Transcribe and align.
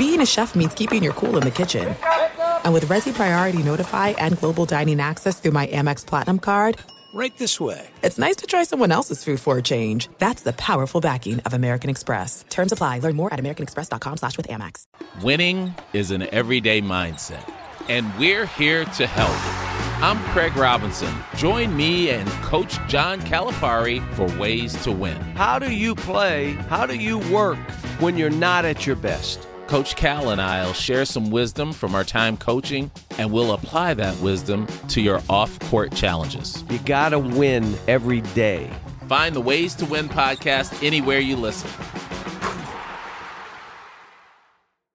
being 0.00 0.22
a 0.22 0.26
chef 0.26 0.54
means 0.54 0.72
keeping 0.72 1.02
your 1.02 1.12
cool 1.12 1.36
in 1.36 1.42
the 1.42 1.50
kitchen. 1.50 1.94
And 2.64 2.72
with 2.72 2.86
Resy 2.86 3.12
Priority 3.12 3.62
Notify 3.62 4.08
and 4.16 4.38
Global 4.38 4.64
Dining 4.64 4.98
Access 4.98 5.38
through 5.38 5.50
my 5.50 5.66
Amex 5.66 6.06
Platinum 6.06 6.38
card, 6.38 6.78
Right 7.12 7.36
this 7.36 7.60
way. 7.60 7.86
it's 8.02 8.18
nice 8.18 8.36
to 8.36 8.46
try 8.46 8.62
someone 8.64 8.92
else's 8.92 9.22
food 9.22 9.40
for 9.40 9.58
a 9.58 9.62
change. 9.62 10.08
That's 10.16 10.42
the 10.42 10.54
powerful 10.54 11.02
backing 11.02 11.40
of 11.40 11.52
American 11.52 11.90
Express. 11.90 12.46
Terms 12.48 12.72
apply. 12.72 13.00
Learn 13.00 13.14
more 13.14 13.30
at 13.34 13.38
americanexpress.com 13.40 14.16
slash 14.16 14.38
with 14.38 14.48
Amex. 14.48 14.84
Winning 15.22 15.74
is 15.92 16.10
an 16.12 16.22
everyday 16.32 16.80
mindset, 16.80 17.46
and 17.90 18.06
we're 18.18 18.46
here 18.46 18.86
to 18.86 19.06
help. 19.06 19.36
I'm 20.02 20.18
Craig 20.32 20.56
Robinson. 20.56 21.12
Join 21.36 21.76
me 21.76 22.08
and 22.08 22.26
Coach 22.42 22.78
John 22.88 23.20
Calipari 23.20 24.00
for 24.14 24.24
Ways 24.38 24.82
to 24.84 24.92
Win. 24.92 25.20
How 25.36 25.58
do 25.58 25.70
you 25.70 25.94
play? 25.94 26.52
How 26.70 26.86
do 26.86 26.96
you 26.96 27.18
work 27.30 27.58
when 27.98 28.16
you're 28.16 28.30
not 28.30 28.64
at 28.64 28.86
your 28.86 28.96
best? 28.96 29.46
Coach 29.70 29.94
Cal 29.94 30.30
and 30.30 30.42
I'll 30.42 30.72
share 30.72 31.04
some 31.04 31.30
wisdom 31.30 31.72
from 31.72 31.94
our 31.94 32.02
time 32.02 32.36
coaching, 32.36 32.90
and 33.18 33.30
we'll 33.30 33.52
apply 33.52 33.94
that 33.94 34.18
wisdom 34.18 34.66
to 34.88 35.00
your 35.00 35.20
off 35.28 35.56
court 35.60 35.94
challenges. 35.94 36.64
You 36.68 36.80
got 36.80 37.10
to 37.10 37.20
win 37.20 37.76
every 37.86 38.22
day. 38.34 38.68
Find 39.06 39.32
the 39.32 39.40
Ways 39.40 39.76
to 39.76 39.86
Win 39.86 40.08
podcast 40.08 40.84
anywhere 40.84 41.20
you 41.20 41.36
listen. 41.36 41.70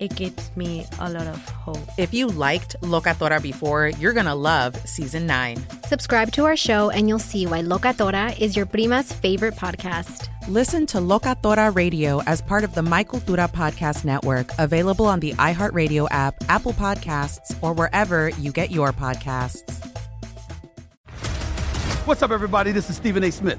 it 0.00 0.14
gives 0.16 0.50
me 0.56 0.86
a 0.98 1.10
lot 1.10 1.26
of 1.26 1.48
hope. 1.48 1.78
If 1.98 2.12
you 2.12 2.26
liked 2.26 2.76
Locatora 2.82 3.40
before, 3.42 3.88
you're 3.88 4.12
going 4.12 4.26
to 4.26 4.34
love 4.34 4.76
Season 4.86 5.26
9. 5.26 5.56
Subscribe 5.86 6.32
to 6.32 6.44
our 6.44 6.56
show, 6.56 6.90
and 6.90 7.08
you'll 7.08 7.18
see 7.18 7.46
why 7.46 7.62
Locatora 7.62 8.38
is 8.40 8.56
your 8.56 8.66
prima's 8.66 9.12
favorite 9.12 9.54
podcast. 9.54 10.28
Listen 10.48 10.86
to 10.86 10.98
Locatora 10.98 11.74
Radio 11.74 12.20
as 12.26 12.42
part 12.42 12.64
of 12.64 12.74
the 12.74 12.82
My 12.82 13.04
Cultura 13.04 13.50
Podcast 13.50 14.04
Network, 14.04 14.50
available 14.58 15.06
on 15.06 15.20
the 15.20 15.32
iHeartRadio 15.34 16.08
app, 16.10 16.34
Apple 16.48 16.74
Podcasts, 16.74 17.56
or 17.62 17.72
wherever 17.72 18.28
you 18.30 18.52
get 18.52 18.70
your 18.70 18.92
podcasts. 18.92 19.80
What's 22.06 22.22
up, 22.22 22.32
everybody? 22.32 22.70
This 22.70 22.90
is 22.90 22.96
Stephen 22.96 23.24
A. 23.24 23.32
Smith, 23.32 23.58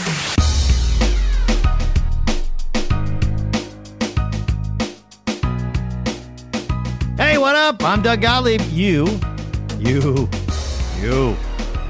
Hey, 7.31 7.37
what 7.37 7.55
up? 7.55 7.81
I'm 7.81 8.01
Doug 8.01 8.19
Gottlieb. 8.19 8.59
You, 8.71 9.07
you, 9.79 10.27
you, 10.99 11.37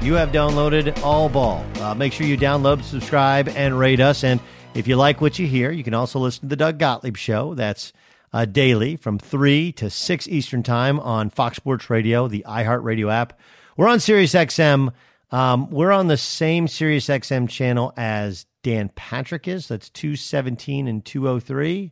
you 0.00 0.14
have 0.14 0.30
downloaded 0.30 1.02
All 1.02 1.28
Ball. 1.28 1.66
Uh, 1.80 1.96
make 1.96 2.12
sure 2.12 2.28
you 2.28 2.38
download, 2.38 2.84
subscribe, 2.84 3.48
and 3.48 3.76
rate 3.76 3.98
us. 3.98 4.22
And 4.22 4.38
if 4.74 4.86
you 4.86 4.94
like 4.94 5.20
what 5.20 5.40
you 5.40 5.48
hear, 5.48 5.72
you 5.72 5.82
can 5.82 5.94
also 5.94 6.20
listen 6.20 6.42
to 6.42 6.46
the 6.46 6.54
Doug 6.54 6.78
Gottlieb 6.78 7.16
Show. 7.16 7.54
That's 7.54 7.92
uh, 8.32 8.44
daily 8.44 8.94
from 8.94 9.18
3 9.18 9.72
to 9.72 9.90
6 9.90 10.28
Eastern 10.28 10.62
Time 10.62 11.00
on 11.00 11.28
Fox 11.28 11.56
Sports 11.56 11.90
Radio, 11.90 12.28
the 12.28 12.44
iHeartRadio 12.46 13.12
app. 13.12 13.36
We're 13.76 13.88
on 13.88 13.98
Sirius 13.98 14.34
XM. 14.34 14.92
Um, 15.32 15.70
we're 15.72 15.90
on 15.90 16.06
the 16.06 16.16
same 16.16 16.68
Sirius 16.68 17.08
XM 17.08 17.48
channel 17.48 17.92
as 17.96 18.46
Dan 18.62 18.90
Patrick 18.90 19.48
is. 19.48 19.66
That's 19.66 19.90
217 19.90 20.86
and 20.86 21.04
203. 21.04 21.90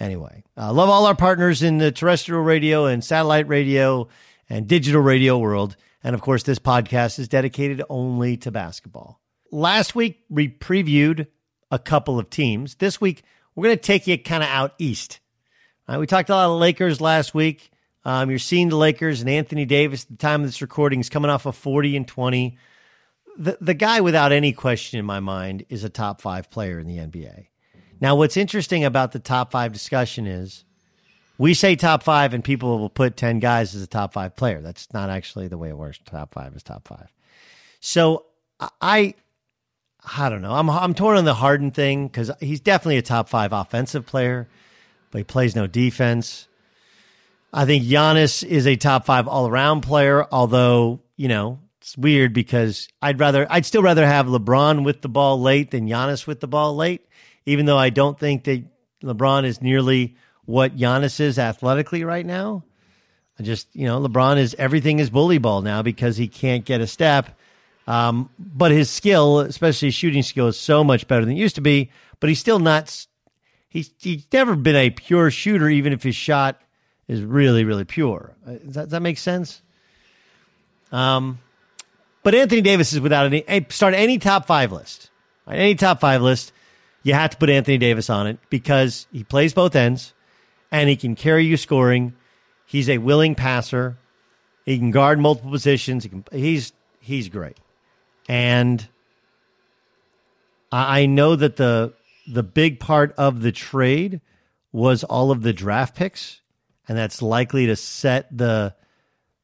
Anyway, 0.00 0.44
uh, 0.56 0.72
love 0.72 0.88
all 0.88 1.06
our 1.06 1.16
partners 1.16 1.62
in 1.62 1.78
the 1.78 1.90
terrestrial 1.90 2.42
radio 2.42 2.86
and 2.86 3.02
satellite 3.02 3.48
radio 3.48 4.08
and 4.48 4.68
digital 4.68 5.00
radio 5.00 5.38
world. 5.38 5.76
And 6.04 6.14
of 6.14 6.20
course, 6.20 6.44
this 6.44 6.58
podcast 6.58 7.18
is 7.18 7.28
dedicated 7.28 7.82
only 7.88 8.36
to 8.38 8.50
basketball. 8.50 9.20
Last 9.50 9.94
week, 9.94 10.24
we 10.28 10.48
previewed 10.48 11.26
a 11.70 11.78
couple 11.78 12.18
of 12.18 12.30
teams. 12.30 12.76
This 12.76 13.00
week, 13.00 13.24
we're 13.54 13.64
going 13.64 13.76
to 13.76 13.82
take 13.82 14.06
you 14.06 14.16
kind 14.18 14.42
of 14.42 14.48
out 14.48 14.74
east. 14.78 15.20
Uh, 15.88 15.96
we 15.98 16.06
talked 16.06 16.30
a 16.30 16.34
lot 16.34 16.50
of 16.50 16.60
Lakers 16.60 17.00
last 17.00 17.34
week. 17.34 17.70
Um, 18.04 18.30
you're 18.30 18.38
seeing 18.38 18.68
the 18.68 18.76
Lakers 18.76 19.20
and 19.20 19.28
Anthony 19.28 19.64
Davis 19.64 20.04
at 20.04 20.10
the 20.10 20.16
time 20.16 20.42
of 20.42 20.46
this 20.46 20.62
recording 20.62 21.00
is 21.00 21.08
coming 21.08 21.30
off 21.30 21.46
of 21.46 21.56
40 21.56 21.96
and 21.96 22.06
20. 22.06 22.56
The, 23.36 23.58
the 23.60 23.74
guy, 23.74 24.00
without 24.00 24.32
any 24.32 24.52
question 24.52 24.98
in 24.98 25.04
my 25.04 25.20
mind, 25.20 25.64
is 25.68 25.82
a 25.84 25.88
top 25.88 26.20
five 26.20 26.50
player 26.50 26.78
in 26.78 26.86
the 26.86 26.98
NBA. 26.98 27.48
Now, 28.00 28.14
what's 28.16 28.36
interesting 28.36 28.84
about 28.84 29.12
the 29.12 29.18
top 29.18 29.50
five 29.50 29.72
discussion 29.72 30.26
is 30.26 30.64
we 31.38 31.54
say 31.54 31.76
top 31.76 32.02
five 32.02 32.34
and 32.34 32.42
people 32.42 32.78
will 32.78 32.90
put 32.90 33.16
10 33.16 33.38
guys 33.38 33.74
as 33.74 33.82
a 33.82 33.86
top 33.86 34.12
five 34.12 34.36
player. 34.36 34.60
That's 34.60 34.92
not 34.92 35.10
actually 35.10 35.48
the 35.48 35.58
way 35.58 35.68
it 35.68 35.76
works. 35.76 35.98
Top 36.04 36.34
five 36.34 36.54
is 36.54 36.62
top 36.62 36.86
five. 36.86 37.12
So 37.80 38.26
I, 38.60 39.14
I 40.16 40.28
don't 40.28 40.42
know. 40.42 40.52
I'm, 40.52 40.68
I'm 40.68 40.94
torn 40.94 41.16
on 41.16 41.24
the 41.24 41.34
Harden 41.34 41.70
thing 41.70 42.08
because 42.08 42.30
he's 42.40 42.60
definitely 42.60 42.98
a 42.98 43.02
top 43.02 43.28
five 43.28 43.52
offensive 43.52 44.06
player, 44.06 44.48
but 45.10 45.18
he 45.18 45.24
plays 45.24 45.54
no 45.54 45.66
defense. 45.66 46.48
I 47.52 47.64
think 47.64 47.84
Giannis 47.84 48.44
is 48.44 48.66
a 48.66 48.76
top 48.76 49.06
five 49.06 49.26
all 49.26 49.48
around 49.48 49.80
player, 49.80 50.26
although, 50.30 51.00
you 51.16 51.28
know, 51.28 51.60
it's 51.80 51.96
weird 51.96 52.32
because 52.34 52.88
I'd 53.00 53.18
rather, 53.18 53.46
I'd 53.48 53.64
still 53.64 53.82
rather 53.82 54.06
have 54.06 54.26
LeBron 54.26 54.84
with 54.84 55.00
the 55.02 55.08
ball 55.08 55.40
late 55.40 55.70
than 55.70 55.88
Giannis 55.88 56.26
with 56.26 56.40
the 56.40 56.48
ball 56.48 56.76
late 56.76 57.07
even 57.48 57.66
though 57.66 57.78
I 57.78 57.90
don't 57.90 58.18
think 58.18 58.44
that 58.44 58.62
LeBron 59.02 59.44
is 59.44 59.62
nearly 59.62 60.16
what 60.44 60.76
Giannis 60.76 61.18
is 61.18 61.38
athletically 61.38 62.04
right 62.04 62.24
now. 62.24 62.64
I 63.38 63.42
just, 63.42 63.68
you 63.74 63.86
know, 63.86 64.00
LeBron 64.00 64.38
is 64.38 64.54
everything 64.58 64.98
is 64.98 65.10
bully 65.10 65.38
ball 65.38 65.62
now 65.62 65.82
because 65.82 66.16
he 66.16 66.28
can't 66.28 66.64
get 66.64 66.80
a 66.80 66.86
step. 66.86 67.38
Um, 67.86 68.28
but 68.38 68.70
his 68.70 68.90
skill, 68.90 69.40
especially 69.40 69.88
his 69.88 69.94
shooting 69.94 70.22
skill, 70.22 70.48
is 70.48 70.58
so 70.58 70.84
much 70.84 71.08
better 71.08 71.24
than 71.24 71.34
it 71.34 71.38
used 71.38 71.54
to 71.54 71.60
be. 71.62 71.90
But 72.20 72.28
he's 72.28 72.38
still 72.38 72.58
not. 72.58 73.06
He's 73.68 73.92
he's 73.98 74.26
never 74.32 74.56
been 74.56 74.76
a 74.76 74.90
pure 74.90 75.30
shooter, 75.30 75.68
even 75.68 75.92
if 75.92 76.02
his 76.02 76.16
shot 76.16 76.60
is 77.06 77.22
really 77.22 77.64
really 77.64 77.84
pure. 77.84 78.34
Uh, 78.46 78.52
Does 78.52 78.60
that, 78.60 78.82
does 78.84 78.90
that 78.90 79.02
make 79.02 79.18
sense? 79.18 79.62
Um, 80.92 81.38
but 82.22 82.34
Anthony 82.34 82.60
Davis 82.60 82.92
is 82.92 83.00
without 83.00 83.26
any. 83.26 83.44
Start 83.70 83.94
any 83.94 84.18
top 84.18 84.46
five 84.46 84.72
list, 84.72 85.10
right? 85.46 85.58
any 85.58 85.74
top 85.76 86.00
five 86.00 86.20
list 86.20 86.52
you 87.02 87.14
have 87.14 87.30
to 87.30 87.36
put 87.36 87.50
Anthony 87.50 87.78
Davis 87.78 88.10
on 88.10 88.26
it 88.26 88.38
because 88.50 89.06
he 89.12 89.24
plays 89.24 89.54
both 89.54 89.76
ends 89.76 90.14
and 90.70 90.88
he 90.88 90.96
can 90.96 91.14
carry 91.14 91.44
you 91.44 91.56
scoring. 91.56 92.14
He's 92.66 92.88
a 92.88 92.98
willing 92.98 93.34
passer. 93.34 93.98
He 94.64 94.78
can 94.78 94.90
guard 94.90 95.18
multiple 95.18 95.50
positions. 95.50 96.04
He 96.04 96.10
can, 96.10 96.24
he's 96.32 96.72
he's 97.00 97.28
great. 97.28 97.58
And 98.28 98.86
I 100.70 101.06
know 101.06 101.34
that 101.34 101.56
the 101.56 101.94
the 102.26 102.42
big 102.42 102.78
part 102.78 103.14
of 103.16 103.40
the 103.40 103.52
trade 103.52 104.20
was 104.70 105.02
all 105.04 105.30
of 105.30 105.42
the 105.42 105.54
draft 105.54 105.96
picks, 105.96 106.42
and 106.86 106.98
that's 106.98 107.22
likely 107.22 107.66
to 107.66 107.76
set 107.76 108.36
the 108.36 108.74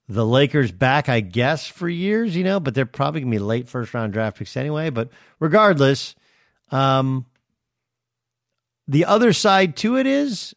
the 0.07 0.27
Lakers 0.27 0.71
back, 0.71 1.09
I 1.09 1.21
guess, 1.21 1.67
for 1.67 1.89
years, 1.89 2.37
you 2.37 2.45
know, 2.45 2.61
but 2.61 2.75
they're 2.75 2.85
probably 2.85 3.23
gonna 3.23 3.31
be 3.31 3.39
late 3.39 3.69
first 3.69 3.95
round 3.95 4.13
draft 4.13 4.37
picks 4.37 4.57
anyway. 4.57 4.91
But 4.91 5.09
regardless, 5.41 6.15
um, 6.71 7.25
the 8.87 9.05
other 9.05 9.33
side 9.33 9.77
to 9.79 9.97
it 9.97 10.07
is 10.07 10.55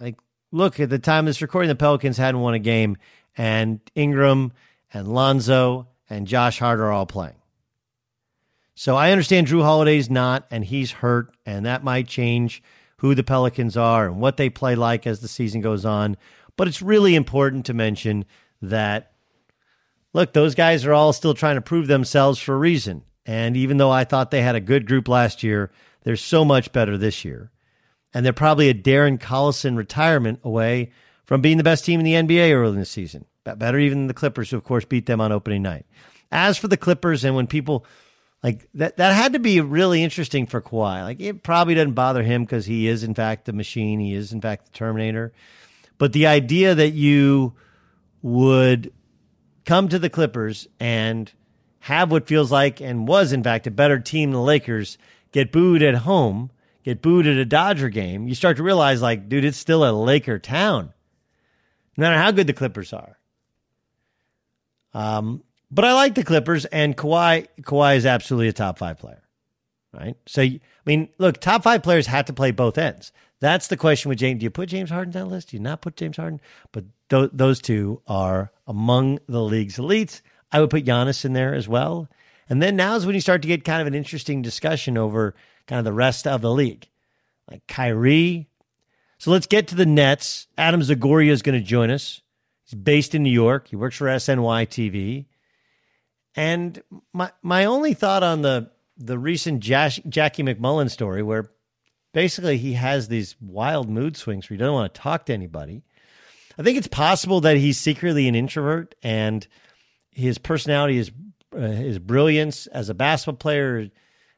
like, 0.00 0.16
look, 0.50 0.80
at 0.80 0.90
the 0.90 0.98
time 0.98 1.24
of 1.24 1.26
this 1.26 1.42
recording, 1.42 1.68
the 1.68 1.74
Pelicans 1.74 2.16
hadn't 2.16 2.40
won 2.40 2.54
a 2.54 2.58
game, 2.58 2.96
and 3.36 3.80
Ingram 3.94 4.52
and 4.92 5.08
Lonzo 5.08 5.88
and 6.10 6.26
Josh 6.26 6.58
Hart 6.58 6.80
are 6.80 6.90
all 6.90 7.06
playing. 7.06 7.34
So 8.74 8.96
I 8.96 9.10
understand 9.10 9.48
Jrue 9.48 9.62
Holiday's 9.62 10.08
not, 10.08 10.46
and 10.50 10.64
he's 10.64 10.92
hurt, 10.92 11.34
and 11.44 11.66
that 11.66 11.82
might 11.82 12.06
change 12.06 12.62
who 12.98 13.14
the 13.14 13.24
Pelicans 13.24 13.76
are 13.76 14.06
and 14.06 14.20
what 14.20 14.36
they 14.36 14.50
play 14.50 14.74
like 14.74 15.06
as 15.06 15.20
the 15.20 15.28
season 15.28 15.60
goes 15.60 15.84
on. 15.84 16.16
But 16.56 16.68
it's 16.68 16.82
really 16.82 17.14
important 17.14 17.66
to 17.66 17.74
mention 17.74 18.24
that, 18.62 19.12
look, 20.12 20.32
those 20.32 20.54
guys 20.54 20.84
are 20.84 20.92
all 20.92 21.12
still 21.12 21.34
trying 21.34 21.56
to 21.56 21.60
prove 21.60 21.86
themselves 21.86 22.38
for 22.38 22.54
a 22.54 22.58
reason. 22.58 23.02
And 23.26 23.56
even 23.56 23.76
though 23.76 23.90
I 23.90 24.04
thought 24.04 24.30
they 24.30 24.42
had 24.42 24.56
a 24.56 24.60
good 24.60 24.86
group 24.86 25.06
last 25.08 25.42
year, 25.42 25.70
they're 26.02 26.16
so 26.16 26.44
much 26.44 26.72
better 26.72 26.96
this 26.96 27.24
year. 27.24 27.50
And 28.18 28.26
they're 28.26 28.32
probably 28.32 28.68
a 28.68 28.74
Darren 28.74 29.16
Collison 29.16 29.76
retirement 29.76 30.40
away 30.42 30.90
from 31.24 31.40
being 31.40 31.56
the 31.56 31.62
best 31.62 31.84
team 31.84 32.00
in 32.00 32.04
the 32.04 32.14
NBA 32.14 32.52
early 32.52 32.72
in 32.72 32.80
the 32.80 32.84
season. 32.84 33.26
Better 33.44 33.78
even 33.78 33.98
than 33.98 34.06
the 34.08 34.12
Clippers, 34.12 34.50
who, 34.50 34.56
of 34.56 34.64
course, 34.64 34.84
beat 34.84 35.06
them 35.06 35.20
on 35.20 35.30
opening 35.30 35.62
night. 35.62 35.86
As 36.32 36.58
for 36.58 36.66
the 36.66 36.76
Clippers, 36.76 37.22
and 37.22 37.36
when 37.36 37.46
people 37.46 37.86
like 38.42 38.68
that, 38.74 38.96
that 38.96 39.14
had 39.14 39.34
to 39.34 39.38
be 39.38 39.60
really 39.60 40.02
interesting 40.02 40.46
for 40.46 40.60
Kawhi. 40.60 41.04
Like 41.04 41.20
it 41.20 41.44
probably 41.44 41.76
doesn't 41.76 41.92
bother 41.92 42.24
him 42.24 42.42
because 42.42 42.66
he 42.66 42.88
is, 42.88 43.04
in 43.04 43.14
fact, 43.14 43.44
the 43.44 43.52
machine. 43.52 44.00
He 44.00 44.14
is, 44.14 44.32
in 44.32 44.40
fact, 44.40 44.64
the 44.64 44.72
Terminator. 44.72 45.32
But 45.96 46.12
the 46.12 46.26
idea 46.26 46.74
that 46.74 46.94
you 46.94 47.54
would 48.22 48.92
come 49.64 49.88
to 49.90 49.98
the 50.00 50.10
Clippers 50.10 50.66
and 50.80 51.32
have 51.78 52.10
what 52.10 52.26
feels 52.26 52.50
like 52.50 52.80
and 52.80 53.06
was, 53.06 53.30
in 53.32 53.44
fact, 53.44 53.68
a 53.68 53.70
better 53.70 54.00
team 54.00 54.32
than 54.32 54.40
the 54.40 54.44
Lakers 54.44 54.98
get 55.30 55.52
booed 55.52 55.84
at 55.84 55.94
home, 55.94 56.50
get 56.88 57.02
booed 57.02 57.26
at 57.26 57.36
a 57.36 57.44
Dodger 57.44 57.90
game, 57.90 58.28
you 58.28 58.34
start 58.34 58.56
to 58.56 58.62
realize, 58.62 59.02
like, 59.02 59.28
dude, 59.28 59.44
it's 59.44 59.58
still 59.58 59.84
a 59.84 59.92
Laker 59.92 60.38
town. 60.38 60.94
No 61.98 62.02
matter 62.02 62.16
how 62.16 62.30
good 62.30 62.46
the 62.46 62.54
Clippers 62.54 62.94
are. 62.94 63.18
Um, 64.94 65.42
but 65.70 65.84
I 65.84 65.92
like 65.92 66.14
the 66.14 66.24
Clippers, 66.24 66.64
and 66.64 66.96
Kawhi. 66.96 67.46
Kawhi 67.60 67.96
is 67.96 68.06
absolutely 68.06 68.48
a 68.48 68.54
top 68.54 68.78
five 68.78 68.98
player, 68.98 69.22
right? 69.92 70.16
So, 70.24 70.40
I 70.40 70.60
mean, 70.86 71.10
look, 71.18 71.38
top 71.40 71.62
five 71.62 71.82
players 71.82 72.06
have 72.06 72.24
to 72.26 72.32
play 72.32 72.52
both 72.52 72.78
ends. 72.78 73.12
That's 73.40 73.68
the 73.68 73.76
question 73.76 74.08
with 74.08 74.18
James. 74.18 74.40
Do 74.40 74.44
you 74.44 74.50
put 74.50 74.70
James 74.70 74.88
Harden 74.88 75.14
on 75.14 75.28
that 75.28 75.34
list? 75.34 75.50
Do 75.50 75.58
you 75.58 75.62
not 75.62 75.82
put 75.82 75.96
James 75.96 76.16
Harden? 76.16 76.40
But 76.72 76.84
th- 77.10 77.30
those 77.34 77.60
two 77.60 78.00
are 78.06 78.50
among 78.66 79.18
the 79.28 79.42
league's 79.42 79.76
elites. 79.76 80.22
I 80.50 80.60
would 80.60 80.70
put 80.70 80.86
Giannis 80.86 81.26
in 81.26 81.34
there 81.34 81.54
as 81.54 81.68
well. 81.68 82.08
And 82.48 82.62
then 82.62 82.76
now 82.76 82.96
is 82.96 83.04
when 83.04 83.14
you 83.14 83.20
start 83.20 83.42
to 83.42 83.48
get 83.48 83.64
kind 83.64 83.80
of 83.80 83.86
an 83.86 83.94
interesting 83.94 84.42
discussion 84.42 84.96
over 84.96 85.34
kind 85.66 85.78
of 85.78 85.84
the 85.84 85.92
rest 85.92 86.26
of 86.26 86.40
the 86.40 86.50
league, 86.50 86.88
like 87.50 87.66
Kyrie. 87.66 88.48
So 89.18 89.30
let's 89.30 89.46
get 89.46 89.68
to 89.68 89.74
the 89.74 89.86
Nets. 89.86 90.46
Adam 90.56 90.80
Zagoria 90.80 91.30
is 91.30 91.42
going 91.42 91.58
to 91.58 91.64
join 91.64 91.90
us. 91.90 92.22
He's 92.64 92.78
based 92.78 93.14
in 93.14 93.22
New 93.22 93.30
York. 93.32 93.68
He 93.68 93.76
works 93.76 93.96
for 93.96 94.06
SNY 94.06 94.66
TV. 94.68 95.26
And 96.36 96.82
my 97.12 97.32
my 97.42 97.64
only 97.64 97.94
thought 97.94 98.22
on 98.22 98.42
the 98.42 98.70
the 98.96 99.18
recent 99.18 99.60
Jash, 99.60 100.00
Jackie 100.08 100.42
MacMullan 100.42 100.90
story, 100.90 101.22
where 101.22 101.50
basically 102.12 102.58
he 102.58 102.74
has 102.74 103.08
these 103.08 103.36
wild 103.40 103.88
mood 103.88 104.16
swings 104.16 104.48
where 104.48 104.56
he 104.56 104.58
doesn't 104.58 104.72
want 104.72 104.94
to 104.94 105.00
talk 105.00 105.26
to 105.26 105.32
anybody. 105.32 105.82
I 106.58 106.62
think 106.62 106.76
it's 106.76 106.88
possible 106.88 107.40
that 107.42 107.56
he's 107.56 107.78
secretly 107.78 108.26
an 108.28 108.34
introvert 108.34 108.94
and 109.02 109.46
his 110.10 110.38
personality 110.38 110.98
is 110.98 111.12
uh, 111.54 111.60
his 111.60 111.98
brilliance 111.98 112.66
as 112.68 112.88
a 112.88 112.94
basketball 112.94 113.38
player, 113.38 113.90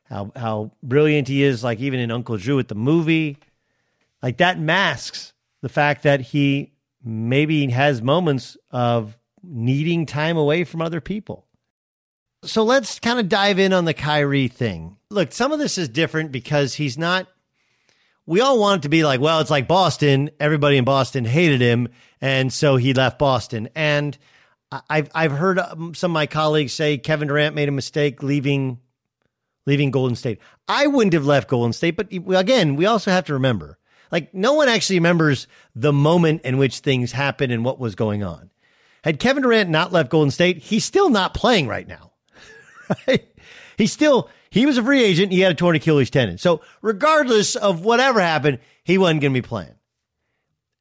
how 0.04 0.32
how 0.36 0.72
brilliant 0.82 1.28
he 1.28 1.42
is, 1.42 1.64
like 1.64 1.80
even 1.80 2.00
in 2.00 2.10
Uncle 2.10 2.36
Drew 2.36 2.58
at 2.58 2.68
the 2.68 2.74
movie, 2.74 3.38
like 4.22 4.38
that 4.38 4.58
masks 4.58 5.32
the 5.62 5.68
fact 5.68 6.02
that 6.04 6.20
he 6.20 6.72
maybe 7.02 7.68
has 7.70 8.02
moments 8.02 8.56
of 8.70 9.16
needing 9.42 10.06
time 10.06 10.36
away 10.36 10.64
from 10.64 10.82
other 10.82 11.00
people. 11.00 11.46
So 12.42 12.62
let's 12.62 12.98
kind 12.98 13.18
of 13.18 13.28
dive 13.28 13.58
in 13.58 13.72
on 13.72 13.84
the 13.84 13.94
Kyrie 13.94 14.48
thing. 14.48 14.96
Look, 15.10 15.32
some 15.32 15.52
of 15.52 15.58
this 15.58 15.76
is 15.76 15.88
different 15.88 16.32
because 16.32 16.74
he's 16.74 16.96
not. 16.96 17.26
We 18.26 18.40
all 18.40 18.58
want 18.58 18.80
it 18.80 18.82
to 18.82 18.88
be 18.88 19.02
like, 19.04 19.20
well, 19.20 19.40
it's 19.40 19.50
like 19.50 19.66
Boston. 19.66 20.30
Everybody 20.38 20.76
in 20.76 20.84
Boston 20.84 21.24
hated 21.24 21.60
him, 21.60 21.88
and 22.20 22.52
so 22.52 22.76
he 22.76 22.94
left 22.94 23.18
Boston. 23.18 23.68
And 23.74 24.16
I've 24.88 25.10
I've 25.14 25.32
heard 25.32 25.58
um, 25.58 25.94
some 25.94 26.12
of 26.12 26.14
my 26.14 26.26
colleagues 26.26 26.72
say 26.72 26.96
Kevin 26.98 27.28
Durant 27.28 27.54
made 27.54 27.68
a 27.68 27.72
mistake 27.72 28.22
leaving 28.22 28.78
leaving 29.66 29.90
Golden 29.90 30.16
State. 30.16 30.38
I 30.68 30.86
wouldn't 30.86 31.12
have 31.12 31.26
left 31.26 31.48
Golden 31.48 31.72
State, 31.72 31.96
but 31.96 32.08
again, 32.12 32.76
we 32.76 32.86
also 32.86 33.10
have 33.10 33.26
to 33.26 33.34
remember, 33.34 33.78
like, 34.10 34.32
no 34.32 34.54
one 34.54 34.68
actually 34.68 34.98
remembers 34.98 35.46
the 35.74 35.92
moment 35.92 36.42
in 36.42 36.56
which 36.56 36.78
things 36.78 37.12
happened 37.12 37.52
and 37.52 37.64
what 37.64 37.78
was 37.78 37.94
going 37.94 38.22
on. 38.22 38.50
Had 39.02 39.18
Kevin 39.18 39.42
Durant 39.42 39.70
not 39.70 39.92
left 39.92 40.10
Golden 40.10 40.30
State, 40.30 40.58
he's 40.58 40.84
still 40.84 41.10
not 41.10 41.34
playing 41.34 41.66
right 41.66 41.86
now 41.86 42.10
right? 43.06 43.26
He 43.76 43.86
still 43.86 44.28
he 44.50 44.66
was 44.66 44.78
a 44.78 44.82
free 44.82 45.02
agent. 45.02 45.32
He 45.32 45.40
had 45.40 45.52
a 45.52 45.54
torn 45.54 45.76
Achilles 45.76 46.10
tendon. 46.10 46.38
So 46.38 46.60
regardless 46.82 47.56
of 47.56 47.84
whatever 47.84 48.20
happened, 48.20 48.58
he 48.84 48.98
wasn't 48.98 49.20
going 49.20 49.32
to 49.32 49.40
be 49.40 49.46
playing. 49.46 49.74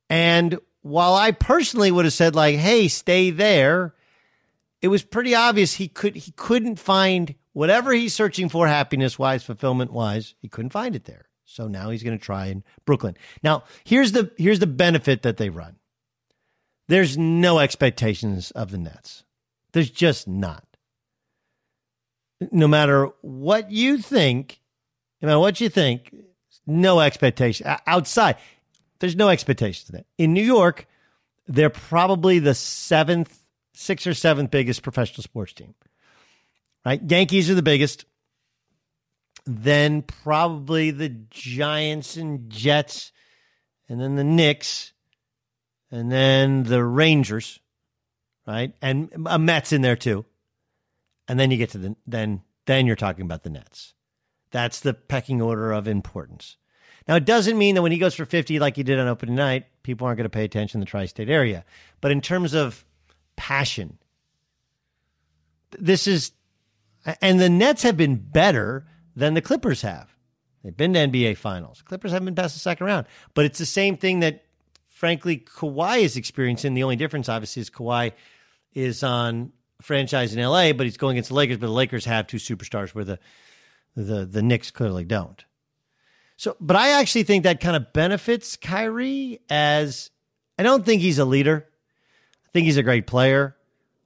And 0.09 0.57
while 0.81 1.13
I 1.13 1.31
personally 1.31 1.91
would 1.91 2.05
have 2.05 2.13
said 2.13 2.35
like, 2.35 2.55
"Hey, 2.55 2.87
stay 2.87 3.31
there," 3.31 3.95
it 4.81 4.87
was 4.87 5.03
pretty 5.03 5.35
obvious 5.35 5.73
he 5.73 5.87
could 5.87 6.15
he 6.15 6.31
couldn't 6.31 6.79
find 6.79 7.35
whatever 7.53 7.91
he's 7.93 8.13
searching 8.13 8.49
for, 8.49 8.67
happiness 8.67 9.19
wise, 9.19 9.43
fulfillment 9.43 9.91
wise. 9.91 10.35
He 10.41 10.47
couldn't 10.47 10.71
find 10.71 10.95
it 10.95 11.05
there. 11.05 11.25
So 11.45 11.67
now 11.67 11.89
he's 11.89 12.03
going 12.03 12.17
to 12.17 12.23
try 12.23 12.47
in 12.47 12.63
Brooklyn. 12.85 13.17
Now 13.43 13.63
here's 13.83 14.11
the 14.11 14.31
here's 14.37 14.59
the 14.59 14.67
benefit 14.67 15.23
that 15.23 15.37
they 15.37 15.49
run. 15.49 15.77
There's 16.87 17.17
no 17.17 17.59
expectations 17.59 18.51
of 18.51 18.71
the 18.71 18.77
Nets. 18.77 19.23
There's 19.73 19.89
just 19.89 20.27
not 20.27 20.63
no 22.51 22.67
matter 22.67 23.09
what 23.21 23.71
you 23.71 23.97
think, 23.97 24.61
no 25.21 25.27
matter 25.27 25.39
what 25.39 25.59
you 25.59 25.69
think, 25.69 26.15
no 26.65 26.99
expectation 26.99 27.67
outside. 27.85 28.37
There's 28.99 29.15
no 29.15 29.29
expectations 29.29 29.89
of 29.89 29.95
that. 29.95 30.05
In 30.17 30.33
New 30.33 30.43
York, 30.43 30.87
they're 31.47 31.69
probably 31.69 32.39
the 32.39 32.53
seventh, 32.53 33.43
sixth 33.73 34.07
or 34.07 34.13
seventh 34.13 34.51
biggest 34.51 34.83
professional 34.83 35.23
sports 35.23 35.53
team. 35.53 35.73
Right? 36.85 37.01
Yankees 37.05 37.49
are 37.49 37.55
the 37.55 37.61
biggest. 37.61 38.05
Then 39.45 40.01
probably 40.01 40.91
the 40.91 41.09
Giants 41.29 42.17
and 42.17 42.49
Jets, 42.49 43.11
and 43.87 43.99
then 43.99 44.15
the 44.15 44.23
Knicks, 44.23 44.93
and 45.91 46.11
then 46.11 46.63
the 46.63 46.83
Rangers, 46.83 47.59
right? 48.45 48.73
And 48.81 49.09
a 49.25 49.39
Mets 49.39 49.71
in 49.71 49.81
there 49.81 49.95
too 49.95 50.25
and 51.29 51.39
then 51.39 51.51
you 51.51 51.57
get 51.57 51.69
to 51.69 51.77
the 51.77 51.95
then 52.05 52.41
then 52.65 52.85
you're 52.85 52.97
talking 52.97 53.23
about 53.23 53.43
the 53.43 53.49
Nets. 53.49 53.93
That's 54.51 54.81
the 54.81 54.93
pecking 54.93 55.41
order 55.41 55.71
of 55.71 55.87
importance. 55.87 56.57
Now 57.09 57.15
it 57.15 57.25
doesn't 57.25 57.57
mean 57.57 57.73
that 57.73 57.81
when 57.81 57.91
he 57.91 57.97
goes 57.97 58.13
for 58.13 58.23
50 58.23 58.59
like 58.59 58.75
he 58.75 58.83
did 58.83 58.99
on 58.99 59.07
opening 59.07 59.33
night, 59.33 59.65
people 59.81 60.05
aren't 60.05 60.17
going 60.17 60.25
to 60.25 60.29
pay 60.29 60.43
attention 60.43 60.77
in 60.77 60.81
the 60.81 60.85
tri-state 60.85 61.27
area. 61.27 61.65
But 62.01 62.11
in 62.11 62.21
terms 62.21 62.53
of 62.53 62.85
passion, 63.35 63.97
this 65.71 66.05
is 66.05 66.33
and 67.19 67.39
the 67.39 67.49
Nets 67.49 67.81
have 67.81 67.97
been 67.97 68.15
better 68.15 68.85
than 69.15 69.33
the 69.33 69.41
Clippers 69.41 69.81
have. 69.81 70.15
They've 70.63 70.75
been 70.75 70.93
to 70.93 70.99
NBA 70.99 71.37
finals. 71.37 71.81
Clippers 71.81 72.11
haven't 72.11 72.25
been 72.25 72.35
past 72.35 72.53
the 72.53 72.59
second 72.59 72.85
round. 72.85 73.07
But 73.33 73.45
it's 73.45 73.57
the 73.57 73.65
same 73.65 73.97
thing 73.97 74.19
that 74.19 74.45
frankly 74.87 75.37
Kawhi 75.37 76.01
is 76.01 76.15
experiencing. 76.15 76.75
The 76.75 76.83
only 76.83 76.95
difference 76.95 77.27
obviously 77.27 77.61
is 77.61 77.71
Kawhi 77.71 78.11
is 78.73 79.01
on 79.01 79.51
franchise 79.81 80.35
in 80.35 80.43
LA, 80.43 80.73
but 80.73 80.85
he's 80.85 80.97
going 80.97 81.15
against 81.15 81.29
the 81.29 81.35
Lakers. 81.35 81.57
But 81.57 81.67
the 81.67 81.73
Lakers 81.73 82.05
have 82.05 82.27
two 82.27 82.37
superstars 82.37 82.89
where 82.89 83.05
the 83.05 83.19
the 83.95 84.27
the 84.27 84.43
Knicks 84.43 84.69
clearly 84.69 85.05
don't. 85.05 85.43
So, 86.39 86.55
but 86.61 86.77
I 86.77 86.91
actually 87.01 87.23
think 87.23 87.43
that 87.43 87.59
kind 87.59 87.75
of 87.75 87.91
benefits 87.91 88.55
Kyrie 88.55 89.41
as 89.49 90.09
I 90.57 90.63
don't 90.63 90.85
think 90.85 91.01
he's 91.01 91.19
a 91.19 91.25
leader. 91.25 91.67
I 92.45 92.49
think 92.53 92.63
he's 92.63 92.77
a 92.77 92.83
great 92.83 93.07
player. 93.07 93.57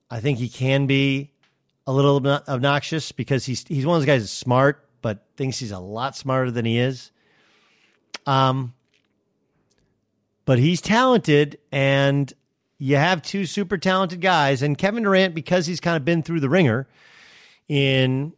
I 0.10 0.20
think 0.20 0.40
he 0.40 0.50
can 0.50 0.88
be 0.88 1.32
a 1.86 1.94
little 1.94 2.28
obnoxious 2.28 3.12
because 3.12 3.46
he's 3.46 3.64
he's 3.68 3.86
one 3.86 3.98
of 3.98 4.02
those 4.02 4.08
guys 4.08 4.24
that's 4.24 4.32
smart, 4.32 4.90
but 5.04 5.28
thinks 5.38 5.60
he's 5.60 5.70
a 5.70 5.78
lot 5.78 6.16
smarter 6.16 6.50
than 6.50 6.66
he 6.66 6.80
is. 6.80 7.12
Um, 8.26 8.74
but 10.46 10.58
he's 10.58 10.82
talented, 10.82 11.60
and 11.72 12.34
you 12.80 12.96
have 12.96 13.22
two 13.22 13.46
super 13.46 13.78
talented 13.78 14.22
guys, 14.22 14.64
and 14.64 14.76
Kevin 14.76 15.04
Durant, 15.04 15.36
because 15.36 15.68
he's 15.68 15.80
kind 15.80 15.98
of 15.98 16.04
been 16.04 16.24
through 16.24 16.40
the 16.40 16.50
ringer 16.50 16.88
in, 17.68 18.34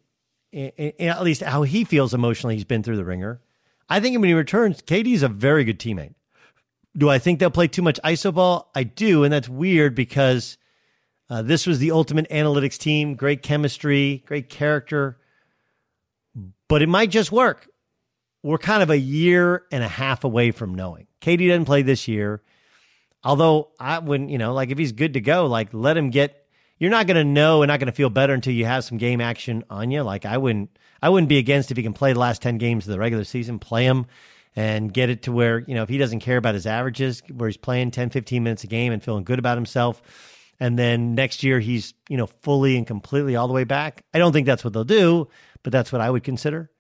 in, 0.51 0.69
in, 0.75 1.07
at 1.07 1.23
least 1.23 1.43
how 1.43 1.63
he 1.63 1.85
feels 1.85 2.13
emotionally, 2.13 2.55
he's 2.55 2.65
been 2.65 2.83
through 2.83 2.97
the 2.97 3.05
ringer. 3.05 3.39
I 3.89 4.00
think 4.00 4.20
when 4.20 4.27
he 4.27 4.34
returns, 4.34 4.82
KD's 4.82 5.24
a 5.24 5.27
very 5.27 5.63
good 5.63 5.80
teammate. 5.80 6.15
Do 6.98 7.10
I 7.10 7.20
think 7.20 7.39
they'll 7.39 7.51
play 7.51 7.68
too 7.68 7.82
much 7.82 8.00
iso 8.04 8.34
ball? 8.34 8.72
I 8.74 8.84
do, 8.84 9.24
and 9.24 9.34
that's 9.34 9.50
weird 9.50 9.96
because 9.96 10.58
uh, 11.30 11.42
this 11.42 11.68
was 11.68 11.80
the 11.80 11.92
ultimate 11.92 12.30
analytics 12.30 12.77
team, 12.77 13.15
great 13.15 13.42
chemistry, 13.42 14.24
great 14.25 14.50
character, 14.50 15.18
but 16.68 16.82
it 16.82 16.89
might 16.89 17.12
just 17.12 17.32
work. 17.32 17.68
We're 18.44 18.58
kind 18.58 18.84
of 18.84 18.89
a 18.89 18.98
year 18.98 19.63
and 19.72 19.84
a 19.84 19.88
half 19.88 20.24
away 20.24 20.51
from 20.51 20.75
knowing. 20.75 21.08
KD 21.22 21.50
doesn't 21.50 21.65
play 21.65 21.82
this 21.82 22.08
year. 22.08 22.44
Although 23.24 23.72
I 23.80 23.98
wouldn't, 23.98 24.30
you 24.30 24.38
know, 24.38 24.54
like 24.54 24.70
if 24.70 24.77
he's 24.77 24.92
good 24.92 25.13
to 25.13 25.22
go, 25.22 25.48
like 25.48 25.70
let 25.74 25.98
him 25.98 26.12
get 26.12 26.44
you're 26.77 26.91
not 26.91 27.08
going 27.08 27.17
to 27.17 27.24
know 27.24 27.62
and 27.62 27.70
not 27.70 27.79
going 27.79 27.88
to 27.88 27.94
feel 27.94 28.10
better 28.10 28.34
until 28.34 28.53
you 28.53 28.65
have 28.65 28.84
some 28.84 28.98
game 28.98 29.22
action 29.22 29.63
on 29.70 29.91
you. 29.91 30.01
Like 30.03 30.25
I 30.25 30.38
wouldn't, 30.38 30.77
I 31.01 31.10
wouldn't 31.10 31.29
be 31.29 31.38
against 31.38 31.72
if 31.72 31.77
he 31.77 31.84
can 31.84 31.94
play 31.94 32.13
the 32.13 32.20
last 32.20 32.41
10 32.41 32.58
games 32.58 32.88
of 32.88 32.91
the 32.91 33.00
regular 33.00 33.24
season, 33.24 33.60
play 33.60 33.86
him 33.86 34.08
and 34.55 34.94
get 34.94 35.10
it 35.10 35.24
to 35.24 35.32
where, 35.32 35.60
you 35.60 35.75
know, 35.75 35.84
if 35.84 35.89
he 35.89 35.98
doesn't 35.98 36.22
care 36.22 36.38
about 36.38 36.53
his 36.53 36.65
averages, 36.65 37.22
where 37.34 37.50
he's 37.50 37.58
playing 37.58 37.91
10, 37.91 38.10
15 38.10 38.44
minutes 38.44 38.63
a 38.63 38.67
game 38.67 38.94
and 38.94 39.03
feeling 39.03 39.24
good 39.24 39.39
about 39.39 39.58
himself. 39.58 40.01
And 40.60 40.79
then 40.79 41.15
next 41.15 41.44
year 41.44 41.60
he's, 41.60 41.94
you 42.10 42.17
know, 42.17 42.27
fully 42.41 42.77
and 42.77 42.88
completely 42.88 43.36
all 43.36 43.48
the 43.48 43.53
way 43.53 43.65
back. 43.65 44.03
I 44.13 44.20
don't 44.20 44.32
think 44.32 44.46
that's 44.46 44.63
what 44.63 44.74
they'll 44.74 44.86
do, 44.86 45.27
but 45.63 45.74
that's 45.74 45.91
what 45.91 46.01
I 46.01 46.10
would 46.10 46.24
consider. 46.24 46.72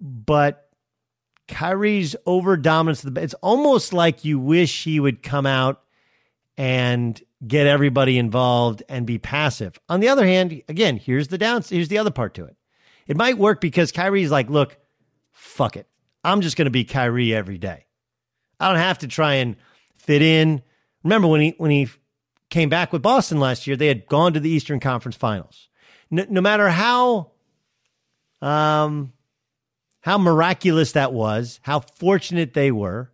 But 0.00 0.66
Kyrie's 1.46 2.16
over 2.24 2.56
dominance, 2.56 3.04
it's 3.04 3.34
almost 3.34 3.92
like 3.92 4.24
you 4.24 4.38
wish 4.38 4.84
he 4.84 4.98
would 4.98 5.22
come 5.22 5.46
out 5.46 5.82
and 6.60 7.22
get 7.46 7.66
everybody 7.66 8.18
involved 8.18 8.82
and 8.86 9.06
be 9.06 9.16
passive. 9.16 9.80
On 9.88 10.00
the 10.00 10.08
other 10.08 10.26
hand, 10.26 10.62
again, 10.68 10.98
here's 10.98 11.28
the 11.28 11.38
down, 11.38 11.62
here's 11.66 11.88
the 11.88 11.96
other 11.96 12.10
part 12.10 12.34
to 12.34 12.44
it. 12.44 12.54
It 13.06 13.16
might 13.16 13.38
work 13.38 13.62
because 13.62 13.92
Kyrie's 13.92 14.30
like, 14.30 14.50
look, 14.50 14.76
fuck 15.32 15.74
it. 15.74 15.88
I'm 16.22 16.42
just 16.42 16.58
going 16.58 16.66
to 16.66 16.70
be 16.70 16.84
Kyrie 16.84 17.34
every 17.34 17.56
day. 17.56 17.86
I 18.60 18.68
don't 18.68 18.76
have 18.76 18.98
to 18.98 19.08
try 19.08 19.36
and 19.36 19.56
fit 19.96 20.20
in. 20.20 20.60
Remember 21.02 21.28
when 21.28 21.40
he 21.40 21.54
when 21.56 21.70
he 21.70 21.88
came 22.50 22.68
back 22.68 22.92
with 22.92 23.00
Boston 23.00 23.40
last 23.40 23.66
year, 23.66 23.74
they 23.74 23.86
had 23.86 24.06
gone 24.06 24.34
to 24.34 24.40
the 24.40 24.50
Eastern 24.50 24.80
Conference 24.80 25.16
Finals. 25.16 25.70
No, 26.10 26.26
no 26.28 26.42
matter 26.42 26.68
how 26.68 27.30
um 28.42 29.14
how 30.02 30.18
miraculous 30.18 30.92
that 30.92 31.14
was, 31.14 31.58
how 31.62 31.80
fortunate 31.80 32.52
they 32.52 32.70
were. 32.70 33.09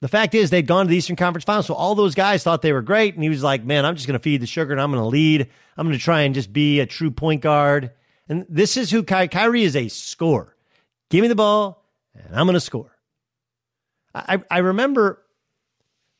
The 0.00 0.08
fact 0.08 0.34
is, 0.34 0.50
they'd 0.50 0.66
gone 0.66 0.86
to 0.86 0.90
the 0.90 0.96
Eastern 0.96 1.16
Conference 1.16 1.44
Finals, 1.44 1.66
so 1.66 1.74
all 1.74 1.94
those 1.94 2.14
guys 2.14 2.42
thought 2.42 2.60
they 2.60 2.72
were 2.72 2.82
great, 2.82 3.14
and 3.14 3.22
he 3.22 3.30
was 3.30 3.42
like, 3.42 3.64
"Man, 3.64 3.86
I'm 3.86 3.94
just 3.94 4.06
going 4.06 4.18
to 4.18 4.22
feed 4.22 4.42
the 4.42 4.46
sugar, 4.46 4.72
and 4.72 4.80
I'm 4.80 4.90
going 4.90 5.02
to 5.02 5.08
lead. 5.08 5.48
I'm 5.76 5.86
going 5.86 5.98
to 5.98 6.04
try 6.04 6.22
and 6.22 6.34
just 6.34 6.52
be 6.52 6.80
a 6.80 6.86
true 6.86 7.10
point 7.10 7.40
guard." 7.40 7.92
And 8.28 8.44
this 8.48 8.76
is 8.76 8.90
who 8.90 9.02
Ky- 9.02 9.28
Kyrie 9.28 9.62
is 9.62 9.74
a 9.74 9.88
scorer. 9.88 10.54
Give 11.08 11.22
me 11.22 11.28
the 11.28 11.34
ball, 11.34 11.84
and 12.14 12.36
I'm 12.36 12.46
going 12.46 12.54
to 12.54 12.60
score. 12.60 12.90
I, 14.14 14.42
I 14.50 14.58
remember 14.58 15.22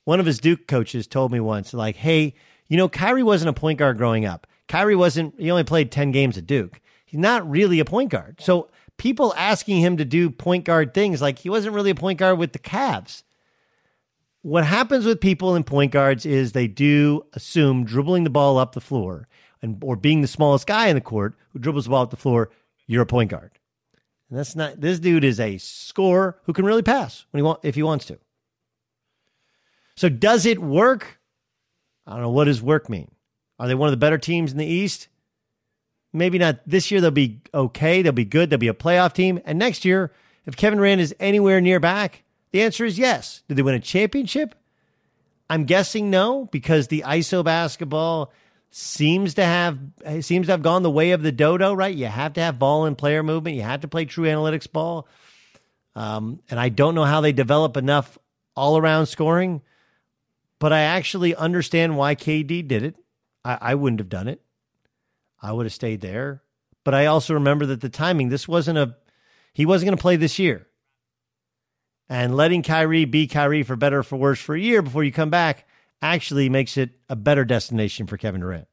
one 0.04 0.20
of 0.20 0.26
his 0.26 0.38
Duke 0.38 0.66
coaches 0.66 1.06
told 1.06 1.30
me 1.30 1.40
once, 1.40 1.74
like, 1.74 1.96
"Hey, 1.96 2.34
you 2.68 2.78
know, 2.78 2.88
Kyrie 2.88 3.22
wasn't 3.22 3.50
a 3.50 3.60
point 3.60 3.78
guard 3.78 3.98
growing 3.98 4.24
up. 4.24 4.46
Kyrie 4.68 4.96
wasn't. 4.96 5.38
He 5.38 5.50
only 5.50 5.64
played 5.64 5.92
ten 5.92 6.12
games 6.12 6.38
at 6.38 6.46
Duke. 6.46 6.80
He's 7.04 7.20
not 7.20 7.48
really 7.48 7.78
a 7.78 7.84
point 7.84 8.10
guard. 8.10 8.40
So 8.40 8.70
people 8.96 9.34
asking 9.36 9.80
him 9.80 9.98
to 9.98 10.04
do 10.06 10.30
point 10.30 10.64
guard 10.64 10.94
things, 10.94 11.20
like 11.20 11.40
he 11.40 11.50
wasn't 11.50 11.74
really 11.74 11.90
a 11.90 11.94
point 11.94 12.18
guard 12.18 12.38
with 12.38 12.52
the 12.52 12.58
Cavs." 12.58 13.22
What 14.46 14.64
happens 14.64 15.04
with 15.04 15.20
people 15.20 15.56
in 15.56 15.64
point 15.64 15.90
guards 15.90 16.24
is 16.24 16.52
they 16.52 16.68
do 16.68 17.26
assume 17.32 17.84
dribbling 17.84 18.22
the 18.22 18.30
ball 18.30 18.58
up 18.58 18.74
the 18.74 18.80
floor 18.80 19.26
and 19.60 19.82
or 19.82 19.96
being 19.96 20.20
the 20.20 20.28
smallest 20.28 20.68
guy 20.68 20.86
in 20.86 20.94
the 20.94 21.00
court 21.00 21.34
who 21.52 21.58
dribbles 21.58 21.86
the 21.86 21.90
ball 21.90 22.04
up 22.04 22.10
the 22.10 22.16
floor, 22.16 22.52
you're 22.86 23.02
a 23.02 23.06
point 23.06 23.28
guard. 23.28 23.50
And 24.30 24.38
that's 24.38 24.54
not 24.54 24.80
this 24.80 25.00
dude 25.00 25.24
is 25.24 25.40
a 25.40 25.58
scorer 25.58 26.38
who 26.44 26.52
can 26.52 26.64
really 26.64 26.82
pass 26.84 27.26
when 27.30 27.40
he 27.40 27.42
want 27.42 27.58
if 27.64 27.74
he 27.74 27.82
wants 27.82 28.04
to. 28.04 28.20
So 29.96 30.08
does 30.08 30.46
it 30.46 30.62
work? 30.62 31.18
I 32.06 32.12
don't 32.12 32.22
know 32.22 32.30
what 32.30 32.44
does 32.44 32.62
work 32.62 32.88
mean. 32.88 33.10
Are 33.58 33.66
they 33.66 33.74
one 33.74 33.88
of 33.88 33.92
the 33.92 33.96
better 33.96 34.18
teams 34.18 34.52
in 34.52 34.58
the 34.58 34.64
East? 34.64 35.08
Maybe 36.12 36.38
not 36.38 36.60
this 36.64 36.92
year. 36.92 37.00
They'll 37.00 37.10
be 37.10 37.40
okay. 37.52 38.00
They'll 38.00 38.12
be 38.12 38.24
good. 38.24 38.50
They'll 38.50 38.60
be 38.60 38.68
a 38.68 38.74
playoff 38.74 39.12
team. 39.12 39.40
And 39.44 39.58
next 39.58 39.84
year, 39.84 40.12
if 40.44 40.54
Kevin 40.54 40.78
Durant 40.78 41.00
is 41.00 41.16
anywhere 41.18 41.60
near 41.60 41.80
back, 41.80 42.22
the 42.56 42.62
answer 42.62 42.86
is 42.86 42.98
yes. 42.98 43.42
Did 43.48 43.58
they 43.58 43.62
win 43.62 43.74
a 43.74 43.80
championship? 43.80 44.54
I'm 45.50 45.64
guessing 45.64 46.08
no, 46.08 46.48
because 46.50 46.88
the 46.88 47.04
ISO 47.06 47.44
basketball 47.44 48.32
seems 48.70 49.34
to 49.34 49.44
have 49.44 49.78
seems 50.20 50.46
to 50.46 50.52
have 50.54 50.62
gone 50.62 50.82
the 50.82 50.90
way 50.90 51.10
of 51.10 51.22
the 51.22 51.32
dodo. 51.32 51.74
Right? 51.74 51.94
You 51.94 52.06
have 52.06 52.32
to 52.32 52.40
have 52.40 52.58
ball 52.58 52.86
and 52.86 52.96
player 52.96 53.22
movement. 53.22 53.56
You 53.56 53.62
have 53.62 53.82
to 53.82 53.88
play 53.88 54.06
true 54.06 54.24
analytics 54.24 54.72
ball. 54.72 55.06
Um, 55.94 56.40
and 56.48 56.58
I 56.58 56.70
don't 56.70 56.94
know 56.94 57.04
how 57.04 57.20
they 57.20 57.32
develop 57.32 57.76
enough 57.76 58.16
all 58.54 58.78
around 58.78 59.04
scoring, 59.04 59.60
but 60.58 60.72
I 60.72 60.80
actually 60.80 61.34
understand 61.34 61.98
why 61.98 62.14
KD 62.14 62.66
did 62.66 62.84
it. 62.84 62.96
I, 63.44 63.58
I 63.60 63.74
wouldn't 63.74 64.00
have 64.00 64.08
done 64.08 64.28
it. 64.28 64.40
I 65.42 65.52
would 65.52 65.66
have 65.66 65.74
stayed 65.74 66.00
there. 66.00 66.42
But 66.84 66.94
I 66.94 67.04
also 67.04 67.34
remember 67.34 67.66
that 67.66 67.82
the 67.82 67.90
timing. 67.90 68.30
This 68.30 68.48
wasn't 68.48 68.78
a. 68.78 68.96
He 69.52 69.66
wasn't 69.66 69.88
going 69.88 69.98
to 69.98 70.02
play 70.02 70.16
this 70.16 70.38
year 70.38 70.65
and 72.08 72.36
letting 72.36 72.62
Kyrie 72.62 73.04
be 73.04 73.26
Kyrie 73.26 73.62
for 73.62 73.76
better 73.76 73.98
or 73.98 74.02
for 74.02 74.16
worse 74.16 74.40
for 74.40 74.54
a 74.54 74.60
year 74.60 74.82
before 74.82 75.04
you 75.04 75.12
come 75.12 75.30
back 75.30 75.66
actually 76.02 76.48
makes 76.48 76.76
it 76.76 76.90
a 77.08 77.16
better 77.16 77.44
destination 77.44 78.06
for 78.06 78.16
Kevin 78.16 78.40
Durant. 78.40 78.68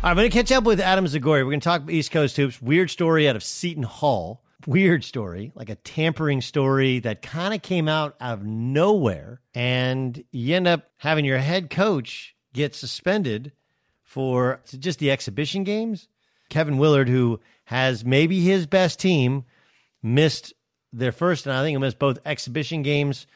All 0.00 0.04
right, 0.04 0.10
I'm 0.10 0.16
going 0.16 0.30
to 0.30 0.36
catch 0.36 0.52
up 0.52 0.64
with 0.64 0.80
Adam 0.80 1.06
Zagoria. 1.06 1.44
We're 1.44 1.50
going 1.50 1.60
to 1.60 1.64
talk 1.64 1.90
East 1.90 2.10
Coast 2.10 2.36
hoops. 2.36 2.62
Weird 2.62 2.90
story 2.90 3.28
out 3.28 3.36
of 3.36 3.42
Seton 3.42 3.82
Hall. 3.82 4.44
Weird 4.66 5.04
story, 5.04 5.52
like 5.54 5.70
a 5.70 5.76
tampering 5.76 6.40
story 6.40 6.98
that 7.00 7.22
kind 7.22 7.54
of 7.54 7.62
came 7.62 7.88
out 7.88 8.16
of 8.20 8.44
nowhere. 8.44 9.40
And 9.54 10.22
you 10.30 10.54
end 10.54 10.68
up 10.68 10.90
having 10.98 11.24
your 11.24 11.38
head 11.38 11.70
coach 11.70 12.34
get 12.52 12.74
suspended 12.74 13.52
for 14.02 14.60
just 14.78 14.98
the 14.98 15.10
exhibition 15.10 15.64
games. 15.64 16.08
Kevin 16.48 16.78
Willard, 16.78 17.08
who 17.08 17.40
has 17.64 18.04
maybe 18.04 18.40
his 18.40 18.66
best 18.66 18.98
team, 18.98 19.44
missed 20.02 20.54
their 20.92 21.12
first, 21.12 21.46
and 21.46 21.54
I 21.54 21.62
think 21.62 21.74
it 21.74 21.78
was 21.78 21.94
both 21.94 22.18
exhibition 22.24 22.82
games 22.82 23.26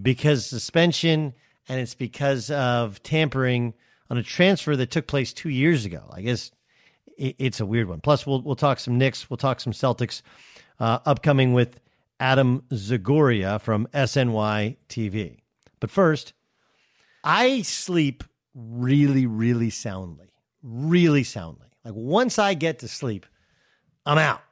because 0.00 0.46
suspension 0.46 1.34
and 1.68 1.80
it's 1.80 1.94
because 1.94 2.50
of 2.50 3.02
tampering 3.02 3.74
on 4.08 4.18
a 4.18 4.22
transfer 4.22 4.76
that 4.76 4.90
took 4.90 5.06
place 5.06 5.32
two 5.32 5.48
years 5.48 5.84
ago. 5.84 6.08
I 6.12 6.22
guess 6.22 6.50
it's 7.18 7.60
a 7.60 7.66
weird 7.66 7.88
one. 7.88 8.00
Plus, 8.00 8.26
we'll 8.26 8.42
we'll 8.42 8.56
talk 8.56 8.78
some 8.78 8.98
Knicks, 8.98 9.28
we'll 9.28 9.36
talk 9.36 9.60
some 9.60 9.72
Celtics, 9.72 10.22
uh, 10.78 10.98
upcoming 11.04 11.52
with 11.52 11.80
Adam 12.20 12.62
Zagoria 12.72 13.60
from 13.60 13.86
SNY 13.92 14.76
TV. 14.88 15.38
But 15.80 15.90
first, 15.90 16.32
I 17.24 17.62
sleep 17.62 18.24
really, 18.54 19.26
really 19.26 19.70
soundly, 19.70 20.32
really 20.62 21.24
soundly. 21.24 21.66
Like 21.84 21.94
once 21.94 22.38
I 22.38 22.54
get 22.54 22.80
to 22.80 22.88
sleep, 22.88 23.26
I'm 24.04 24.18
out. 24.18 24.42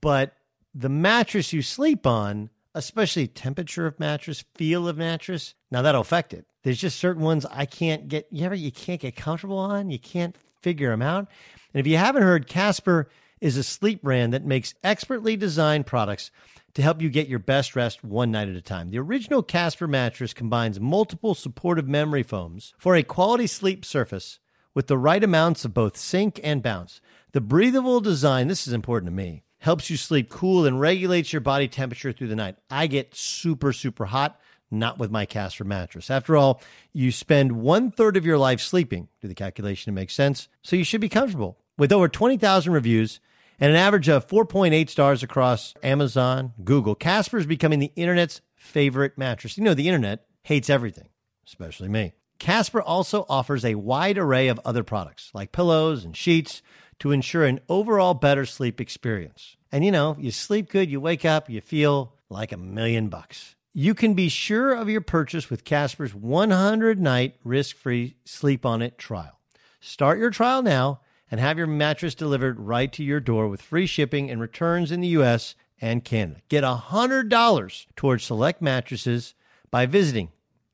But 0.00 0.34
the 0.74 0.88
mattress 0.88 1.52
you 1.52 1.62
sleep 1.62 2.06
on, 2.06 2.50
especially 2.74 3.26
temperature 3.26 3.86
of 3.86 4.00
mattress, 4.00 4.44
feel 4.54 4.88
of 4.88 4.96
mattress, 4.96 5.54
now 5.70 5.82
that'll 5.82 6.00
affect 6.00 6.32
it. 6.32 6.46
There's 6.62 6.80
just 6.80 6.98
certain 6.98 7.22
ones 7.22 7.44
I 7.50 7.66
can't 7.66 8.08
get, 8.08 8.28
you 8.30 8.44
ever, 8.44 8.54
you 8.54 8.72
can't 8.72 9.00
get 9.00 9.16
comfortable 9.16 9.58
on, 9.58 9.90
you 9.90 9.98
can't 9.98 10.36
figure 10.62 10.90
them 10.90 11.02
out. 11.02 11.28
And 11.74 11.80
if 11.80 11.86
you 11.86 11.96
haven't 11.96 12.22
heard, 12.22 12.46
Casper 12.46 13.08
is 13.40 13.56
a 13.56 13.64
sleep 13.64 14.02
brand 14.02 14.32
that 14.32 14.44
makes 14.44 14.74
expertly 14.84 15.36
designed 15.36 15.86
products 15.86 16.30
to 16.74 16.82
help 16.82 17.02
you 17.02 17.10
get 17.10 17.28
your 17.28 17.38
best 17.38 17.76
rest 17.76 18.02
one 18.02 18.30
night 18.30 18.48
at 18.48 18.54
a 18.54 18.62
time. 18.62 18.90
The 18.90 18.98
original 18.98 19.42
Casper 19.42 19.88
mattress 19.88 20.32
combines 20.32 20.80
multiple 20.80 21.34
supportive 21.34 21.88
memory 21.88 22.22
foams 22.22 22.72
for 22.78 22.94
a 22.94 23.02
quality 23.02 23.46
sleep 23.46 23.84
surface 23.84 24.38
with 24.72 24.86
the 24.86 24.96
right 24.96 25.22
amounts 25.22 25.64
of 25.64 25.74
both 25.74 25.96
sink 25.96 26.40
and 26.42 26.62
bounce. 26.62 27.00
The 27.32 27.42
breathable 27.42 28.00
design, 28.00 28.48
this 28.48 28.66
is 28.66 28.72
important 28.72 29.08
to 29.08 29.14
me 29.14 29.42
helps 29.62 29.88
you 29.88 29.96
sleep 29.96 30.28
cool 30.28 30.66
and 30.66 30.80
regulates 30.80 31.32
your 31.32 31.40
body 31.40 31.68
temperature 31.68 32.12
through 32.12 32.26
the 32.26 32.34
night. 32.34 32.56
I 32.68 32.88
get 32.88 33.14
super, 33.14 33.72
super 33.72 34.06
hot, 34.06 34.40
not 34.72 34.98
with 34.98 35.12
my 35.12 35.24
Casper 35.24 35.62
mattress. 35.62 36.10
After 36.10 36.36
all, 36.36 36.60
you 36.92 37.12
spend 37.12 37.52
one 37.52 37.92
third 37.92 38.16
of 38.16 38.26
your 38.26 38.38
life 38.38 38.60
sleeping. 38.60 39.06
Do 39.20 39.28
the 39.28 39.36
calculation 39.36 39.92
to 39.92 39.94
make 39.94 40.10
sense? 40.10 40.48
So 40.62 40.74
you 40.74 40.82
should 40.82 41.00
be 41.00 41.08
comfortable. 41.08 41.58
With 41.78 41.92
over 41.92 42.08
20,000 42.08 42.72
reviews 42.72 43.20
and 43.60 43.70
an 43.70 43.76
average 43.76 44.08
of 44.08 44.26
4.8 44.26 44.90
stars 44.90 45.22
across 45.22 45.74
Amazon, 45.80 46.54
Google, 46.64 46.96
Casper 46.96 47.38
is 47.38 47.46
becoming 47.46 47.78
the 47.78 47.92
internet's 47.94 48.40
favorite 48.56 49.16
mattress. 49.16 49.56
You 49.56 49.62
know, 49.62 49.74
the 49.74 49.86
internet 49.86 50.26
hates 50.42 50.70
everything, 50.70 51.10
especially 51.46 51.88
me. 51.88 52.14
Casper 52.40 52.82
also 52.82 53.26
offers 53.28 53.64
a 53.64 53.76
wide 53.76 54.18
array 54.18 54.48
of 54.48 54.58
other 54.64 54.82
products 54.82 55.30
like 55.32 55.52
pillows 55.52 56.04
and 56.04 56.16
sheets 56.16 56.62
to 57.02 57.10
ensure 57.10 57.44
an 57.44 57.58
overall 57.68 58.14
better 58.14 58.46
sleep 58.46 58.80
experience. 58.80 59.56
And 59.72 59.84
you 59.84 59.90
know, 59.90 60.16
you 60.20 60.30
sleep 60.30 60.68
good, 60.68 60.88
you 60.88 61.00
wake 61.00 61.24
up, 61.24 61.50
you 61.50 61.60
feel 61.60 62.12
like 62.30 62.52
a 62.52 62.56
million 62.56 63.08
bucks. 63.08 63.56
You 63.74 63.92
can 63.92 64.14
be 64.14 64.28
sure 64.28 64.72
of 64.72 64.88
your 64.88 65.00
purchase 65.00 65.50
with 65.50 65.64
Casper's 65.64 66.14
100 66.14 67.00
night 67.00 67.34
risk 67.42 67.74
free 67.74 68.14
sleep 68.24 68.64
on 68.64 68.82
it 68.82 68.98
trial. 68.98 69.40
Start 69.80 70.20
your 70.20 70.30
trial 70.30 70.62
now 70.62 71.00
and 71.28 71.40
have 71.40 71.58
your 71.58 71.66
mattress 71.66 72.14
delivered 72.14 72.60
right 72.60 72.92
to 72.92 73.02
your 73.02 73.18
door 73.18 73.48
with 73.48 73.60
free 73.60 73.86
shipping 73.86 74.30
and 74.30 74.40
returns 74.40 74.92
in 74.92 75.00
the 75.00 75.08
US 75.08 75.56
and 75.80 76.04
Canada. 76.04 76.40
Get 76.48 76.62
$100 76.62 77.86
towards 77.96 78.22
select 78.22 78.62
mattresses 78.62 79.34
by 79.72 79.86
visiting 79.86 80.28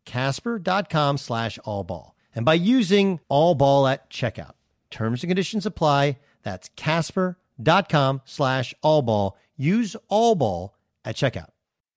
casper.com 0.04 1.16
slash 1.16 1.58
allball 1.64 2.10
and 2.34 2.44
by 2.44 2.52
using 2.52 3.18
allball 3.30 3.90
at 3.90 4.10
checkout. 4.10 4.57
Terms 4.90 5.22
and 5.22 5.30
conditions 5.30 5.66
apply. 5.66 6.18
That's 6.42 6.70
casper.com 6.76 8.22
slash 8.24 8.74
allball. 8.82 9.32
Use 9.56 9.96
allball 10.10 10.70
at 11.04 11.16
checkout. 11.16 11.50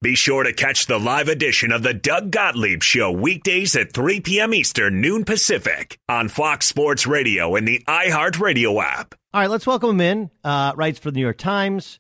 Be 0.04 0.16
sure 0.16 0.44
to 0.44 0.52
catch 0.52 0.88
the 0.88 0.98
live 0.98 1.28
edition 1.28 1.72
of 1.72 1.84
the 1.84 1.94
Doug 1.94 2.32
Gottlieb 2.32 2.82
Show 2.82 3.12
weekdays 3.12 3.76
at 3.76 3.94
3 3.94 4.20
p.m. 4.22 4.52
Eastern, 4.52 5.00
noon 5.00 5.24
Pacific 5.26 6.00
on 6.10 6.28
Fox 6.28 6.66
Sports 6.66 7.06
Radio 7.06 7.56
and 7.56 7.68
the 7.68 7.84
iHeartRadio 7.88 8.84
app. 8.84 9.14
All 9.32 9.42
right, 9.42 9.50
let's 9.50 9.68
welcome 9.68 9.92
him 9.92 10.02
in. 10.02 10.32
Uh, 10.44 10.74
writes 10.76 10.98
for 10.98 11.12
the 11.12 11.18
New 11.18 11.22
York 11.22 11.38
Times, 11.38 12.00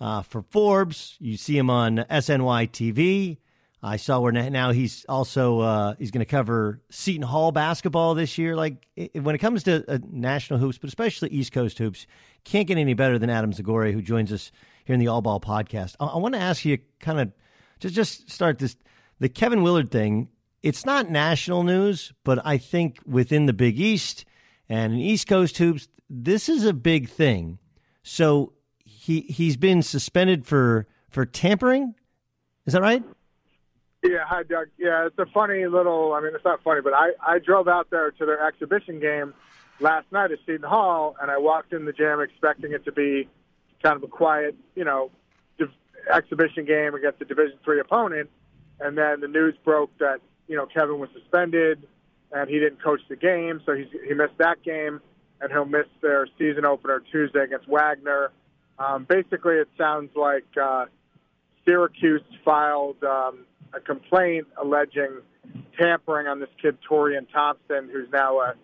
uh, 0.00 0.22
for 0.22 0.40
Forbes. 0.40 1.18
You 1.20 1.36
see 1.36 1.58
him 1.58 1.68
on 1.68 1.98
SNY 1.98 2.70
TV. 2.70 3.36
I 3.84 3.96
saw 3.96 4.18
where 4.18 4.32
now 4.32 4.72
he's 4.72 5.04
also 5.10 5.60
uh, 5.60 5.94
he's 5.98 6.10
going 6.10 6.24
to 6.24 6.30
cover 6.30 6.80
Seton 6.90 7.20
Hall 7.20 7.52
basketball 7.52 8.14
this 8.14 8.38
year. 8.38 8.56
Like 8.56 8.86
it, 8.96 9.22
when 9.22 9.34
it 9.34 9.38
comes 9.38 9.64
to 9.64 9.84
uh, 9.86 9.98
national 10.10 10.58
hoops, 10.58 10.78
but 10.78 10.88
especially 10.88 11.28
East 11.28 11.52
Coast 11.52 11.76
hoops, 11.76 12.06
can't 12.44 12.66
get 12.66 12.78
any 12.78 12.94
better 12.94 13.18
than 13.18 13.28
Adam 13.28 13.52
Zagoria, 13.52 13.92
who 13.92 14.00
joins 14.00 14.32
us 14.32 14.50
here 14.86 14.94
in 14.94 15.00
the 15.00 15.08
All 15.08 15.20
Ball 15.20 15.38
podcast. 15.38 15.96
I, 16.00 16.06
I 16.06 16.16
want 16.16 16.34
to 16.34 16.40
ask 16.40 16.64
you 16.64 16.78
kind 16.98 17.20
of 17.20 17.32
just 17.78 17.94
just 17.94 18.30
start 18.30 18.58
this 18.58 18.74
the 19.20 19.28
Kevin 19.28 19.62
Willard 19.62 19.90
thing. 19.90 20.30
It's 20.62 20.86
not 20.86 21.10
national 21.10 21.62
news, 21.62 22.14
but 22.24 22.40
I 22.42 22.56
think 22.56 23.00
within 23.04 23.44
the 23.44 23.52
Big 23.52 23.78
East 23.78 24.24
and 24.66 24.98
East 24.98 25.28
Coast 25.28 25.58
hoops, 25.58 25.88
this 26.08 26.48
is 26.48 26.64
a 26.64 26.72
big 26.72 27.10
thing. 27.10 27.58
So 28.02 28.54
he 28.78 29.20
he's 29.20 29.58
been 29.58 29.82
suspended 29.82 30.46
for 30.46 30.86
for 31.10 31.26
tampering. 31.26 31.94
Is 32.64 32.72
that 32.72 32.80
right? 32.80 33.04
Yeah, 34.04 34.24
hi 34.26 34.42
Doug. 34.42 34.68
Yeah, 34.76 35.06
it's 35.06 35.18
a 35.18 35.24
funny 35.32 35.66
little. 35.66 36.12
I 36.12 36.20
mean, 36.20 36.32
it's 36.34 36.44
not 36.44 36.62
funny, 36.62 36.82
but 36.82 36.92
I 36.92 37.12
I 37.26 37.38
drove 37.38 37.68
out 37.68 37.88
there 37.90 38.10
to 38.10 38.26
their 38.26 38.46
exhibition 38.46 39.00
game 39.00 39.32
last 39.80 40.06
night 40.12 40.30
at 40.30 40.38
Seton 40.44 40.68
Hall, 40.68 41.16
and 41.22 41.30
I 41.30 41.38
walked 41.38 41.72
in 41.72 41.86
the 41.86 41.92
gym 41.92 42.20
expecting 42.20 42.72
it 42.72 42.84
to 42.84 42.92
be 42.92 43.28
kind 43.82 43.96
of 43.96 44.02
a 44.02 44.06
quiet, 44.06 44.54
you 44.74 44.84
know, 44.84 45.10
exhibition 46.12 46.66
game 46.66 46.94
against 46.94 47.20
a 47.22 47.24
Division 47.24 47.58
three 47.64 47.80
opponent, 47.80 48.28
and 48.78 48.96
then 48.98 49.20
the 49.20 49.28
news 49.28 49.54
broke 49.64 49.96
that 49.98 50.20
you 50.48 50.56
know 50.56 50.66
Kevin 50.66 50.98
was 50.98 51.08
suspended 51.14 51.86
and 52.30 52.50
he 52.50 52.58
didn't 52.58 52.82
coach 52.82 53.00
the 53.08 53.16
game, 53.16 53.62
so 53.64 53.74
he's, 53.74 53.86
he 54.06 54.12
missed 54.12 54.36
that 54.38 54.60
game, 54.64 55.00
and 55.40 55.52
he'll 55.52 55.64
miss 55.64 55.86
their 56.02 56.26
season 56.36 56.64
opener 56.64 57.00
Tuesday 57.12 57.44
against 57.44 57.68
Wagner. 57.68 58.32
Um, 58.76 59.04
basically, 59.08 59.54
it 59.54 59.68
sounds 59.78 60.10
like 60.16 60.44
uh, 60.60 60.86
Syracuse 61.64 62.22
filed 62.44 63.02
um, 63.04 63.46
a 63.74 63.80
complaint 63.80 64.46
alleging 64.60 65.20
tampering 65.78 66.26
on 66.26 66.40
this 66.40 66.48
kid 66.60 66.78
Taurean 66.88 67.26
Thompson, 67.32 67.88
who's 67.92 68.08
now 68.12 68.40
a 68.40 68.54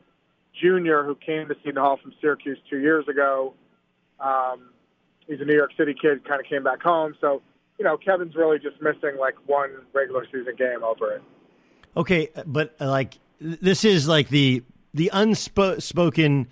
junior 0.60 1.04
who 1.04 1.14
came 1.14 1.48
to 1.48 1.54
Seton 1.64 1.80
Hall 1.80 1.98
from 2.02 2.12
Syracuse 2.20 2.58
two 2.68 2.78
years 2.78 3.06
ago. 3.08 3.54
Um, 4.18 4.70
he's 5.26 5.40
a 5.40 5.44
New 5.44 5.54
York 5.54 5.70
City 5.76 5.94
kid, 6.00 6.26
kind 6.26 6.40
of 6.40 6.46
came 6.46 6.62
back 6.62 6.82
home. 6.82 7.14
So, 7.20 7.42
you 7.78 7.84
know, 7.84 7.96
Kevin's 7.96 8.34
really 8.34 8.58
just 8.58 8.80
missing 8.82 9.18
like 9.18 9.34
one 9.46 9.70
regular 9.92 10.24
season 10.26 10.54
game 10.56 10.84
over 10.84 11.12
it. 11.12 11.22
Okay, 11.96 12.28
but 12.46 12.76
like 12.78 13.18
this 13.40 13.84
is 13.84 14.06
like 14.06 14.28
the 14.28 14.62
the 14.94 15.10
unspoken 15.12 16.48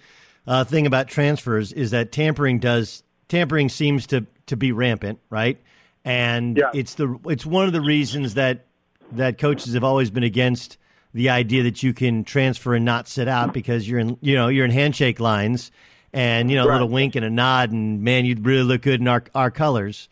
uh, 0.46 0.64
thing 0.64 0.86
about 0.86 1.08
transfers 1.08 1.72
is 1.72 1.90
that 1.90 2.12
tampering 2.12 2.58
does 2.58 3.02
tampering 3.28 3.68
seems 3.68 4.06
to 4.08 4.26
to 4.46 4.56
be 4.56 4.72
rampant, 4.72 5.20
right? 5.30 5.60
And 6.08 6.56
yeah. 6.56 6.70
it's 6.72 6.94
the 6.94 7.18
it's 7.26 7.44
one 7.44 7.66
of 7.66 7.74
the 7.74 7.82
reasons 7.82 8.32
that 8.34 8.64
that 9.12 9.36
coaches 9.36 9.74
have 9.74 9.84
always 9.84 10.10
been 10.10 10.22
against 10.22 10.78
the 11.12 11.28
idea 11.28 11.62
that 11.64 11.82
you 11.82 11.92
can 11.92 12.24
transfer 12.24 12.74
and 12.74 12.84
not 12.84 13.08
sit 13.08 13.28
out 13.28 13.52
because 13.52 13.88
you're 13.88 13.98
in 13.98 14.16
you 14.22 14.34
know 14.34 14.48
you're 14.48 14.64
in 14.64 14.70
handshake 14.70 15.20
lines 15.20 15.70
and 16.14 16.50
you 16.50 16.56
know 16.56 16.66
right. 16.66 16.70
a 16.70 16.74
little 16.74 16.88
wink 16.88 17.14
and 17.14 17.24
a 17.24 17.30
nod 17.30 17.72
and 17.72 18.02
man 18.02 18.24
you'd 18.24 18.46
really 18.46 18.62
look 18.62 18.82
good 18.82 19.00
in 19.00 19.08
our 19.08 19.22
our 19.34 19.50
colors 19.50 20.08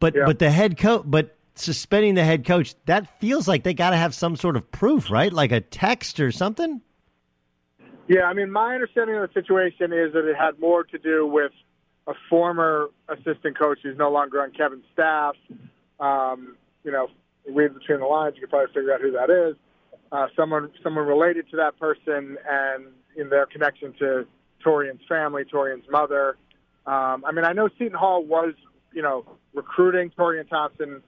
but 0.00 0.14
yeah. 0.14 0.24
but 0.26 0.38
the 0.38 0.50
head 0.50 0.76
coach 0.76 1.02
but 1.06 1.36
suspending 1.54 2.14
the 2.14 2.24
head 2.24 2.44
coach 2.44 2.74
that 2.86 3.18
feels 3.20 3.46
like 3.46 3.62
they 3.62 3.74
got 3.74 3.90
to 3.90 3.96
have 3.96 4.14
some 4.14 4.36
sort 4.36 4.56
of 4.56 4.70
proof 4.70 5.10
right 5.10 5.32
like 5.32 5.52
a 5.52 5.60
text 5.60 6.20
or 6.20 6.32
something 6.32 6.80
yeah 8.08 8.24
i 8.24 8.34
mean 8.34 8.50
my 8.50 8.74
understanding 8.74 9.16
of 9.16 9.28
the 9.28 9.40
situation 9.40 9.92
is 9.92 10.12
that 10.12 10.28
it 10.28 10.36
had 10.36 10.58
more 10.58 10.84
to 10.84 10.98
do 10.98 11.26
with 11.26 11.52
a 12.06 12.14
former 12.28 12.88
assistant 13.08 13.58
coach 13.58 13.78
who's 13.82 13.96
no 13.96 14.10
longer 14.10 14.42
on 14.42 14.50
kevin's 14.52 14.84
staff 14.92 15.34
um, 16.00 16.56
you 16.84 16.92
know 16.92 17.08
read 17.50 17.74
between 17.74 18.00
the 18.00 18.06
lines 18.06 18.34
you 18.36 18.40
could 18.40 18.50
probably 18.50 18.72
figure 18.72 18.92
out 18.92 19.00
who 19.00 19.12
that 19.12 19.30
is 19.30 19.56
uh, 20.12 20.26
someone 20.36 20.70
someone 20.82 21.06
related 21.06 21.48
to 21.50 21.56
that 21.56 21.78
person 21.78 22.36
and 22.48 22.86
in 23.16 23.28
their 23.28 23.46
connection 23.46 23.92
to 23.98 24.26
Taurean's 24.64 25.00
family, 25.08 25.44
Taurean's 25.44 25.84
mother. 25.90 26.36
Um, 26.86 27.24
I 27.26 27.32
mean, 27.32 27.44
I 27.44 27.52
know 27.52 27.68
Seton 27.78 27.98
Hall 27.98 28.24
was, 28.24 28.54
you 28.92 29.02
know, 29.02 29.24
recruiting 29.52 30.10
Taurean 30.10 30.48
Thompson 30.48 31.02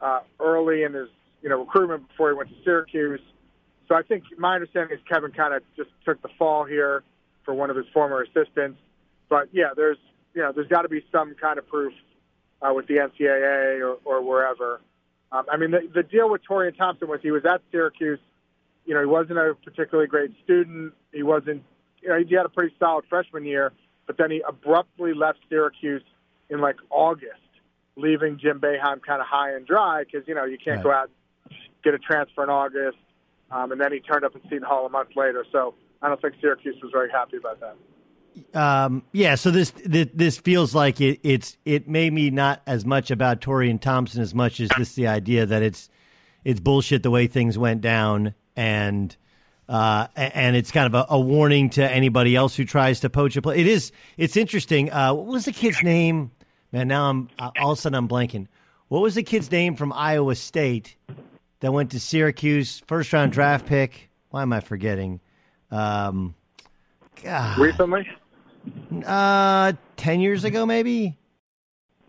uh, 0.00 0.20
early 0.40 0.82
in 0.82 0.94
his, 0.94 1.08
you 1.42 1.48
know, 1.48 1.60
recruitment 1.60 2.08
before 2.08 2.30
he 2.30 2.36
went 2.36 2.50
to 2.50 2.56
Syracuse. 2.64 3.20
So 3.88 3.94
I 3.94 4.02
think 4.02 4.24
my 4.38 4.54
understanding 4.54 4.96
is 4.96 5.02
Kevin 5.08 5.32
kind 5.32 5.54
of 5.54 5.62
just 5.76 5.90
took 6.04 6.20
the 6.22 6.28
fall 6.38 6.64
here 6.64 7.02
for 7.44 7.54
one 7.54 7.70
of 7.70 7.76
his 7.76 7.86
former 7.92 8.22
assistants. 8.22 8.78
But 9.28 9.48
yeah, 9.52 9.70
there's, 9.76 9.98
you 10.34 10.42
know, 10.42 10.52
there's 10.52 10.68
got 10.68 10.82
to 10.82 10.88
be 10.88 11.04
some 11.12 11.34
kind 11.40 11.58
of 11.58 11.66
proof 11.68 11.92
uh, 12.62 12.72
with 12.74 12.86
the 12.86 12.94
NCAA 12.94 13.80
or, 13.80 13.98
or 14.04 14.22
wherever. 14.22 14.80
Um, 15.32 15.44
I 15.50 15.56
mean, 15.56 15.70
the, 15.70 15.88
the 15.94 16.02
deal 16.02 16.30
with 16.30 16.42
Taurean 16.48 16.76
Thompson 16.76 17.08
was 17.08 17.20
he 17.22 17.30
was 17.30 17.44
at 17.44 17.60
Syracuse. 17.70 18.20
You 18.84 18.94
know, 18.94 19.00
he 19.00 19.06
wasn't 19.06 19.38
a 19.38 19.54
particularly 19.64 20.08
great 20.08 20.32
student. 20.44 20.92
He 21.12 21.22
wasn't 21.22 21.62
you 22.04 22.10
know, 22.10 22.22
he 22.22 22.34
had 22.34 22.44
a 22.44 22.50
pretty 22.50 22.74
solid 22.78 23.04
freshman 23.08 23.44
year, 23.44 23.72
but 24.06 24.18
then 24.18 24.30
he 24.30 24.42
abruptly 24.46 25.14
left 25.14 25.38
Syracuse 25.48 26.02
in 26.50 26.60
like 26.60 26.76
August, 26.90 27.40
leaving 27.96 28.38
Jim 28.38 28.60
Boeheim 28.60 29.02
kind 29.02 29.20
of 29.20 29.26
high 29.26 29.54
and 29.54 29.66
dry 29.66 30.04
because 30.04 30.28
you 30.28 30.34
know 30.34 30.44
you 30.44 30.58
can't 30.58 30.76
right. 30.76 30.82
go 30.84 30.92
out 30.92 31.10
get 31.82 31.94
a 31.94 31.98
transfer 31.98 32.44
in 32.44 32.50
August, 32.50 32.98
um, 33.50 33.72
and 33.72 33.80
then 33.80 33.92
he 33.92 34.00
turned 34.00 34.24
up 34.24 34.34
in 34.34 34.42
Seton 34.44 34.62
Hall 34.62 34.86
a 34.86 34.90
month 34.90 35.10
later. 35.16 35.44
So 35.50 35.74
I 36.02 36.08
don't 36.08 36.20
think 36.20 36.34
Syracuse 36.40 36.76
was 36.82 36.92
very 36.92 37.10
happy 37.10 37.38
about 37.38 37.60
that. 37.60 37.76
Um, 38.52 39.02
yeah, 39.12 39.36
so 39.36 39.50
this, 39.50 39.72
this, 39.84 40.38
feels 40.38 40.74
like 40.74 41.00
it, 41.00 41.20
it's 41.22 41.56
it 41.64 41.88
may 41.88 42.10
be 42.10 42.30
not 42.30 42.62
as 42.66 42.84
much 42.84 43.10
about 43.10 43.40
Taurean 43.40 43.80
Thompson 43.80 44.22
as 44.22 44.34
much 44.34 44.60
as 44.60 44.68
just 44.70 44.96
the 44.96 45.06
idea 45.06 45.46
that 45.46 45.62
it's 45.62 45.88
it's 46.44 46.60
bullshit 46.60 47.02
the 47.02 47.10
way 47.10 47.26
things 47.26 47.56
went 47.56 47.80
down 47.80 48.34
and 48.56 49.16
uh, 49.68 50.08
and 50.16 50.56
it's 50.56 50.70
kind 50.70 50.92
of 50.92 50.94
a, 50.94 51.14
a, 51.14 51.18
warning 51.18 51.70
to 51.70 51.90
anybody 51.90 52.36
else 52.36 52.54
who 52.54 52.64
tries 52.64 53.00
to 53.00 53.08
poach 53.08 53.36
a 53.36 53.42
play. 53.42 53.58
It 53.58 53.66
is. 53.66 53.92
It's 54.18 54.36
interesting. 54.36 54.92
Uh, 54.92 55.14
what 55.14 55.26
was 55.26 55.46
the 55.46 55.52
kid's 55.52 55.82
name? 55.82 56.30
Man, 56.70 56.88
now 56.88 57.08
I'm 57.08 57.28
uh, 57.38 57.50
all 57.60 57.72
of 57.72 57.78
a 57.78 57.80
sudden 57.80 57.96
I'm 57.96 58.08
blanking. 58.08 58.46
What 58.88 59.00
was 59.00 59.14
the 59.14 59.22
kid's 59.22 59.50
name 59.50 59.74
from 59.74 59.92
Iowa 59.92 60.34
State 60.34 60.96
that 61.60 61.72
went 61.72 61.92
to 61.92 62.00
Syracuse, 62.00 62.82
first 62.86 63.12
round 63.12 63.32
draft 63.32 63.64
pick? 63.66 64.10
Why 64.30 64.42
am 64.42 64.52
I 64.52 64.60
forgetting? 64.60 65.20
Um, 65.70 66.34
God. 67.22 67.58
Recently? 67.58 68.06
Uh, 69.04 69.72
ten 69.96 70.20
years 70.20 70.44
ago, 70.44 70.66
maybe. 70.66 71.16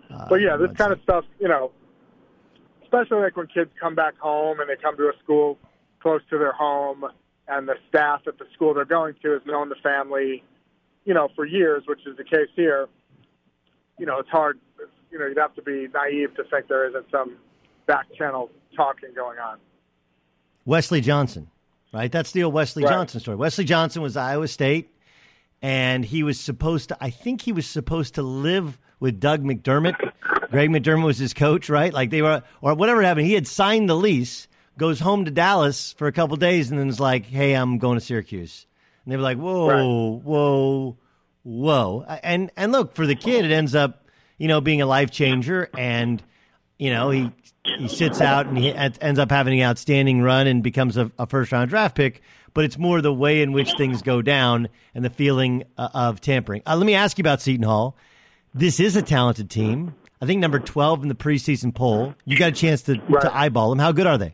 Uh, 0.09 0.27
but 0.29 0.35
yeah, 0.35 0.55
this 0.57 0.71
kind 0.77 0.91
of 0.93 0.99
stuff, 1.03 1.25
you 1.39 1.47
know, 1.47 1.71
especially 2.83 3.21
like 3.21 3.35
when 3.35 3.47
kids 3.47 3.69
come 3.79 3.95
back 3.95 4.17
home 4.17 4.59
and 4.59 4.69
they 4.69 4.75
come 4.75 4.95
to 4.97 5.03
a 5.03 5.13
school 5.23 5.57
close 5.99 6.21
to 6.29 6.37
their 6.37 6.53
home 6.53 7.03
and 7.47 7.67
the 7.67 7.75
staff 7.89 8.21
at 8.27 8.37
the 8.37 8.45
school 8.53 8.73
they're 8.73 8.85
going 8.85 9.15
to 9.21 9.31
has 9.31 9.41
known 9.45 9.69
the 9.69 9.75
family, 9.75 10.43
you 11.03 11.13
know, 11.13 11.29
for 11.35 11.45
years, 11.45 11.83
which 11.87 12.05
is 12.05 12.15
the 12.17 12.23
case 12.23 12.49
here. 12.55 12.87
You 13.97 14.05
know, 14.05 14.19
it's 14.19 14.29
hard. 14.29 14.59
You 15.11 15.19
know, 15.19 15.27
you'd 15.27 15.37
have 15.37 15.55
to 15.55 15.61
be 15.61 15.87
naive 15.93 16.35
to 16.35 16.43
think 16.43 16.67
there 16.67 16.87
isn't 16.89 17.05
some 17.11 17.37
back 17.85 18.05
channel 18.17 18.49
talking 18.75 19.09
going 19.15 19.39
on. 19.39 19.57
Wesley 20.65 21.01
Johnson, 21.01 21.49
right? 21.93 22.11
That's 22.11 22.31
the 22.31 22.43
old 22.43 22.53
Wesley 22.53 22.83
right. 22.83 22.91
Johnson 22.91 23.19
story. 23.19 23.37
Wesley 23.37 23.65
Johnson 23.65 24.01
was 24.01 24.17
Iowa 24.17 24.47
State, 24.47 24.91
and 25.65 26.05
he 26.05 26.21
was 26.21 26.39
supposed 26.39 26.89
to. 26.89 26.97
I 27.01 27.09
think 27.09 27.41
he 27.41 27.51
was 27.51 27.65
supposed 27.65 28.15
to 28.15 28.21
live 28.21 28.77
with 28.99 29.19
Doug 29.19 29.43
McDermott. 29.43 29.95
Greg 30.51 30.69
McDermott 30.69 31.05
was 31.05 31.17
his 31.17 31.33
coach, 31.33 31.69
right? 31.69 31.91
Like 31.91 32.11
they 32.11 32.21
were, 32.21 32.43
or 32.61 32.75
whatever 32.75 33.01
happened. 33.01 33.25
He 33.25 33.33
had 33.33 33.47
signed 33.47 33.89
the 33.89 33.95
lease 33.95 34.47
goes 34.77 34.99
home 34.99 35.25
to 35.25 35.31
Dallas 35.31 35.93
for 35.93 36.05
a 36.05 36.11
couple 36.11 36.37
days 36.37 36.69
and 36.69 36.79
then 36.79 36.87
is 36.87 36.99
like, 36.99 37.25
"Hey, 37.25 37.53
I'm 37.53 37.79
going 37.79 37.97
to 37.97 38.05
Syracuse." 38.05 38.67
And 39.03 39.11
they 39.11 39.17
were 39.17 39.23
like, 39.23 39.39
"Whoa, 39.39 39.67
right. 39.67 40.23
whoa, 40.23 40.97
whoa!" 41.41 42.05
And 42.21 42.51
and 42.55 42.71
look 42.71 42.93
for 42.93 43.07
the 43.07 43.15
kid, 43.15 43.43
it 43.43 43.51
ends 43.51 43.73
up, 43.73 44.07
you 44.37 44.47
know, 44.47 44.61
being 44.61 44.83
a 44.83 44.85
life 44.85 45.09
changer. 45.09 45.71
And 45.75 46.21
you 46.77 46.91
know, 46.91 47.09
he 47.09 47.31
he 47.63 47.87
sits 47.87 48.21
out 48.21 48.45
and 48.45 48.55
he 48.55 48.71
ends 48.71 49.17
up 49.17 49.31
having 49.31 49.59
an 49.59 49.67
outstanding 49.67 50.21
run 50.21 50.45
and 50.45 50.61
becomes 50.61 50.95
a, 50.95 51.11
a 51.17 51.25
first 51.25 51.51
round 51.51 51.71
draft 51.71 51.95
pick. 51.95 52.21
But 52.55 52.65
it's 52.65 52.79
more 52.79 53.01
the 53.01 53.13
way 53.13 53.43
in 53.43 53.51
which 53.51 53.73
things 53.77 54.01
go 54.01 54.23
down 54.23 54.69
and 54.95 55.05
the 55.05 55.11
feeling 55.11 55.65
uh, 55.77 55.89
of 55.93 56.21
tampering. 56.21 56.63
Uh, 56.65 56.75
let 56.75 56.87
me 56.87 56.95
ask 56.95 57.19
you 57.19 57.21
about 57.21 57.41
Seton 57.41 57.63
Hall. 57.63 57.95
This 58.55 58.79
is 58.79 58.95
a 58.95 59.03
talented 59.03 59.51
team. 59.51 59.93
I 60.19 60.25
think 60.25 60.39
number 60.39 60.57
12 60.57 61.03
in 61.03 61.09
the 61.09 61.15
preseason 61.15 61.75
poll. 61.75 62.15
You 62.25 62.35
got 62.35 62.49
a 62.49 62.55
chance 62.55 62.81
to, 62.83 62.99
right. 63.07 63.21
to 63.21 63.35
eyeball 63.35 63.69
them. 63.69 63.77
How 63.77 63.91
good 63.91 64.07
are 64.07 64.17
they? 64.17 64.33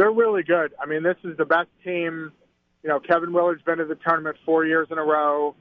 they're 0.00 0.10
really 0.10 0.42
good. 0.42 0.72
I 0.80 0.86
mean, 0.86 1.02
this 1.02 1.18
is 1.24 1.36
the 1.36 1.44
best 1.44 1.68
team. 1.84 2.32
You 2.82 2.88
know, 2.88 3.00
Kevin 3.00 3.34
Willard's 3.34 3.60
been 3.60 3.76
to 3.78 3.84
the 3.84 3.96
tournament 3.96 4.38
four 4.46 4.64
years 4.64 4.88
in 4.90 4.96
a 4.96 5.02
row. 5.02 5.54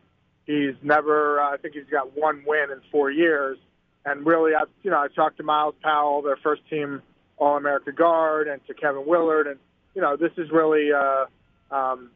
He's 0.45 0.76
never, 0.82 1.41
uh, 1.41 1.54
I 1.54 1.58
think 1.58 1.74
he's 1.74 1.89
got 1.91 2.15
one 2.15 2.43
win 2.48 2.72
in 2.72 2.80
four 2.89 3.12
years. 3.12 3.58
and 4.06 4.26
really, 4.26 4.54
I've 4.56 4.69
you 4.82 4.91
know 4.91 4.98
I 4.98 5.08
talked 5.13 5.38
to 5.38 5.43
Myles 5.43 5.76
Powell, 5.84 6.22
their 6.22 6.38
first 6.38 6.62
team 6.69 7.02
All 7.36 7.58
America 7.58 7.91
guard, 7.91 8.48
and 8.48 8.65
to 8.67 8.74
Kevin 8.74 9.06
Willard, 9.06 9.45
and 9.45 9.60
you 9.95 10.02
know 10.02 10.15
this 10.15 10.32
is 10.38 10.49
really 10.52 10.91
uh, 10.91 11.25
um, 11.71 12.12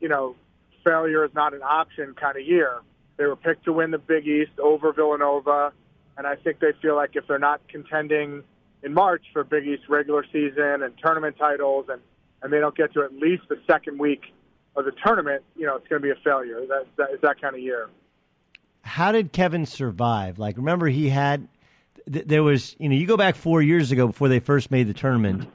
you 0.00 0.08
know 0.08 0.36
failure 0.84 1.24
is 1.24 1.34
not 1.34 1.54
an 1.54 1.62
option 1.62 2.14
kind 2.14 2.36
of 2.36 2.46
year. 2.46 2.80
They 3.16 3.26
were 3.26 3.36
picked 3.36 3.64
to 3.66 3.72
win 3.72 3.90
the 3.90 3.98
Big 3.98 4.26
East 4.26 4.58
over 4.58 4.92
Villanova, 4.92 5.72
and 6.16 6.26
I 6.26 6.36
think 6.36 6.58
they 6.58 6.72
feel 6.80 6.96
like 6.96 7.10
if 7.14 7.26
they're 7.26 7.38
not 7.38 7.60
contending 7.68 8.42
in 8.82 8.94
March 8.94 9.24
for 9.32 9.44
Big 9.44 9.66
East 9.66 9.82
regular 9.88 10.24
season 10.32 10.82
and 10.82 10.94
tournament 11.02 11.36
titles, 11.38 11.86
and 11.88 12.00
and 12.42 12.52
they 12.52 12.58
don't 12.58 12.76
get 12.76 12.92
to 12.94 13.02
at 13.02 13.12
least 13.12 13.42
the 13.48 13.60
second 13.66 13.98
week 13.98 14.22
of 14.76 14.84
the 14.84 14.92
tournament, 15.04 15.42
you 15.56 15.66
know, 15.66 15.76
it's 15.76 15.86
going 15.88 16.00
to 16.00 16.06
be 16.06 16.10
a 16.10 16.22
failure. 16.22 16.60
That, 16.66 16.86
that 16.96 17.10
is 17.12 17.20
that 17.22 17.40
kind 17.40 17.54
of 17.54 17.60
year. 17.60 17.88
How 18.82 19.12
did 19.12 19.32
Kevin 19.32 19.66
survive? 19.66 20.38
Like, 20.38 20.56
remember 20.56 20.88
he 20.88 21.10
had 21.10 21.46
th- 22.10 22.26
there 22.26 22.42
was 22.42 22.76
you 22.78 22.88
know 22.88 22.94
you 22.94 23.06
go 23.06 23.16
back 23.16 23.36
four 23.36 23.62
years 23.62 23.92
ago 23.92 24.06
before 24.06 24.28
they 24.28 24.40
first 24.40 24.70
made 24.70 24.88
the 24.88 24.94
tournament, 24.94 25.48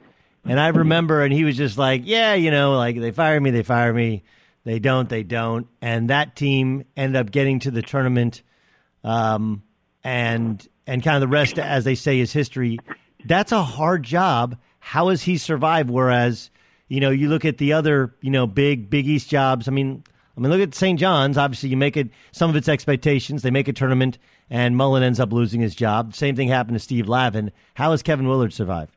and 0.48 0.60
I 0.60 0.68
remember 0.68 1.22
and 1.22 1.32
he 1.32 1.44
was 1.44 1.56
just 1.56 1.78
like, 1.78 2.02
yeah, 2.04 2.34
you 2.34 2.50
know, 2.50 2.76
like 2.76 3.00
they 3.00 3.10
fire 3.10 3.40
me, 3.40 3.50
they 3.50 3.62
fire 3.62 3.92
me, 3.92 4.24
they 4.64 4.78
don't, 4.78 5.08
they 5.08 5.22
don't, 5.22 5.66
and 5.80 6.10
that 6.10 6.36
team 6.36 6.84
ended 6.96 7.16
up 7.20 7.30
getting 7.30 7.60
to 7.60 7.70
the 7.70 7.82
tournament, 7.82 8.42
um, 9.04 9.62
and 10.02 10.66
and 10.86 11.02
kind 11.02 11.16
of 11.16 11.20
the 11.20 11.28
rest, 11.28 11.58
as 11.58 11.84
they 11.84 11.94
say, 11.94 12.20
is 12.20 12.32
history. 12.32 12.78
That's 13.24 13.52
a 13.52 13.62
hard 13.62 14.02
job. 14.02 14.56
How 14.78 15.08
has 15.08 15.22
he 15.22 15.36
survived? 15.36 15.90
Whereas 15.90 16.50
you 16.88 17.00
know, 17.00 17.10
you 17.10 17.28
look 17.28 17.44
at 17.44 17.58
the 17.58 17.72
other, 17.72 18.14
you 18.20 18.30
know, 18.30 18.46
big 18.46 18.88
Big 18.90 19.06
East 19.06 19.28
jobs. 19.28 19.68
I 19.68 19.72
mean, 19.72 20.04
I 20.36 20.40
mean, 20.40 20.50
look 20.50 20.60
at 20.60 20.74
St. 20.74 20.98
John's. 20.98 21.38
Obviously, 21.38 21.68
you 21.68 21.76
make 21.76 21.96
it 21.96 22.10
some 22.32 22.50
of 22.50 22.56
its 22.56 22.68
expectations. 22.68 23.42
They 23.42 23.50
make 23.50 23.68
a 23.68 23.72
tournament, 23.72 24.18
and 24.50 24.76
Mullin 24.76 25.02
ends 25.02 25.18
up 25.18 25.32
losing 25.32 25.60
his 25.60 25.74
job. 25.74 26.14
Same 26.14 26.36
thing 26.36 26.48
happened 26.48 26.76
to 26.76 26.80
Steve 26.80 27.08
Lavin. 27.08 27.52
How 27.74 27.90
has 27.90 28.02
Kevin 28.02 28.28
Willard 28.28 28.52
survived? 28.52 28.95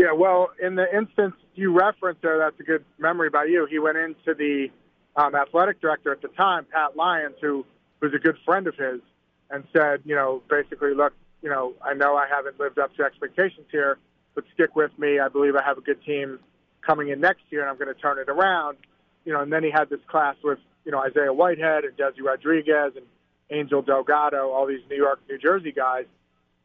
Yeah, 0.00 0.12
well, 0.12 0.48
in 0.58 0.76
the 0.76 0.86
instance 0.96 1.34
you 1.54 1.78
referenced 1.78 2.22
there, 2.22 2.38
that's 2.38 2.58
a 2.58 2.62
good 2.62 2.86
memory 2.98 3.28
by 3.28 3.44
you. 3.44 3.66
He 3.70 3.78
went 3.78 3.98
into 3.98 4.32
the 4.32 4.68
um, 5.14 5.34
athletic 5.34 5.82
director 5.82 6.10
at 6.10 6.22
the 6.22 6.28
time, 6.28 6.64
Pat 6.72 6.96
Lyons, 6.96 7.34
who 7.42 7.66
was 8.00 8.14
a 8.14 8.18
good 8.18 8.36
friend 8.46 8.66
of 8.66 8.74
his, 8.76 9.02
and 9.50 9.64
said, 9.74 10.00
you 10.06 10.14
know, 10.14 10.42
basically, 10.48 10.94
look, 10.94 11.12
you 11.42 11.50
know, 11.50 11.74
I 11.84 11.92
know 11.92 12.16
I 12.16 12.26
haven't 12.34 12.58
lived 12.58 12.78
up 12.78 12.96
to 12.96 13.02
expectations 13.02 13.66
here, 13.70 13.98
but 14.34 14.44
stick 14.54 14.74
with 14.74 14.90
me. 14.98 15.20
I 15.20 15.28
believe 15.28 15.54
I 15.54 15.62
have 15.62 15.76
a 15.76 15.82
good 15.82 16.02
team 16.02 16.38
coming 16.80 17.10
in 17.10 17.20
next 17.20 17.42
year, 17.50 17.60
and 17.60 17.68
I'm 17.68 17.76
going 17.76 17.94
to 17.94 18.00
turn 18.00 18.18
it 18.18 18.30
around. 18.30 18.78
You 19.26 19.34
know, 19.34 19.42
and 19.42 19.52
then 19.52 19.62
he 19.62 19.70
had 19.70 19.90
this 19.90 20.00
class 20.06 20.36
with 20.42 20.60
you 20.86 20.92
know 20.92 21.00
Isaiah 21.00 21.34
Whitehead 21.34 21.84
and 21.84 21.94
Desi 21.98 22.24
Rodriguez 22.24 22.92
and 22.96 23.04
Angel 23.50 23.82
Delgado, 23.82 24.48
all 24.50 24.66
these 24.66 24.80
New 24.88 24.96
York, 24.96 25.20
New 25.28 25.36
Jersey 25.36 25.72
guys, 25.72 26.06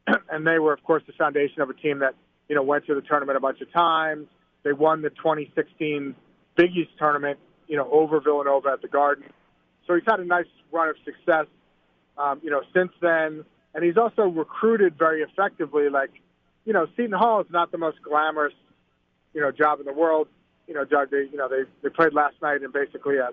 and 0.30 0.46
they 0.46 0.58
were, 0.58 0.72
of 0.72 0.82
course, 0.84 1.02
the 1.06 1.12
foundation 1.12 1.60
of 1.60 1.68
a 1.68 1.74
team 1.74 1.98
that 1.98 2.14
you 2.48 2.54
know 2.54 2.62
went 2.62 2.86
to 2.86 2.94
the 2.94 3.02
tournament 3.02 3.36
a 3.36 3.40
bunch 3.40 3.60
of 3.60 3.72
times. 3.72 4.26
They 4.62 4.72
won 4.72 5.02
the 5.02 5.10
2016 5.10 6.14
Big 6.56 6.70
East 6.76 6.90
tournament, 6.98 7.38
you 7.68 7.76
know, 7.76 7.88
over 7.90 8.20
Villanova 8.20 8.70
at 8.70 8.82
the 8.82 8.88
Garden. 8.88 9.24
So 9.86 9.94
he's 9.94 10.02
had 10.06 10.18
a 10.18 10.24
nice 10.24 10.46
run 10.72 10.88
of 10.88 10.96
success, 11.04 11.46
um, 12.18 12.40
you 12.42 12.50
know, 12.50 12.62
since 12.74 12.90
then. 13.00 13.44
And 13.74 13.84
he's 13.84 13.96
also 13.96 14.22
recruited 14.22 14.98
very 14.98 15.22
effectively. 15.22 15.88
Like, 15.88 16.10
you 16.64 16.72
know, 16.72 16.86
Seton 16.96 17.12
Hall 17.12 17.40
is 17.42 17.46
not 17.50 17.70
the 17.70 17.78
most 17.78 18.02
glamorous 18.02 18.54
you 19.36 19.42
know 19.42 19.52
job 19.52 19.78
in 19.78 19.86
the 19.86 19.92
world. 19.92 20.26
You 20.66 20.74
know, 20.74 20.84
Doug, 20.84 21.10
they 21.10 21.28
you 21.30 21.36
know 21.36 21.48
they 21.48 21.62
they 21.82 21.90
played 21.90 22.14
last 22.14 22.34
night 22.42 22.62
in 22.62 22.72
basically 22.72 23.18
a 23.18 23.30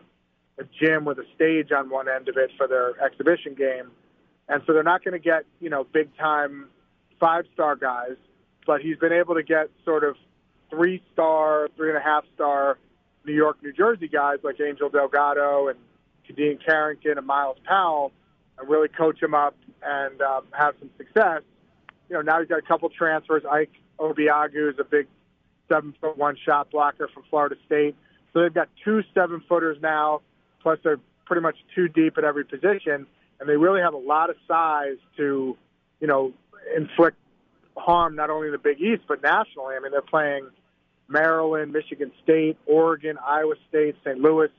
a 0.59 0.63
gym 0.79 1.05
with 1.05 1.17
a 1.17 1.25
stage 1.33 1.71
on 1.71 1.89
one 1.89 2.07
end 2.07 2.29
of 2.29 2.37
it 2.37 2.51
for 2.57 2.67
their 2.67 3.01
exhibition 3.03 3.55
game, 3.55 3.89
and 4.49 4.61
so 4.67 4.73
they're 4.73 4.83
not 4.83 5.03
going 5.03 5.13
to 5.13 5.23
get 5.23 5.45
you 5.61 5.69
know 5.69 5.85
big 5.85 6.15
time 6.17 6.67
five 7.19 7.45
star 7.53 7.75
guys, 7.75 8.17
but 8.65 8.81
he's 8.81 8.97
been 8.97 9.13
able 9.13 9.35
to 9.35 9.43
get 9.43 9.69
sort 9.85 10.03
of 10.03 10.15
three 10.69 11.01
star, 11.13 11.69
three 11.75 11.89
and 11.89 11.97
a 11.97 12.01
half 12.01 12.25
star 12.35 12.77
New 13.25 13.33
York, 13.33 13.57
New 13.63 13.73
Jersey 13.73 14.07
guys 14.07 14.39
like 14.43 14.59
Angel 14.59 14.89
Delgado 14.89 15.69
and 15.69 15.79
Khadeen 16.27 16.63
Carrington 16.63 17.17
and 17.17 17.27
Myles 17.27 17.57
Powell, 17.65 18.11
and 18.57 18.69
really 18.69 18.87
coach 18.87 19.19
them 19.19 19.33
up 19.33 19.55
and 19.81 20.21
um, 20.21 20.43
have 20.51 20.75
some 20.79 20.89
success. 20.97 21.41
You 22.09 22.15
know, 22.15 22.21
now 22.21 22.39
he's 22.39 22.49
got 22.49 22.59
a 22.59 22.63
couple 22.63 22.89
transfers. 22.89 23.43
Ike 23.49 23.71
Obiagu 23.99 24.71
is 24.71 24.79
a 24.79 24.83
big 24.83 25.07
seven 25.69 25.93
foot 25.99 26.17
one 26.17 26.37
shot 26.45 26.71
blocker 26.71 27.09
from 27.13 27.23
Florida 27.29 27.55
State. 27.65 27.95
So 28.33 28.41
they've 28.41 28.53
got 28.53 28.69
two 28.83 29.03
seven 29.13 29.41
footers 29.47 29.77
now, 29.81 30.21
plus 30.61 30.79
they're 30.83 30.99
pretty 31.25 31.41
much 31.41 31.55
two 31.75 31.87
deep 31.87 32.17
at 32.17 32.23
every 32.23 32.43
position, 32.43 33.07
and 33.39 33.47
they 33.47 33.55
really 33.55 33.81
have 33.81 33.93
a 33.93 33.97
lot 33.97 34.29
of 34.29 34.35
size 34.47 34.97
to, 35.17 35.57
you 36.01 36.07
know, 36.07 36.33
inflict 36.75 37.17
harm 37.75 38.15
not 38.15 38.29
only 38.29 38.47
in 38.47 38.51
the 38.51 38.57
Big 38.57 38.79
East 38.79 39.03
but 39.07 39.21
nationally. 39.21 39.75
I 39.75 39.79
mean, 39.79 39.91
they're 39.91 40.01
playing 40.01 40.49
Maryland, 41.07 41.71
Michigan 41.71 42.11
State, 42.23 42.57
Oregon, 42.65 43.17
Iowa 43.25 43.55
State, 43.69 43.95
St. 44.03 44.19
Louis, 44.19 44.49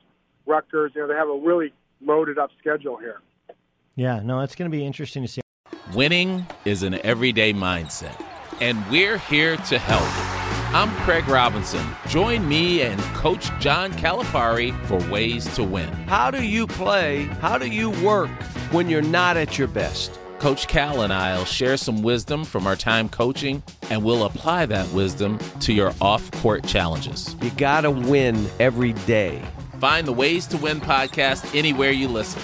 Rutgers. 0.45 0.91
You 0.95 1.01
know, 1.01 1.07
they 1.07 1.15
have 1.15 1.29
a 1.29 1.39
really 1.39 1.73
loaded 2.01 2.37
up 2.37 2.51
schedule 2.59 2.97
here. 2.97 3.21
Yeah, 3.95 4.19
no, 4.19 4.41
it's 4.41 4.55
going 4.55 4.69
to 4.69 4.75
be 4.75 4.85
interesting 4.85 5.23
to 5.23 5.27
see. 5.27 5.41
Winning 5.93 6.45
is 6.65 6.83
an 6.83 6.95
everyday 7.05 7.53
mindset, 7.53 8.21
and 8.59 8.83
we're 8.89 9.17
here 9.17 9.55
to 9.57 9.79
help. 9.79 10.03
I'm 10.75 10.91
Craig 11.05 11.27
Robinson. 11.29 11.87
Join 12.09 12.45
me 12.49 12.81
and 12.81 12.99
Coach 13.13 13.49
John 13.59 13.93
Calipari 13.93 14.77
for 14.87 14.97
Ways 15.09 15.53
to 15.55 15.63
Win. 15.63 15.87
How 16.07 16.29
do 16.31 16.43
you 16.43 16.67
play? 16.67 17.23
How 17.39 17.57
do 17.57 17.69
you 17.69 17.91
work 18.03 18.29
when 18.71 18.89
you're 18.89 19.01
not 19.01 19.37
at 19.37 19.57
your 19.57 19.69
best? 19.69 20.19
Coach 20.45 20.67
Cal 20.67 21.01
and 21.01 21.11
I 21.11 21.35
will 21.35 21.45
share 21.45 21.75
some 21.75 22.03
wisdom 22.03 22.45
from 22.45 22.67
our 22.67 22.75
time 22.75 23.09
coaching, 23.09 23.63
and 23.89 24.03
we'll 24.03 24.25
apply 24.25 24.67
that 24.67 24.87
wisdom 24.91 25.39
to 25.61 25.73
your 25.73 25.91
off 25.99 26.29
court 26.33 26.63
challenges. 26.67 27.35
You 27.41 27.49
got 27.49 27.81
to 27.81 27.89
win 27.89 28.47
every 28.59 28.93
day. 28.93 29.41
Find 29.79 30.07
the 30.07 30.13
Ways 30.13 30.45
to 30.49 30.57
Win 30.57 30.79
podcast 30.81 31.55
anywhere 31.57 31.89
you 31.89 32.07
listen. 32.07 32.43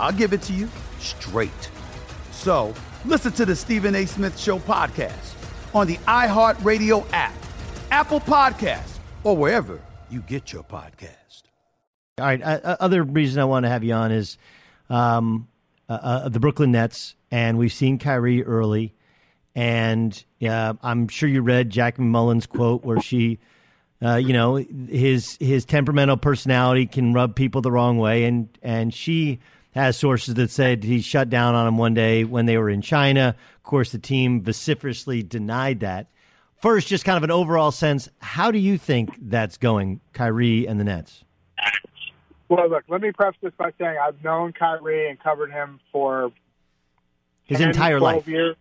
I'll 0.00 0.12
give 0.12 0.32
it 0.32 0.42
to 0.42 0.52
you 0.52 0.68
straight. 0.98 1.70
So 2.32 2.74
listen 3.04 3.32
to 3.32 3.44
the 3.44 3.54
Stephen 3.54 3.94
A. 3.94 4.06
Smith 4.06 4.38
Show 4.38 4.58
podcast 4.58 5.34
on 5.74 5.86
the 5.86 5.96
iHeartRadio 5.98 7.06
app, 7.12 7.34
Apple 7.90 8.20
Podcast, 8.20 8.98
or 9.24 9.36
wherever 9.36 9.80
you 10.10 10.20
get 10.20 10.52
your 10.52 10.64
podcast. 10.64 11.42
All 12.18 12.26
right. 12.26 12.42
Uh, 12.42 12.76
other 12.80 13.02
reason 13.02 13.40
I 13.40 13.44
want 13.44 13.64
to 13.64 13.70
have 13.70 13.84
you 13.84 13.92
on 13.94 14.10
is 14.10 14.38
um, 14.88 15.48
uh, 15.88 15.98
uh, 16.02 16.28
the 16.28 16.40
Brooklyn 16.40 16.72
Nets, 16.72 17.14
and 17.30 17.58
we've 17.58 17.72
seen 17.72 17.98
Kyrie 17.98 18.44
early, 18.44 18.94
and 19.54 20.22
uh, 20.42 20.74
I'm 20.82 21.08
sure 21.08 21.28
you 21.28 21.42
read 21.42 21.70
Jack 21.70 21.96
MacMullan's 21.96 22.46
quote 22.46 22.84
where 22.84 23.00
she, 23.00 23.38
uh, 24.02 24.16
you 24.16 24.32
know, 24.32 24.56
his 24.56 25.36
his 25.40 25.64
temperamental 25.64 26.16
personality 26.16 26.86
can 26.86 27.12
rub 27.12 27.36
people 27.36 27.60
the 27.60 27.72
wrong 27.72 27.98
way, 27.98 28.24
and 28.24 28.48
and 28.62 28.92
she 28.92 29.40
has 29.72 29.96
sources 29.96 30.34
that 30.34 30.50
said 30.50 30.82
he 30.84 31.00
shut 31.00 31.30
down 31.30 31.54
on 31.54 31.66
him 31.66 31.78
one 31.78 31.94
day 31.94 32.24
when 32.24 32.46
they 32.46 32.58
were 32.58 32.70
in 32.70 32.82
China. 32.82 33.34
Of 33.56 33.62
course, 33.62 33.92
the 33.92 33.98
team 33.98 34.42
vociferously 34.42 35.22
denied 35.22 35.80
that. 35.80 36.08
First, 36.56 36.88
just 36.88 37.04
kind 37.04 37.16
of 37.16 37.22
an 37.22 37.30
overall 37.30 37.70
sense, 37.70 38.08
how 38.18 38.50
do 38.50 38.58
you 38.58 38.76
think 38.76 39.10
that's 39.22 39.56
going, 39.56 40.00
Kyrie 40.12 40.66
and 40.66 40.78
the 40.78 40.84
Nets? 40.84 41.24
Well, 42.48 42.68
look, 42.68 42.84
let 42.88 43.00
me 43.00 43.12
preface 43.12 43.38
this 43.42 43.52
by 43.56 43.70
saying 43.78 43.96
I've 44.02 44.22
known 44.24 44.52
Kyrie 44.52 45.08
and 45.08 45.18
covered 45.20 45.52
him 45.52 45.78
for 45.92 46.32
his 47.44 47.58
10, 47.58 47.68
entire 47.68 48.00
life. 48.00 48.26
Years. 48.26 48.56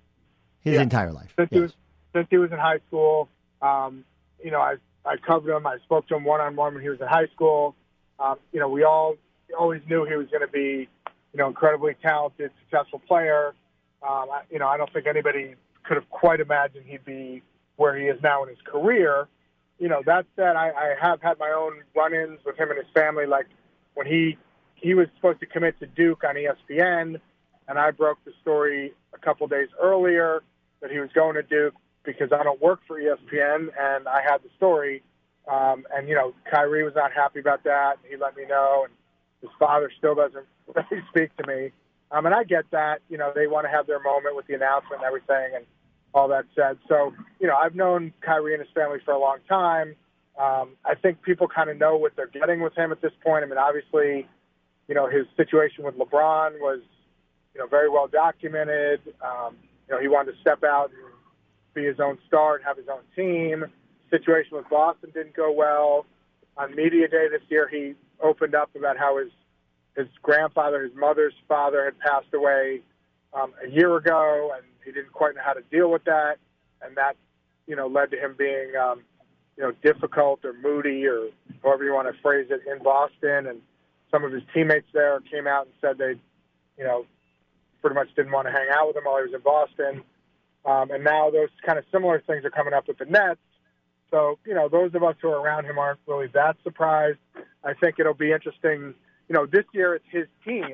His 0.62 0.76
Yeah. 0.76 0.82
entire 0.84 1.12
life. 1.12 1.34
Since 1.38 1.50
he 1.52 1.60
was 1.60 1.74
since 2.14 2.28
he 2.30 2.38
was 2.38 2.52
in 2.52 2.58
high 2.58 2.80
school, 2.88 3.30
um, 3.62 4.04
you 4.44 4.52
know, 4.52 4.60
I 4.62 4.76
I 5.06 5.16
covered 5.18 5.56
him. 5.56 5.66
I 5.66 5.78
spoke 5.80 6.08
to 6.10 6.16
him 6.16 6.24
one 6.24 6.40
on 6.42 6.56
one 6.56 6.74
when 6.76 6.84
he 6.84 6.90
was 6.90 7.00
in 7.02 7.08
high 7.08 7.28
school. 7.28 7.76
Um, 8.20 8.38
you 8.52 8.60
know, 8.60 8.68
we 8.70 8.84
all 8.84 9.16
always 9.58 9.82
knew 9.90 10.06
he 10.06 10.16
was 10.16 10.28
going 10.28 10.46
to 10.46 10.52
be, 10.52 10.88
you 11.34 11.38
know, 11.38 11.48
incredibly 11.48 11.96
talented, 12.02 12.52
successful 12.64 13.00
player. 13.08 13.54
Um, 14.02 14.28
I, 14.32 14.42
you 14.52 14.60
know, 14.60 14.68
I 14.68 14.78
don't 14.78 14.92
think 14.92 15.08
anybody 15.08 15.56
could 15.84 15.98
have 15.98 16.10
quite 16.10 16.40
imagined 16.40 16.86
he'd 16.88 17.06
be 17.06 17.42
where 17.76 17.98
he 17.98 18.06
is 18.06 18.22
now 18.22 18.44
in 18.44 18.50
his 18.50 18.60
career. 18.64 19.28
You 19.80 19.88
know, 19.88 20.02
that 20.06 20.26
said, 20.36 20.56
I, 20.56 20.70
I 20.70 20.96
have 21.02 21.22
had 21.22 21.40
my 21.40 21.50
own 21.50 21.82
run-ins 21.96 22.40
with 22.46 22.58
him 22.58 22.70
and 22.70 22.78
his 22.78 22.88
family. 22.94 23.26
Like 23.26 23.48
when 23.94 24.08
he 24.08 24.38
he 24.76 24.94
was 24.94 25.08
supposed 25.16 25.40
to 25.42 25.46
commit 25.46 25.80
to 25.80 25.88
Duke 25.88 26.24
on 26.24 26.36
ESPN, 26.36 27.20
and 27.68 27.80
I 27.80 27.92
broke 27.92 28.18
the 28.26 28.32
story 28.42 28.94
a 29.14 29.18
couple 29.18 29.48
days 29.48 29.68
earlier 29.82 30.42
that 30.82 30.92
he 30.92 31.00
was 31.00 31.10
going 31.14 31.36
to 31.36 31.44
Duke 31.44 31.76
because 32.04 32.32
I 32.32 32.44
don't 32.44 32.62
work 32.62 32.80
for 32.88 33.00
ESPN, 33.00 33.70
and 33.78 34.08
I 34.08 34.22
had 34.22 34.38
the 34.44 34.50
story. 34.58 35.04
Um, 35.52 35.86
and 35.94 36.08
you 36.08 36.16
know, 36.16 36.34
Kyrie 36.50 36.84
was 36.84 36.94
not 36.96 37.12
happy 37.12 37.40
about 37.40 37.64
that. 37.64 37.98
He 38.10 38.16
let 38.16 38.38
me 38.38 38.46
know, 38.46 38.86
and 38.86 38.94
his 39.42 39.50
father 39.58 39.92
still 39.98 40.16
doesn't 40.16 40.46
really 40.76 41.04
speak 41.10 41.36
to 41.38 41.48
me. 41.48 41.72
Um, 42.12 42.26
and 42.26 42.34
I 42.34 42.44
get 42.44 42.66
that. 42.72 43.02
You 43.10 43.18
know, 43.18 43.32
they 43.34 43.48
want 43.48 43.66
to 43.66 43.70
have 43.70 43.88
their 43.88 44.00
moment 44.00 44.36
with 44.36 44.48
the 44.48 44.56
announcement 44.56 45.02
and 45.02 45.04
everything, 45.04 45.56
and 45.56 45.66
all 46.14 46.28
that 46.30 46.46
said. 46.56 46.78
So, 46.88 47.14
you 47.40 47.48
know, 47.48 47.56
I've 47.56 47.76
known 47.76 48.14
Kyrie 48.22 48.54
and 48.54 48.64
his 48.64 48.72
family 48.74 49.00
for 49.06 49.14
a 49.14 49.20
long 49.20 49.38
time. 49.48 49.96
Um, 50.40 50.76
I 50.86 50.96
think 50.96 51.22
people 51.22 51.48
kind 51.48 51.70
of 51.70 51.78
know 51.78 51.98
what 51.98 52.16
they're 52.16 52.28
getting 52.28 52.62
with 52.62 52.76
him 52.76 52.92
at 52.92 53.02
this 53.02 53.12
point. 53.24 53.44
I 53.44 53.48
mean, 53.48 53.58
obviously, 53.58 54.28
you 54.88 54.96
know, 54.96 55.08
his 55.08 55.26
situation 55.36 55.84
with 55.84 55.96
LeBron 55.96 56.60
was, 56.60 56.80
you 57.54 57.60
know, 57.60 57.68
very 57.68 57.90
well 57.90 58.08
documented. 58.08 59.02
Um, 59.22 59.58
you 59.88 59.96
know, 59.96 60.02
he 60.02 60.08
wanted 60.08 60.34
to 60.34 60.40
step 60.40 60.64
out 60.64 60.92
and 60.92 61.00
be 61.74 61.86
his 61.86 62.00
own 62.00 62.18
star 62.28 62.56
and 62.56 62.66
have 62.66 62.78
his 62.78 62.88
own 62.88 63.02
team. 63.16 63.66
Situation 64.10 64.58
with 64.58 64.68
Boston 64.70 65.12
didn't 65.14 65.36
go 65.36 65.52
well. 65.52 66.06
On 66.58 66.74
media 66.76 67.08
day 67.08 67.28
this 67.30 67.42
year, 67.50 67.68
he 67.68 67.94
opened 68.22 68.56
up 68.56 68.70
about 68.76 68.98
how 68.98 69.18
his 69.18 69.30
his 69.96 70.08
grandfather, 70.22 70.84
his 70.84 70.96
mother's 70.96 71.34
father, 71.48 71.84
had 71.86 72.00
passed 72.00 72.34
away 72.34 72.82
um, 73.34 73.54
a 73.66 73.70
year 73.70 73.96
ago, 73.98 74.52
and 74.56 74.64
he 74.86 74.92
didn't 74.92 75.12
quite 75.12 75.36
know 75.36 75.42
how 75.44 75.54
to 75.54 75.62
deal 75.70 75.92
with 75.92 76.04
that, 76.06 76.38
and 76.82 76.96
that, 76.96 77.16
you 77.68 77.76
know, 77.76 77.88
led 77.88 78.12
to 78.12 78.18
him 78.18 78.36
being, 78.38 78.72
um, 78.82 79.02
you 79.58 79.64
know, 79.64 79.72
difficult 79.84 80.46
or 80.46 80.54
moody 80.54 81.06
or 81.06 81.28
however 81.64 81.84
you 81.84 81.94
want 81.94 82.08
to 82.14 82.22
phrase 82.22 82.48
it 82.50 82.62
in 82.72 82.82
Boston. 82.82 83.48
And 83.48 83.62
some 84.10 84.24
of 84.24 84.32
his 84.32 84.44
teammates 84.54 84.88
there 84.94 85.20
came 85.32 85.48
out 85.48 85.66
and 85.66 85.74
said 85.82 85.98
they, 85.98 86.20
you 86.78 86.84
know, 86.86 87.06
pretty 87.82 87.96
much 87.96 88.08
didn't 88.16 88.32
want 88.32 88.48
to 88.48 88.52
hang 88.52 88.68
out 88.72 88.88
with 88.88 88.96
him 88.96 89.04
while 89.04 89.18
he 89.18 89.24
was 89.24 89.34
in 89.34 89.42
Boston. 89.42 90.04
Um, 90.66 90.92
and 90.92 91.04
now 91.04 91.30
those 91.30 91.50
kind 91.66 91.78
of 91.78 91.86
similar 91.92 92.22
things 92.26 92.46
are 92.46 92.50
coming 92.50 92.74
up 92.74 92.88
with 92.88 92.98
the 92.98 93.06
Nets. 93.06 93.40
So, 94.12 94.40
you 94.46 94.54
know, 94.56 94.68
those 94.70 94.94
of 94.96 95.04
us 95.04 95.16
who 95.22 95.30
are 95.30 95.40
around 95.40 95.66
him 95.66 95.78
aren't 95.78 96.00
really 96.08 96.28
that 96.34 96.58
surprised. 96.64 97.20
I 97.64 97.74
think 97.74 98.00
it'll 98.00 98.14
be 98.14 98.32
interesting. 98.32 98.94
You 99.28 99.36
know, 99.36 99.46
this 99.46 99.66
year 99.74 99.94
it's 99.96 100.06
his 100.10 100.26
team, 100.44 100.74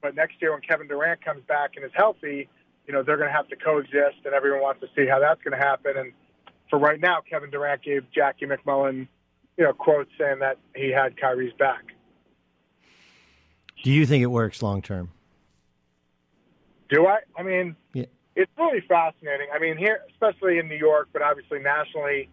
but 0.00 0.14
next 0.14 0.40
year 0.40 0.52
when 0.52 0.62
Kevin 0.62 0.88
Durant 0.88 1.24
comes 1.24 1.42
back 1.46 1.72
and 1.76 1.84
is 1.84 1.90
healthy, 1.94 2.48
you 2.86 2.92
know, 2.92 3.02
they're 3.02 3.16
going 3.18 3.28
to 3.28 3.34
have 3.34 3.48
to 3.48 3.56
coexist, 3.56 4.24
and 4.24 4.34
everyone 4.34 4.62
wants 4.62 4.80
to 4.80 4.88
see 4.96 5.06
how 5.06 5.18
that's 5.20 5.42
going 5.42 5.52
to 5.58 5.64
happen. 5.64 5.92
And 5.96 6.12
for 6.70 6.78
right 6.78 6.98
now, 6.98 7.18
Kevin 7.28 7.50
Durant 7.50 7.82
gave 7.82 8.10
Jackie 8.10 8.46
MacMullan, 8.46 9.06
you 9.56 9.64
know, 9.64 9.72
quotes 9.72 10.10
saying 10.18 10.38
that 10.40 10.58
he 10.74 10.90
had 10.90 11.16
Kyrie's 11.20 11.52
back. 11.58 11.84
Do 13.84 13.90
you 13.90 14.06
think 14.06 14.22
it 14.22 14.26
works 14.26 14.62
long 14.62 14.80
term? 14.80 15.10
Do 16.88 17.06
I? 17.06 17.18
I 17.36 17.42
mean, 17.42 17.76
Yeah. 17.92 18.04
it's 18.36 18.50
really 18.56 18.80
fascinating. 18.88 19.48
I 19.52 19.58
mean, 19.58 19.76
here, 19.76 20.00
especially 20.10 20.58
in 20.58 20.68
New 20.68 20.76
York, 20.76 21.08
but 21.12 21.22
obviously 21.22 21.58
nationally, 21.58 22.28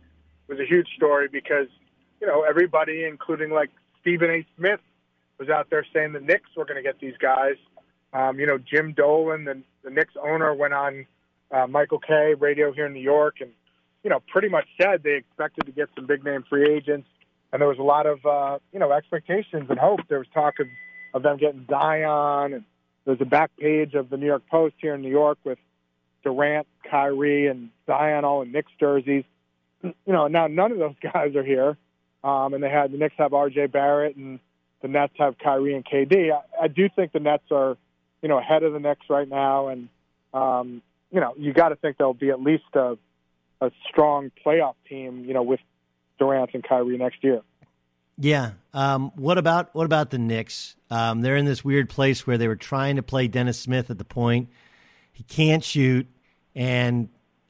was 0.50 0.60
a 0.60 0.66
huge 0.66 0.88
story 0.96 1.28
because 1.28 1.68
you 2.20 2.28
know 2.28 2.44
everybody, 2.44 3.06
including 3.06 3.52
like 3.52 3.70
Stephen 4.02 4.30
A. 4.30 4.46
Smith, 4.58 4.80
was 5.40 5.50
out 5.50 5.70
there 5.70 5.86
saying 5.94 6.14
the 6.14 6.20
Knicks 6.20 6.50
were 6.56 6.66
going 6.66 6.78
to 6.78 6.84
get 6.84 7.00
these 7.00 7.18
guys. 7.20 7.56
Um, 8.12 8.40
you 8.40 8.48
know, 8.48 8.58
Jim 8.58 8.94
Dolan, 8.94 9.46
the, 9.46 9.62
the 9.84 9.92
Knicks 9.92 10.16
owner, 10.22 10.54
went 10.54 10.74
on 10.74 11.06
uh, 11.52 11.68
Michael 11.68 12.00
Kay 12.00 12.34
radio 12.34 12.74
here 12.74 12.88
in 12.88 12.94
New 12.94 13.00
York, 13.00 13.36
and 13.40 13.52
you 14.04 14.10
know, 14.10 14.20
pretty 14.28 14.50
much 14.50 14.66
said 14.82 15.04
they 15.04 15.16
expected 15.16 15.66
to 15.66 15.72
get 15.72 15.90
some 15.96 16.06
big 16.08 16.24
name 16.24 16.44
free 16.50 16.70
agents, 16.70 17.08
and 17.54 17.62
there 17.62 17.70
was 17.70 17.78
a 17.78 17.84
lot 17.84 18.06
of 18.06 18.26
uh, 18.26 18.60
you 18.74 18.80
know 18.80 18.92
expectations 18.92 19.68
and 19.70 19.80
hope. 19.80 20.02
There 20.10 20.20
was 20.20 20.28
talk 20.34 20.60
of 20.60 20.68
of 21.14 21.24
them 21.24 21.38
getting 21.38 21.66
Zion, 21.70 22.54
and 22.54 22.64
there's 23.06 23.22
a 23.22 23.26
back 23.26 23.52
page 23.58 23.94
of 23.94 24.10
the 24.10 24.18
New 24.18 24.28
York 24.28 24.44
Post 24.50 24.76
here 24.80 24.96
in 24.96 25.02
New 25.02 25.10
York 25.10 25.38
with 25.44 25.60
Durant, 26.24 26.68
Kyrie, 26.90 27.48
and 27.48 27.70
Zion 27.86 28.26
all 28.26 28.42
in 28.42 28.52
Knicks 28.52 28.72
jerseys. 28.80 29.24
You 29.84 29.94
know, 30.08 30.28
now 30.28 30.48
none 30.48 30.72
of 30.72 30.78
those 30.78 30.96
guys 31.14 31.36
are 31.36 31.44
here, 31.44 31.78
um, 32.24 32.54
and 32.54 32.64
they 32.64 32.70
had 32.70 32.92
the 32.92 32.98
Knicks 32.98 33.16
have 33.18 33.34
R.J. 33.34 33.68
Barrett, 33.68 34.16
and 34.16 34.40
the 34.82 34.88
Nets 34.88 35.14
have 35.18 35.38
Kyrie 35.38 35.76
and 35.76 35.86
KD. 35.86 36.32
I, 36.32 36.64
I 36.64 36.68
do 36.68 36.90
think 36.96 37.12
the 37.12 37.20
Nets 37.20 37.44
are, 37.52 37.78
you 38.22 38.30
know, 38.30 38.40
ahead 38.40 38.64
of 38.64 38.74
the 38.74 38.80
Knicks 38.80 39.06
right 39.10 39.28
now, 39.28 39.68
and 39.70 39.90
um, 40.34 40.82
you 41.12 41.20
know, 41.20 41.34
you 41.38 41.54
got 41.54 41.70
to 41.70 41.76
think 41.76 41.98
there'll 41.98 42.14
be 42.14 42.30
at 42.30 42.42
least 42.42 42.66
a, 42.74 42.98
a 43.62 43.72
strong 43.88 44.32
playoff 44.46 44.76
team, 44.88 45.26
you 45.26 45.34
know, 45.34 45.44
with 45.44 45.60
Durant 46.20 46.52
and 46.54 46.64
Kyrie 46.64 46.98
next 46.98 47.24
year. 47.24 47.42
Yeah. 48.18 48.52
Um, 48.74 49.12
what 49.16 49.38
about 49.38 49.74
what 49.74 49.86
about 49.86 50.10
the 50.10 50.18
Knicks? 50.18 50.76
Um, 50.92 51.22
they're 51.22 51.38
in 51.38 51.46
this 51.46 51.64
weird 51.64 51.90
place 51.90 52.28
where 52.28 52.38
they 52.38 52.48
were 52.48 52.58
trying 52.58 52.98
to 52.98 53.04
play 53.04 53.28
Dennis 53.28 53.58
Smith 53.58 53.90
at 53.90 53.98
the 53.98 54.04
point. 54.04 54.50
He 55.14 55.24
can't 55.24 55.64
shoot, 55.64 56.08
and 56.54 57.10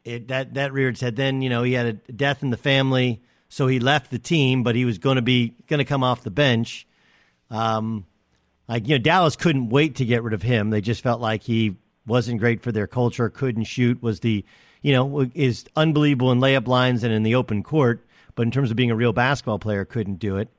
it, 0.10 0.28
that 0.30 0.56
that 0.56 0.74
reared 0.74 0.96
its 0.96 1.02
head. 1.02 1.16
Then 1.16 1.42
you 1.42 1.50
know 1.50 1.64
he 1.64 1.74
had 1.74 1.86
a 1.86 1.94
death 1.94 2.44
in 2.44 2.50
the 2.50 2.58
family, 2.58 3.22
so 3.48 3.68
he 3.68 3.80
left 3.80 4.12
the 4.12 4.20
team, 4.20 4.64
but 4.64 4.76
he 4.76 4.86
was 4.86 4.98
going 4.98 5.16
to 5.16 5.22
be 5.22 5.56
going 5.68 5.80
to 5.80 5.86
come 5.86 6.04
off 6.04 6.24
the 6.24 6.32
bench. 6.32 6.88
Um, 7.50 8.06
like 8.68 8.88
you 8.88 8.96
know, 8.98 9.04
Dallas 9.04 9.36
couldn't 9.36 9.70
wait 9.70 9.96
to 9.96 10.06
get 10.06 10.24
rid 10.24 10.34
of 10.34 10.42
him. 10.42 10.70
They 10.70 10.82
just 10.82 11.02
felt 11.02 11.22
like 11.22 11.44
he 11.44 11.78
wasn't 12.06 12.40
great 12.40 12.62
for 12.62 12.72
their 12.72 12.88
culture. 12.88 13.30
Couldn't 13.30 13.66
shoot. 13.66 14.02
Was 14.02 14.20
the 14.20 14.44
you 14.82 14.94
know 14.94 15.30
is 15.34 15.66
unbelievable 15.76 16.32
in 16.32 16.40
layup 16.40 16.68
lines 16.68 17.04
and 17.04 17.14
in 17.14 17.24
the 17.24 17.36
open 17.36 17.64
court, 17.64 18.06
but 18.36 18.44
in 18.44 18.52
terms 18.52 18.72
of 18.72 18.78
being 18.78 18.92
a 18.92 18.96
real 18.96 19.14
basketball 19.14 19.60
player, 19.60 19.86
couldn't 19.86 20.20
do 20.20 20.38
it. 20.38 20.50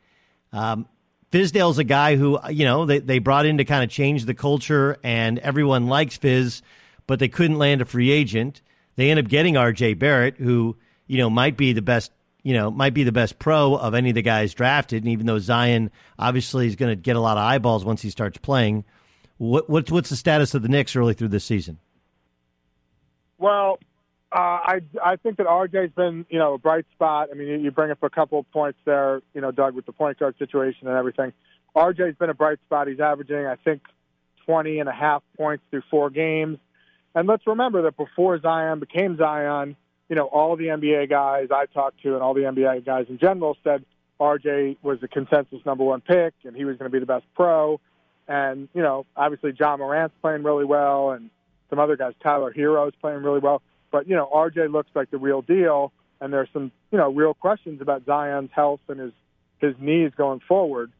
Um, 0.52 0.86
Fizdale's 1.30 1.78
a 1.78 1.84
guy 1.84 2.16
who, 2.16 2.40
you 2.50 2.64
know, 2.64 2.86
they, 2.86 2.98
they 2.98 3.20
brought 3.20 3.46
in 3.46 3.58
to 3.58 3.64
kind 3.64 3.84
of 3.84 3.90
change 3.90 4.24
the 4.24 4.34
culture, 4.34 4.98
and 5.04 5.38
everyone 5.38 5.86
likes 5.86 6.16
Fizz, 6.16 6.62
but 7.06 7.20
they 7.20 7.28
couldn't 7.28 7.58
land 7.58 7.80
a 7.80 7.84
free 7.84 8.10
agent. 8.10 8.62
They 9.00 9.10
end 9.10 9.18
up 9.18 9.28
getting 9.28 9.56
R.J. 9.56 9.94
Barrett, 9.94 10.36
who, 10.36 10.76
you 11.06 11.16
know, 11.16 11.30
might 11.30 11.56
be 11.56 11.72
the 11.72 11.80
best, 11.80 12.12
you 12.42 12.52
know, 12.52 12.70
might 12.70 12.92
be 12.92 13.02
the 13.02 13.12
best 13.12 13.38
pro 13.38 13.74
of 13.74 13.94
any 13.94 14.10
of 14.10 14.14
the 14.14 14.20
guys 14.20 14.52
drafted. 14.52 15.02
And 15.02 15.10
even 15.10 15.24
though 15.24 15.38
Zion 15.38 15.90
obviously 16.18 16.66
is 16.66 16.76
going 16.76 16.90
to 16.90 16.96
get 16.96 17.16
a 17.16 17.20
lot 17.20 17.38
of 17.38 17.42
eyeballs 17.42 17.82
once 17.82 18.02
he 18.02 18.10
starts 18.10 18.36
playing, 18.36 18.84
what, 19.38 19.70
what's 19.70 19.90
what's 19.90 20.10
the 20.10 20.16
status 20.16 20.52
of 20.52 20.60
the 20.60 20.68
Knicks 20.68 20.94
early 20.94 21.14
through 21.14 21.28
this 21.28 21.46
season? 21.46 21.78
Well, 23.38 23.78
uh, 24.32 24.36
I 24.36 24.80
I 25.02 25.16
think 25.16 25.38
that 25.38 25.46
RJ's 25.46 25.94
been 25.94 26.26
you 26.28 26.38
know 26.38 26.52
a 26.52 26.58
bright 26.58 26.84
spot. 26.92 27.30
I 27.32 27.34
mean, 27.36 27.64
you, 27.64 27.70
bring 27.70 27.90
up 27.90 28.02
a 28.02 28.10
couple 28.10 28.38
of 28.38 28.50
points 28.50 28.80
there, 28.84 29.22
you 29.32 29.40
know, 29.40 29.50
Doug, 29.50 29.74
with 29.74 29.86
the 29.86 29.92
point 29.92 30.18
guard 30.18 30.36
situation 30.38 30.88
and 30.88 30.96
everything. 30.98 31.32
RJ's 31.74 32.18
been 32.18 32.28
a 32.28 32.34
bright 32.34 32.58
spot. 32.66 32.86
He's 32.86 33.00
averaging, 33.00 33.46
I 33.46 33.56
think, 33.56 33.80
20 34.44 34.78
and 34.78 34.90
a 34.90 34.92
half 34.92 35.22
points 35.38 35.64
through 35.70 35.84
four 35.90 36.10
games. 36.10 36.58
And 37.14 37.26
let's 37.28 37.46
remember 37.46 37.82
that 37.82 37.96
before 37.96 38.40
Zion 38.40 38.78
became 38.78 39.16
Zion, 39.16 39.76
you 40.08 40.16
know, 40.16 40.24
all 40.24 40.56
the 40.56 40.66
NBA 40.66 41.08
guys 41.08 41.48
I 41.52 41.66
talked 41.66 42.02
to 42.02 42.14
and 42.14 42.22
all 42.22 42.34
the 42.34 42.42
NBA 42.42 42.84
guys 42.84 43.06
in 43.08 43.18
general 43.18 43.56
said 43.64 43.84
RJ 44.20 44.76
was 44.82 45.00
the 45.00 45.08
consensus 45.08 45.64
number 45.64 45.84
one 45.84 46.00
pick 46.00 46.34
and 46.44 46.54
he 46.54 46.64
was 46.64 46.76
going 46.76 46.90
to 46.90 46.92
be 46.92 47.00
the 47.00 47.06
best 47.06 47.24
pro. 47.34 47.80
And, 48.28 48.68
you 48.74 48.82
know, 48.82 49.06
obviously 49.16 49.52
John 49.52 49.80
Morant's 49.80 50.14
playing 50.20 50.42
really 50.42 50.64
well 50.64 51.10
and 51.12 51.30
some 51.68 51.78
other 51.78 51.96
guys, 51.96 52.12
Tyler 52.22 52.52
Herro's 52.52 52.92
playing 53.00 53.22
really 53.22 53.40
well. 53.40 53.62
But, 53.90 54.08
you 54.08 54.14
know, 54.14 54.28
RJ 54.32 54.70
looks 54.70 54.90
like 54.94 55.10
the 55.10 55.18
real 55.18 55.42
deal. 55.42 55.92
And 56.20 56.32
there's 56.32 56.48
some, 56.52 56.70
you 56.92 56.98
know, 56.98 57.10
real 57.10 57.34
questions 57.34 57.80
about 57.80 58.04
Zion's 58.04 58.50
health 58.52 58.80
and 58.88 59.00
his, 59.00 59.12
his 59.58 59.74
knees 59.80 60.12
going 60.16 60.40
forward. 60.46 60.92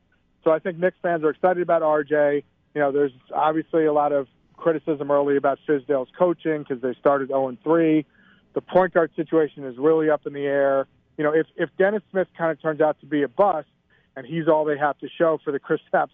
So 0.44 0.50
I 0.50 0.58
think 0.58 0.78
Knicks 0.78 0.96
fans 1.02 1.22
are 1.24 1.30
excited 1.30 1.62
about 1.62 1.82
RJ. 1.82 2.42
You 2.74 2.80
know, 2.80 2.90
there's 2.90 3.12
obviously 3.34 3.84
a 3.84 3.92
lot 3.92 4.12
of 4.12 4.28
criticism 4.60 5.10
early 5.10 5.36
about 5.36 5.58
Fizdale's 5.68 6.10
coaching 6.18 6.58
because 6.62 6.80
they 6.82 6.94
started 7.00 7.28
0 7.28 7.56
3. 7.62 8.06
The 8.52 8.60
point 8.60 8.94
guard 8.94 9.10
situation 9.16 9.64
is 9.64 9.76
really 9.78 10.10
up 10.10 10.26
in 10.26 10.32
the 10.32 10.44
air. 10.44 10.86
You 11.16 11.24
know, 11.24 11.32
if 11.32 11.46
if 11.56 11.70
Dennis 11.78 12.02
Smith 12.10 12.28
kind 12.36 12.50
of 12.50 12.60
turns 12.60 12.80
out 12.80 13.00
to 13.00 13.06
be 13.06 13.22
a 13.22 13.28
bust, 13.28 13.68
and 14.16 14.26
he's 14.26 14.48
all 14.48 14.64
they 14.64 14.78
have 14.78 14.98
to 14.98 15.08
show 15.08 15.38
for 15.42 15.52
the 15.52 15.60
Kristaps 15.60 16.10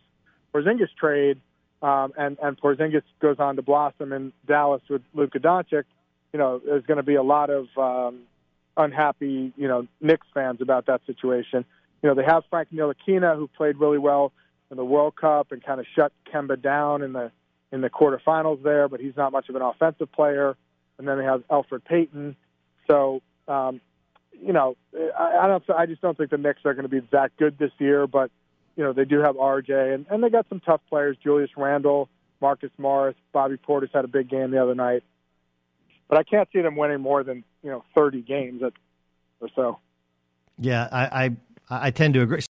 Porzingis 0.54 0.88
trade, 0.98 1.40
um, 1.82 2.12
and 2.16 2.38
and 2.42 2.58
Porzingis 2.60 3.02
goes 3.20 3.36
on 3.38 3.56
to 3.56 3.62
blossom 3.62 4.12
in 4.12 4.32
Dallas 4.46 4.82
with 4.88 5.02
Luka 5.14 5.38
Doncic, 5.38 5.84
you 6.32 6.38
know, 6.38 6.60
there's 6.64 6.84
going 6.84 6.98
to 6.98 7.02
be 7.02 7.14
a 7.14 7.22
lot 7.22 7.50
of 7.50 7.66
um, 7.78 8.20
unhappy, 8.76 9.52
you 9.56 9.68
know, 9.68 9.86
Knicks 10.00 10.26
fans 10.34 10.60
about 10.60 10.86
that 10.86 11.00
situation. 11.06 11.64
You 12.02 12.10
know, 12.10 12.14
they 12.14 12.24
have 12.24 12.44
Frank 12.50 12.68
Ntilikina 12.72 13.36
who 13.36 13.48
played 13.48 13.78
really 13.78 13.98
well 13.98 14.32
in 14.70 14.76
the 14.76 14.84
World 14.84 15.16
Cup 15.16 15.52
and 15.52 15.64
kind 15.64 15.80
of 15.80 15.86
shut 15.94 16.12
Kemba 16.32 16.60
down 16.60 17.02
in 17.02 17.12
the 17.12 17.30
in 17.72 17.80
the 17.80 17.90
quarterfinals 17.90 18.62
there, 18.62 18.88
but 18.88 19.00
he's 19.00 19.16
not 19.16 19.32
much 19.32 19.48
of 19.48 19.56
an 19.56 19.62
offensive 19.62 20.10
player. 20.12 20.56
And 20.98 21.06
then 21.06 21.18
they 21.18 21.24
have 21.24 21.42
Elfrid 21.48 21.84
Payton. 21.84 22.36
So, 22.88 23.20
um, 23.48 23.80
you 24.32 24.52
know, 24.52 24.76
I, 25.18 25.38
I 25.42 25.46
don't. 25.46 25.62
I 25.70 25.86
just 25.86 26.00
don't 26.00 26.16
think 26.16 26.30
the 26.30 26.38
Knicks 26.38 26.60
are 26.64 26.74
going 26.74 26.84
to 26.84 26.88
be 26.88 27.06
that 27.12 27.36
good 27.36 27.58
this 27.58 27.72
year. 27.78 28.06
But 28.06 28.30
you 28.76 28.84
know, 28.84 28.92
they 28.92 29.04
do 29.04 29.20
have 29.20 29.36
RJ, 29.36 29.94
and, 29.94 30.06
and 30.10 30.22
they 30.22 30.30
got 30.30 30.46
some 30.48 30.60
tough 30.60 30.80
players: 30.88 31.16
Julius 31.22 31.50
Randle, 31.56 32.08
Marcus 32.40 32.70
Morris, 32.78 33.16
Bobby 33.32 33.56
Portis 33.56 33.90
had 33.92 34.04
a 34.04 34.08
big 34.08 34.28
game 34.28 34.50
the 34.50 34.62
other 34.62 34.74
night. 34.74 35.02
But 36.08 36.18
I 36.18 36.22
can't 36.22 36.48
see 36.52 36.60
them 36.60 36.76
winning 36.76 37.00
more 37.00 37.24
than 37.24 37.44
you 37.62 37.70
know 37.70 37.84
30 37.94 38.22
games 38.22 38.62
or 39.40 39.48
so. 39.54 39.78
Yeah, 40.58 40.88
I, 40.92 41.24
I 41.24 41.36
I 41.86 41.90
tend 41.90 42.14
to 42.14 42.22
agree. 42.22 42.42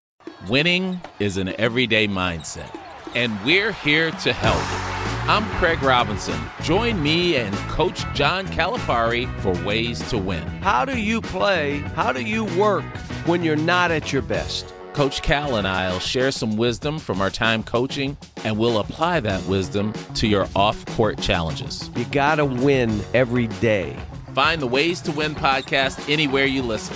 Winning 0.49 0.99
is 1.19 1.37
an 1.37 1.53
everyday 1.59 2.07
mindset, 2.07 2.77
and 3.15 3.33
we're 3.45 3.71
here 3.71 4.11
to 4.11 4.33
help. 4.33 4.94
I'm 5.27 5.43
Craig 5.57 5.81
Robinson. 5.81 6.39
Join 6.61 7.01
me 7.01 7.35
and 7.37 7.55
Coach 7.67 8.05
John 8.13 8.45
Calipari 8.45 9.27
for 9.39 9.53
Ways 9.65 10.07
to 10.11 10.19
Win. 10.19 10.43
How 10.61 10.85
do 10.85 10.99
you 10.99 11.19
play? 11.19 11.79
How 11.95 12.11
do 12.11 12.21
you 12.21 12.45
work 12.59 12.83
when 13.25 13.41
you're 13.41 13.55
not 13.55 13.89
at 13.89 14.13
your 14.13 14.21
best? 14.21 14.71
Coach 14.93 15.23
Cal 15.23 15.55
and 15.55 15.67
I 15.67 15.91
will 15.91 15.99
share 15.99 16.29
some 16.29 16.57
wisdom 16.57 16.99
from 16.99 17.21
our 17.21 17.31
time 17.31 17.63
coaching, 17.63 18.15
and 18.43 18.55
we'll 18.59 18.77
apply 18.77 19.19
that 19.21 19.43
wisdom 19.45 19.93
to 20.13 20.27
your 20.27 20.47
off 20.55 20.85
court 20.95 21.19
challenges. 21.19 21.89
You 21.95 22.05
got 22.05 22.35
to 22.35 22.45
win 22.45 23.01
every 23.15 23.47
day. 23.47 23.97
Find 24.35 24.61
the 24.61 24.67
Ways 24.67 25.01
to 25.01 25.11
Win 25.11 25.33
podcast 25.33 26.07
anywhere 26.07 26.45
you 26.45 26.61
listen. 26.61 26.95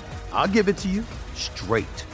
I'll 0.31 0.47
give 0.47 0.67
it 0.67 0.77
to 0.77 0.87
you 0.87 1.03
straight. 1.35 2.05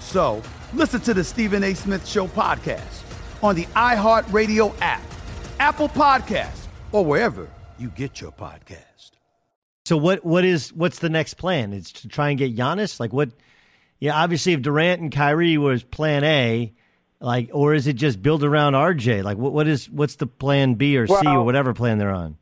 So 0.00 0.42
listen 0.72 1.00
to 1.02 1.14
the 1.14 1.24
Stephen 1.24 1.64
A. 1.64 1.74
Smith 1.74 2.06
Show 2.06 2.26
podcast 2.28 3.02
on 3.42 3.54
the 3.54 3.64
iHeartRadio 3.66 4.74
app, 4.80 5.02
Apple 5.60 5.88
Podcasts, 5.88 6.66
or 6.92 7.04
wherever 7.04 7.48
you 7.78 7.88
get 7.90 8.20
your 8.20 8.32
podcast. 8.32 9.12
So 9.84 9.96
what 9.96 10.24
what 10.24 10.44
is 10.44 10.72
what's 10.72 11.00
the 11.00 11.10
next 11.10 11.34
plan? 11.34 11.72
It's 11.72 11.92
to 11.92 12.08
try 12.08 12.30
and 12.30 12.38
get 12.38 12.56
Giannis? 12.56 12.98
Like 12.98 13.12
what 13.12 13.30
yeah, 13.98 14.14
obviously 14.22 14.52
if 14.54 14.62
Durant 14.62 15.00
and 15.02 15.12
Kyrie 15.12 15.58
was 15.58 15.82
plan 15.82 16.24
A, 16.24 16.72
like 17.20 17.50
or 17.52 17.74
is 17.74 17.86
it 17.86 17.94
just 17.94 18.22
build 18.22 18.44
around 18.44 18.72
RJ? 18.72 19.22
Like 19.22 19.36
what 19.36 19.52
what 19.52 19.68
is 19.68 19.90
what's 19.90 20.16
the 20.16 20.26
plan 20.26 20.74
B 20.74 20.96
or 20.96 21.06
C 21.06 21.26
or 21.26 21.44
whatever 21.44 21.74
plan 21.74 21.98
they're 21.98 22.10
on? 22.10 22.38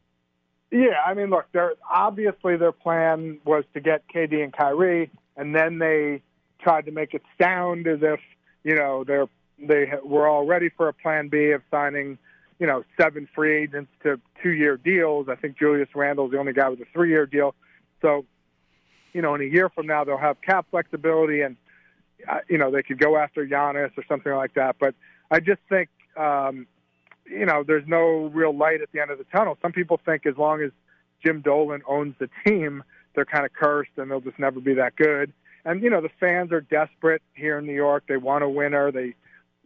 Yeah, 0.73 1.03
I 1.07 1.13
mean, 1.13 1.29
look, 1.29 1.53
their 1.53 1.75
obviously 1.89 2.57
their 2.57 2.73
plan 2.73 3.39
was 3.45 3.65
to 3.75 3.81
get 3.81 4.05
KD 4.09 4.43
and 4.43 4.55
Kyrie, 4.55 5.11
and 5.37 5.55
then 5.55 5.79
they 5.79 6.23
tried 6.61 6.87
to 6.87 6.93
make 6.93 7.13
it 7.13 7.23
sound 7.41 7.87
as 7.87 7.99
if 8.01 8.21
you 8.65 8.75
know 8.75 9.05
they're 9.05 9.29
they 9.59 9.93
were 10.03 10.27
all 10.27 10.47
ready 10.47 10.71
for 10.71 10.89
a 10.89 10.95
plan 10.95 11.29
B 11.29 11.51
of 11.51 11.61
signing, 11.71 12.17
you 12.59 12.67
know, 12.67 12.85
seven 12.99 13.29
free 13.35 13.63
agents 13.63 13.93
to 14.03 14.19
two-year 14.43 14.79
deals. 14.79 15.29
I 15.29 15.35
think 15.35 15.59
Julius 15.59 15.91
Randle's 15.95 16.33
the 16.33 16.39
only 16.39 16.55
guy 16.55 16.71
with 16.71 16.81
a 16.81 16.87
three-year 16.93 17.27
deal. 17.27 17.55
So, 18.01 18.25
you 19.13 19.21
know, 19.21 19.35
in 19.35 19.43
a 19.43 19.45
year 19.45 19.69
from 19.69 19.87
now 19.87 20.05
they'll 20.05 20.17
have 20.17 20.41
cap 20.41 20.67
flexibility, 20.71 21.43
and 21.43 21.57
uh, 22.27 22.39
you 22.49 22.57
know 22.57 22.71
they 22.71 22.83
could 22.83 22.99
go 22.99 23.19
after 23.19 23.47
Giannis 23.47 23.91
or 23.99 24.05
something 24.09 24.33
like 24.33 24.55
that. 24.55 24.77
But 24.81 24.95
I 25.31 25.41
just 25.41 25.61
think. 25.69 25.91
Um, 26.17 26.67
you 27.33 27.47
know, 27.47 27.65
there's 27.67 27.87
no 27.87 28.31
real 28.35 28.57
light 28.57 28.83
at 28.83 28.93
the 28.93 29.01
end 29.01 29.11
of 29.11 29.19
the 29.19 29.25
tunnel. 29.25 29.57
Some 29.63 29.73
people 29.73 30.01
think 30.05 30.27
as 30.27 30.37
long 30.37 30.63
as 30.63 30.71
Jim 31.25 31.41
Dolan 31.41 31.83
owns 31.89 32.15
the 32.19 32.29
team, 32.47 32.83
they're 33.15 33.25
kind 33.25 33.45
of 33.45 33.53
cursed 33.53 33.91
and 33.97 34.11
they'll 34.11 34.21
just 34.21 34.39
never 34.39 34.61
be 34.61 34.75
that 34.75 34.97
good. 34.97 35.33
And 35.65 35.83
you 35.83 35.91
know, 35.91 36.01
the 36.01 36.11
fans 36.21 36.53
are 36.53 36.61
desperate 36.61 37.23
here 37.35 37.59
in 37.59 37.67
New 37.67 37.75
York. 37.75 38.05
They 38.09 38.17
want 38.17 38.45
a 38.45 38.49
winner. 38.49 38.91
They, 38.91 39.15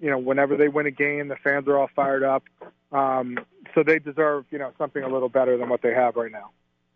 you 0.01 0.11
know, 0.11 0.19
whenever 0.19 0.57
they 0.57 0.69
win 0.69 0.87
a 0.87 0.91
game, 0.91 1.29
the 1.29 1.37
fans 1.37 1.67
are 1.69 1.79
all 1.79 1.89
fired 1.95 2.23
up. 2.23 2.45
Um, 2.93 3.39
so 3.75 3.83
they 3.83 3.99
deserve, 3.99 4.45
you 4.51 4.59
know, 4.59 4.73
something 4.79 5.03
a 5.03 5.09
little 5.09 5.29
better 5.29 5.57
than 5.57 5.69
what 5.69 5.83
they 5.83 5.95
have 5.95 6.17
right 6.17 6.31
now. 6.31 6.51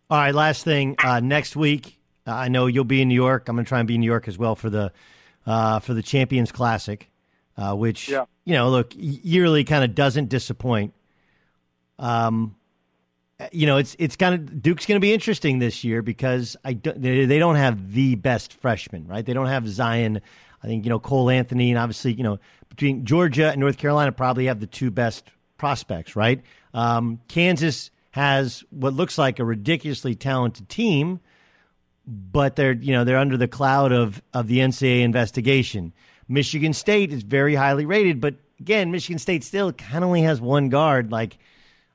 All 0.09 0.17
right, 0.17 0.35
last 0.35 0.63
thing. 0.63 0.95
Uh, 1.03 1.19
next 1.19 1.55
week, 1.55 1.97
uh, 2.27 2.31
I 2.31 2.47
know 2.49 2.67
you'll 2.67 2.83
be 2.83 3.01
in 3.01 3.07
New 3.07 3.15
York. 3.15 3.49
I'm 3.49 3.55
going 3.55 3.65
to 3.65 3.69
try 3.69 3.79
and 3.79 3.87
be 3.87 3.95
in 3.95 4.01
New 4.01 4.07
York 4.07 4.27
as 4.27 4.37
well 4.37 4.55
for 4.55 4.69
the 4.69 4.91
uh, 5.45 5.79
for 5.79 5.93
the 5.93 6.03
Champions 6.03 6.51
Classic, 6.51 7.09
uh, 7.57 7.73
which 7.75 8.09
Yeah. 8.09 8.25
You 8.45 8.53
know, 8.53 8.69
look, 8.69 8.93
yearly 8.95 9.63
kind 9.63 9.83
of 9.83 9.95
doesn't 9.95 10.29
disappoint. 10.29 10.93
Um, 11.99 12.55
you 13.51 13.65
know, 13.65 13.77
it's 13.77 13.95
it's 13.99 14.15
kind 14.15 14.35
of 14.35 14.61
Duke's 14.61 14.85
going 14.85 14.97
to 14.97 15.01
be 15.01 15.13
interesting 15.13 15.59
this 15.59 15.83
year 15.83 16.01
because 16.01 16.55
I 16.63 16.73
don't, 16.73 17.01
they, 17.01 17.25
they 17.25 17.39
don't 17.39 17.55
have 17.55 17.93
the 17.93 18.15
best 18.15 18.53
freshman, 18.53 19.07
right? 19.07 19.25
They 19.25 19.33
don't 19.33 19.47
have 19.47 19.67
Zion. 19.67 20.21
I 20.63 20.67
think 20.67 20.85
you 20.85 20.89
know 20.89 20.99
Cole 20.99 21.29
Anthony, 21.29 21.71
and 21.71 21.79
obviously 21.79 22.13
you 22.13 22.23
know 22.23 22.39
between 22.69 23.05
Georgia 23.05 23.49
and 23.49 23.59
North 23.59 23.77
Carolina 23.77 24.11
probably 24.11 24.45
have 24.45 24.59
the 24.59 24.67
two 24.67 24.91
best 24.91 25.29
prospects, 25.57 26.15
right? 26.15 26.41
Um, 26.73 27.19
Kansas 27.27 27.91
has 28.11 28.63
what 28.69 28.93
looks 28.93 29.17
like 29.17 29.39
a 29.39 29.45
ridiculously 29.45 30.15
talented 30.15 30.69
team, 30.69 31.19
but 32.05 32.55
they're 32.55 32.73
you 32.73 32.93
know 32.93 33.03
they're 33.03 33.17
under 33.17 33.37
the 33.37 33.47
cloud 33.47 33.91
of 33.91 34.21
of 34.33 34.47
the 34.47 34.59
NCAA 34.59 35.01
investigation. 35.01 35.93
Michigan 36.31 36.73
State 36.73 37.11
is 37.11 37.23
very 37.23 37.55
highly 37.55 37.85
rated, 37.85 38.21
but 38.21 38.35
again, 38.59 38.91
Michigan 38.91 39.19
State 39.19 39.43
still 39.43 39.73
kind 39.73 40.03
of 40.03 40.07
only 40.07 40.21
has 40.21 40.39
one 40.39 40.69
guard. 40.69 41.11
Like 41.11 41.37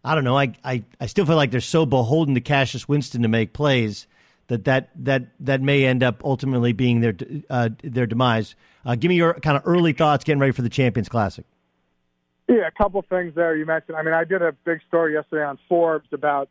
I 0.04 0.14
don't 0.14 0.24
know, 0.24 0.38
I, 0.38 0.52
I 0.62 0.84
I 1.00 1.06
still 1.06 1.26
feel 1.26 1.36
like 1.36 1.50
they're 1.50 1.60
so 1.60 1.86
beholden 1.86 2.34
to 2.34 2.40
Cassius 2.40 2.86
Winston 2.86 3.22
to 3.22 3.28
make 3.28 3.52
plays 3.52 4.06
that 4.48 4.64
that 4.64 4.90
that 5.04 5.28
that 5.40 5.62
may 5.62 5.84
end 5.84 6.02
up 6.02 6.24
ultimately 6.24 6.72
being 6.72 7.00
their 7.00 7.14
uh, 7.50 7.70
their 7.82 8.06
demise. 8.06 8.54
Uh, 8.84 8.94
give 8.94 9.08
me 9.08 9.16
your 9.16 9.34
kind 9.34 9.56
of 9.56 9.62
early 9.64 9.92
thoughts 9.92 10.22
getting 10.22 10.38
ready 10.38 10.52
for 10.52 10.62
the 10.62 10.68
Champions 10.68 11.08
Classic. 11.08 11.44
Yeah, 12.48 12.68
a 12.68 12.70
couple 12.70 13.02
things 13.02 13.34
there 13.34 13.56
you 13.56 13.66
mentioned. 13.66 13.96
I 13.96 14.02
mean, 14.02 14.14
I 14.14 14.24
did 14.24 14.42
a 14.42 14.52
big 14.52 14.80
story 14.86 15.14
yesterday 15.14 15.44
on 15.44 15.58
Forbes 15.68 16.06
about, 16.12 16.48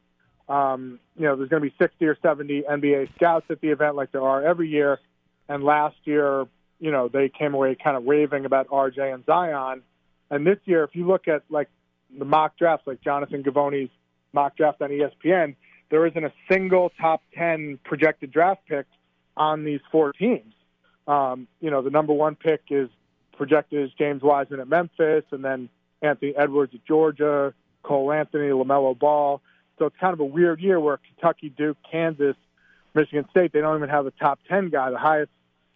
um, 0.50 1.00
you 1.16 1.24
know, 1.24 1.38
there's 1.38 1.48
going 1.48 1.64
to 1.64 1.70
be 1.70 1.76
60 1.80 2.06
or 2.06 2.18
70 2.22 2.64
NBA 2.64 3.16
scouts 3.16 3.46
at 3.50 3.62
the 3.62 3.70
event 3.70 3.96
like 3.96 4.12
there 4.12 4.22
are 4.22 4.44
every 4.44 4.68
year. 4.68 5.00
And 5.48 5.64
last 5.64 5.96
year, 6.04 6.48
you 6.80 6.92
know, 6.92 7.08
they 7.08 7.30
came 7.30 7.54
away 7.54 7.76
kind 7.82 7.98
of 7.98 8.06
raving 8.06 8.46
about 8.46 8.68
RJ 8.68 9.14
and 9.14 9.26
Zion. 9.26 9.82
And 10.30 10.46
this 10.46 10.58
year, 10.66 10.84
if 10.84 10.96
you 10.96 11.08
look 11.08 11.28
at 11.28 11.44
like 11.50 11.70
the 12.18 12.26
mock 12.26 12.58
drafts, 12.58 12.88
like 12.88 13.02
Jonathan 13.02 13.44
Givony's 13.44 13.90
mock 14.34 14.58
draft 14.58 14.82
on 14.82 14.90
ESPN, 14.90 15.56
there 15.90 16.06
isn't 16.06 16.24
a 16.24 16.34
single 16.50 16.92
top 17.00 17.22
10 17.36 17.80
projected 17.84 18.32
draft 18.32 18.62
pick 18.68 18.86
on 19.38 19.64
these 19.64 19.82
four 19.92 20.12
teams. 20.14 20.54
Um, 21.08 21.48
you 21.62 21.70
know, 21.70 21.82
the 21.82 21.92
number 21.92 22.14
one 22.14 22.36
pick 22.36 22.62
is 22.70 22.90
projected 23.38 23.84
as 23.84 23.92
James 23.98 24.22
Wiseman 24.24 24.60
at 24.60 24.68
Memphis, 24.68 25.24
and 25.32 25.44
then 25.44 25.70
Anthony 26.02 26.34
Edwards 26.36 26.74
at 26.74 26.86
Georgia, 26.86 27.54
Cole 27.84 28.12
Anthony, 28.12 28.50
LaMelo 28.50 28.98
Ball. 28.98 29.42
So 29.78 29.86
it's 29.86 29.96
kind 30.00 30.14
of 30.14 30.20
a 30.20 30.26
weird 30.26 30.60
year 30.60 30.80
where 30.80 30.98
Kentucky, 30.98 31.50
Duke, 31.50 31.78
Kansas, 31.90 32.36
Michigan 32.94 33.26
State, 33.30 33.52
they 33.54 33.60
don't 33.62 33.78
even 33.78 33.90
have 33.90 34.06
a 34.06 34.12
top 34.12 34.40
10 34.48 34.70
guy. 34.70 34.90
The 34.90 34.98
highest 34.98 35.32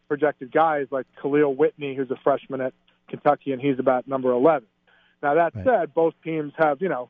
projected 0.09 0.51
guy 0.51 0.79
is 0.79 0.87
like 0.91 1.05
Kahlil 1.21 1.55
Whitney, 1.55 1.95
who's 1.95 2.11
a 2.11 2.17
freshman 2.21 2.59
at 2.59 2.73
Kentucky, 3.07 3.53
and 3.53 3.61
he's 3.61 3.79
about 3.79 4.07
number 4.07 4.31
11. 4.31 4.67
Now, 5.23 5.35
that 5.35 5.53
said, 5.63 5.93
both 5.93 6.13
teams 6.23 6.53
have, 6.57 6.81
you 6.81 6.89
know, 6.89 7.09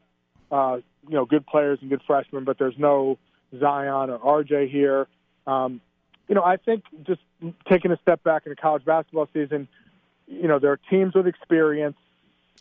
uh, 0.52 0.80
you 1.08 1.16
know, 1.16 1.26
good 1.26 1.46
players 1.46 1.80
and 1.82 1.90
good 1.90 2.02
freshmen, 2.06 2.44
but 2.44 2.58
there's 2.58 2.78
no 2.78 3.18
Zion 3.58 4.10
or 4.10 4.44
RJ 4.44 4.70
here. 4.70 5.08
Um, 5.48 5.82
you 6.28 6.36
know, 6.36 6.44
I 6.44 6.58
think 6.58 6.84
just 7.06 7.22
taking 7.68 7.92
a 7.92 7.98
step 8.02 8.24
back 8.24 8.44
in 8.46 8.52
the 8.52 8.56
college 8.56 8.86
basketball 8.86 9.28
season, 9.34 9.68
you 10.28 10.48
know, 10.48 10.60
there 10.60 10.72
are 10.72 10.80
teams 10.90 11.16
with 11.16 11.28
experience, 11.28 11.98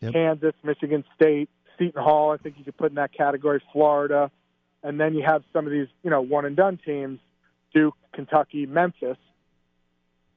Kansas, 0.01 0.55
Michigan 0.62 1.05
State, 1.14 1.51
Seton 1.78 2.03
Hall. 2.03 2.30
I 2.30 2.36
think 2.39 2.57
you 2.59 2.64
could 2.64 2.76
put 2.76 2.91
in 2.91 2.95
that 2.95 3.12
category. 3.12 3.62
Florida, 3.72 4.30
and 4.82 4.99
then 4.99 5.14
you 5.14 5.22
have 5.22 5.43
some 5.53 5.66
of 5.66 5.72
these, 5.72 5.89
you 6.03 6.11
know, 6.11 6.22
one 6.22 6.45
and 6.45 6.57
done 6.57 6.78
teams: 6.82 7.20
Duke, 7.74 7.97
Kentucky, 8.14 8.64
Memphis. 8.64 9.18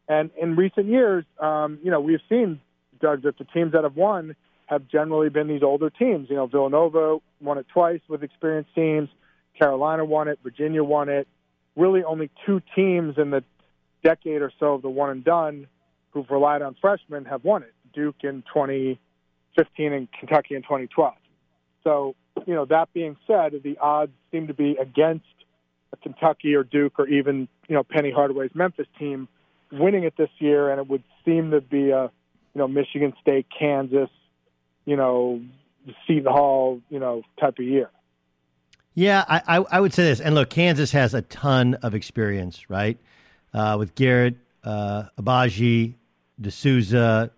And 0.08 0.30
in 0.41 0.56
recent 0.56 0.88
years, 0.88 1.26
um, 1.39 1.80
you 1.84 1.91
know, 1.91 1.99
we've 1.99 2.22
seen 2.28 2.60
Doug 2.99 3.24
that 3.24 3.38
the 3.38 3.45
teams 3.45 3.74
that 3.74 3.84
have 3.84 3.95
won 3.95 4.36
have 4.66 4.88
generally 4.88 5.30
been 5.30 5.47
these 5.47 5.64
older 5.64 5.89
teams. 5.89 6.30
You 6.30 6.38
know, 6.38 6.47
Villanova 6.47 7.18
won 7.41 7.58
it 7.58 7.66
twice 7.74 8.02
with 8.08 8.24
experienced 8.24 8.74
teams. 8.74 9.10
Carolina 9.58 10.06
won 10.06 10.28
it. 10.28 10.39
Virginia 10.43 10.84
won 10.84 11.10
it. 11.10 11.28
Really, 11.76 12.04
only 12.04 12.30
two 12.45 12.62
teams 12.76 13.18
in 13.18 13.32
the 13.32 13.43
decade 14.04 14.41
or 14.41 14.52
so 14.60 14.74
of 14.74 14.82
the 14.82 14.89
one 14.89 15.10
and 15.10 15.24
done 15.24 15.68
who've 16.12 16.30
relied 16.30 16.62
on 16.62 16.76
freshmen 16.80 17.26
have 17.26 17.43
won 17.43 17.64
it. 17.64 17.74
Duke 17.93 18.16
in 18.24 18.43
2015 18.54 19.93
and 19.93 20.08
Kentucky 20.12 20.56
in 20.56 20.62
2012. 20.62 21.14
So, 21.84 22.16
you 22.45 22.54
know, 22.54 22.66
that 22.66 22.93
being 22.93 23.18
said, 23.28 23.54
the 23.64 23.78
odds 23.80 24.12
seem 24.32 24.47
to 24.47 24.54
be 24.54 24.78
against 24.80 25.26
a 25.93 25.97
Kentucky 25.97 26.56
or 26.56 26.64
Duke 26.64 26.99
or 26.99 27.08
even, 27.08 27.47
you 27.68 27.76
know, 27.76 27.84
Penny 27.84 28.12
Hardaway's 28.12 28.52
Memphis 28.54 28.88
team 28.97 29.28
winning 29.72 30.03
it 30.03 30.15
this 30.17 30.30
year, 30.39 30.69
and 30.69 30.80
it 30.80 30.88
would 30.88 31.03
seem 31.26 31.51
to 31.51 31.61
be 31.61 31.91
a, 31.91 32.03
you 32.53 32.59
know, 32.59 32.67
Michigan 32.67 33.13
State, 33.22 33.47
Kansas, 33.57 34.09
you 34.86 34.95
know, 34.95 35.41
Seton 36.07 36.32
Hall, 36.32 36.82
you 36.89 36.99
know, 36.99 37.24
type 37.39 37.59
of 37.59 37.65
year. 37.65 37.89
Yeah, 38.93 39.24
I, 39.28 39.41
I, 39.47 39.65
I 39.72 39.80
would 39.80 39.93
say 39.93 40.03
this. 40.03 40.19
And 40.19 40.36
look, 40.36 40.49
Kansas 40.49 40.91
has 40.91 41.13
a 41.13 41.22
ton 41.22 41.76
of 41.76 41.95
experience, 41.95 42.69
right? 42.69 42.97
Uh, 43.53 43.78
with 43.80 43.95
Garrett, 43.95 44.36
uh, 44.63 45.03
Agbaji, 45.17 45.95
D'Souza, 46.39 47.32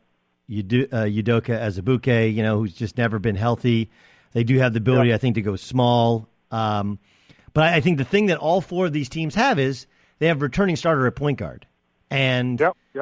Udo, 0.49 0.83
uh, 0.91 1.05
Udoka 1.05 1.59
Azubuike, 1.59 2.33
you 2.33 2.41
know, 2.41 2.57
who's 2.59 2.73
just 2.73 2.97
never 2.97 3.19
been 3.19 3.35
healthy. 3.35 3.89
They 4.31 4.43
do 4.43 4.57
have 4.57 4.73
the 4.73 4.79
ability, 4.79 5.13
I 5.13 5.17
think, 5.17 5.35
to 5.35 5.41
go 5.41 5.55
small. 5.55 6.27
Um, 6.49 6.99
but 7.53 7.65
I, 7.65 7.75
I 7.75 7.81
think 7.81 7.99
the 7.99 8.03
thing 8.03 8.27
that 8.27 8.39
all 8.39 8.61
four 8.61 8.87
of 8.87 8.93
these 8.93 9.09
teams 9.09 9.35
have 9.35 9.59
is 9.59 9.85
they 10.19 10.27
have 10.27 10.41
returning 10.41 10.75
starter 10.75 11.05
at 11.05 11.15
point 11.15 11.37
guard. 11.37 11.67
And, 12.13 12.61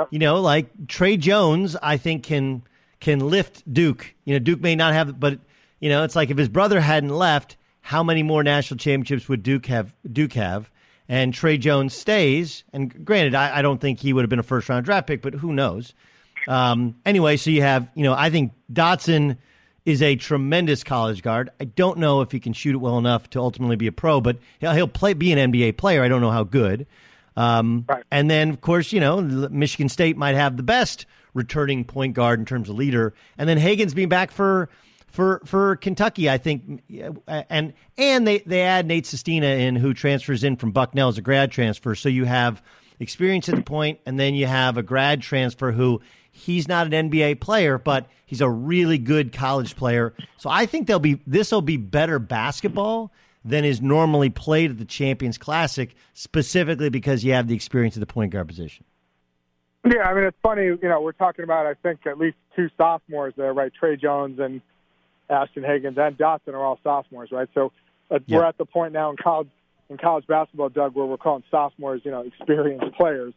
you 0.10 0.20
know, 0.20 0.40
like 0.40 0.88
Tre 0.88 1.18
Jones, 1.18 1.76
I 1.76 1.98
think, 1.98 2.24
can 2.24 2.64
can 3.02 3.20
lift 3.20 3.62
Duke. 3.72 4.14
You 4.24 4.36
know, 4.36 4.40
Duke 4.40 4.62
may 4.62 4.76
not 4.76 4.94
have, 4.94 5.20
but, 5.20 5.40
you 5.80 5.90
know, 5.90 6.04
it's 6.04 6.16
like 6.16 6.30
if 6.30 6.38
his 6.38 6.48
brother 6.48 6.80
hadn't 6.80 7.10
left, 7.10 7.58
how 7.82 8.04
many 8.04 8.24
more 8.24 8.42
national 8.42 8.78
championships 8.78 9.28
would 9.28 9.44
Duke 9.44 9.66
have? 9.66 9.94
Duke 10.10 10.34
have, 10.34 10.72
and 11.10 11.34
Tre 11.34 11.58
Jones 11.58 11.94
stays. 11.94 12.64
And 12.72 13.04
granted, 13.04 13.36
I, 13.36 13.58
I 13.58 13.62
don't 13.62 13.82
think 13.82 14.00
he 14.00 14.14
would 14.14 14.22
have 14.22 14.30
been 14.30 14.40
a 14.40 14.44
first 14.44 14.70
round 14.70 14.86
draft 14.86 15.08
pick, 15.08 15.22
but 15.22 15.34
who 15.34 15.52
knows? 15.52 15.94
Um, 16.48 16.96
anyway, 17.06 17.36
so 17.36 17.50
you 17.50 17.64
have, 17.64 17.90
you 17.96 18.04
know, 18.04 18.14
I 18.14 18.30
think 18.30 18.54
Dotson 18.72 19.38
is 19.84 20.02
a 20.02 20.16
tremendous 20.16 20.86
college 20.86 21.22
guard. 21.22 21.50
I 21.60 21.66
don't 21.66 21.98
know 21.98 22.22
if 22.22 22.32
he 22.32 22.40
can 22.40 22.54
shoot 22.54 22.76
it 22.76 22.78
well 22.78 22.98
enough 22.98 23.30
to 23.32 23.40
ultimately 23.40 23.76
be 23.76 23.88
a 23.88 23.92
pro, 23.92 24.22
but 24.22 24.38
he'll, 24.60 24.74
he'll 24.74 24.88
play 24.88 25.14
be 25.14 25.34
an 25.34 25.52
NBA 25.52 25.76
player. 25.76 26.02
I 26.02 26.08
don't 26.08 26.22
know 26.22 26.32
how 26.32 26.44
good. 26.44 26.88
Um, 27.42 27.86
And 28.12 28.30
then, 28.30 28.50
of 28.50 28.62
course, 28.62 28.92
you 28.92 29.00
know, 29.00 29.22
Michigan 29.22 29.90
State 29.90 30.18
might 30.18 30.36
have 30.36 30.58
the 30.58 30.64
best 30.64 31.06
returning 31.34 31.86
point 31.86 32.14
guard 32.14 32.40
in 32.40 32.46
terms 32.46 32.70
of 32.70 32.76
leader, 32.76 33.14
and 33.38 33.48
then 33.48 33.58
Hagans 33.58 33.96
being 33.96 34.10
back 34.10 34.32
for 34.32 34.70
for 35.08 35.42
for 35.46 35.76
Kentucky, 35.78 36.30
I 36.30 36.38
think, 36.38 36.84
and 37.28 37.74
and 37.98 38.28
they 38.28 38.40
they 38.40 38.62
add 38.62 38.86
Nate 38.86 39.06
Sestina 39.06 39.48
in, 39.48 39.76
who 39.76 39.94
transfers 39.94 40.44
in 40.44 40.56
from 40.56 40.72
Bucknell 40.72 41.10
as 41.10 41.18
a 41.18 41.22
grad 41.22 41.52
transfer. 41.52 41.96
So 41.96 42.10
you 42.10 42.26
have 42.26 42.62
experience 43.00 43.50
at 43.50 43.56
the 43.56 43.64
point, 43.64 44.00
and 44.06 44.20
then 44.20 44.36
you 44.36 44.46
have 44.46 44.78
a 44.78 44.84
grad 44.84 45.22
transfer 45.22 45.72
who 45.72 46.02
he's 46.32 46.68
not 46.68 46.92
an 46.92 47.10
NBA 47.10 47.40
player, 47.42 47.78
but 47.78 48.08
he's 48.26 48.42
a 48.42 48.50
really 48.50 48.98
good 48.98 49.34
college 49.34 49.76
player. 49.76 50.14
So 50.38 50.50
I 50.50 50.66
think 50.66 50.88
they'll 50.88 51.00
be 51.00 51.20
this 51.28 51.52
will 51.52 51.62
be 51.62 51.78
better 51.78 52.20
basketball 52.20 53.12
than 53.44 53.66
is 53.66 53.82
normally 53.82 54.30
played 54.30 54.72
at 54.72 54.78
the 54.78 54.86
Champions 54.86 55.38
Classic, 55.38 55.96
specifically 56.14 56.90
because 56.90 57.24
you 57.24 57.34
have 57.34 57.48
the 57.48 57.56
experience 57.56 57.96
at 57.98 58.00
the 58.00 58.06
point 58.06 58.32
guard 58.32 58.48
position. 58.48 58.86
Yeah, 59.84 60.04
I 60.04 60.14
mean 60.14 60.26
it's 60.26 60.38
funny. 60.44 60.66
You 60.66 60.80
know, 60.84 61.02
we're 61.02 61.12
talking 61.12 61.44
about 61.44 61.66
I 61.66 61.74
think 61.74 62.06
at 62.06 62.18
least 62.20 62.38
two 62.56 62.70
sophomores 62.78 63.34
there, 63.36 63.54
right? 63.54 63.72
Tre 63.78 63.98
Jones 63.98 64.40
and 64.40 64.62
Ashton 65.30 65.64
Hagans 65.64 65.98
and 65.98 66.18
Dotson 66.18 66.54
are 66.54 66.64
all 66.64 66.80
sophomores, 66.84 67.32
right? 67.32 67.48
So 67.54 67.72
uh, 68.12 68.20
we're 68.28 68.46
at 68.46 68.58
the 68.58 68.66
point 68.66 68.94
now 68.94 69.10
in 69.10 69.18
college 69.18 69.50
in 69.90 69.98
college 69.98 70.26
basketball, 70.28 70.70
Doug, 70.70 70.96
where 70.96 71.06
we're 71.06 71.18
calling 71.18 71.44
sophomores, 71.52 72.02
you 72.06 72.12
know, 72.12 72.22
experienced 72.22 72.96
players, 72.96 73.34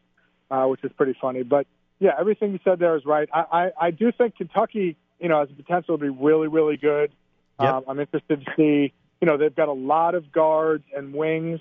uh, 0.51 0.65
which 0.67 0.85
is 0.85 0.93
pretty 0.97 1.17
funny. 1.21 1.43
But 1.43 1.67
yeah, 1.99 2.13
everything 2.19 2.53
you 2.53 2.61
said 2.63 2.79
there 2.79 2.97
is 2.97 3.05
right. 3.05 3.29
I, 3.33 3.41
I, 3.41 3.87
I 3.87 3.91
do 3.91 4.13
think 4.13 4.37
Kentucky, 4.37 4.97
you 5.19 5.29
know, 5.29 5.41
has 5.41 5.49
the 5.49 5.55
potential 5.55 5.99
to 5.99 6.03
be 6.03 6.11
really, 6.11 6.49
really 6.49 6.77
good. 6.77 7.13
Um, 7.59 7.85
I'm 7.89 8.01
interested 8.01 8.45
to 8.45 8.53
see. 8.57 8.93
You 9.25 9.31
know, 9.31 9.39
they've 9.39 9.57
got 9.57 9.69
a 9.69 9.73
lot 9.73 10.15
of 10.15 10.31
guards 10.31 10.85
and 10.95 11.15
wings. 11.15 11.59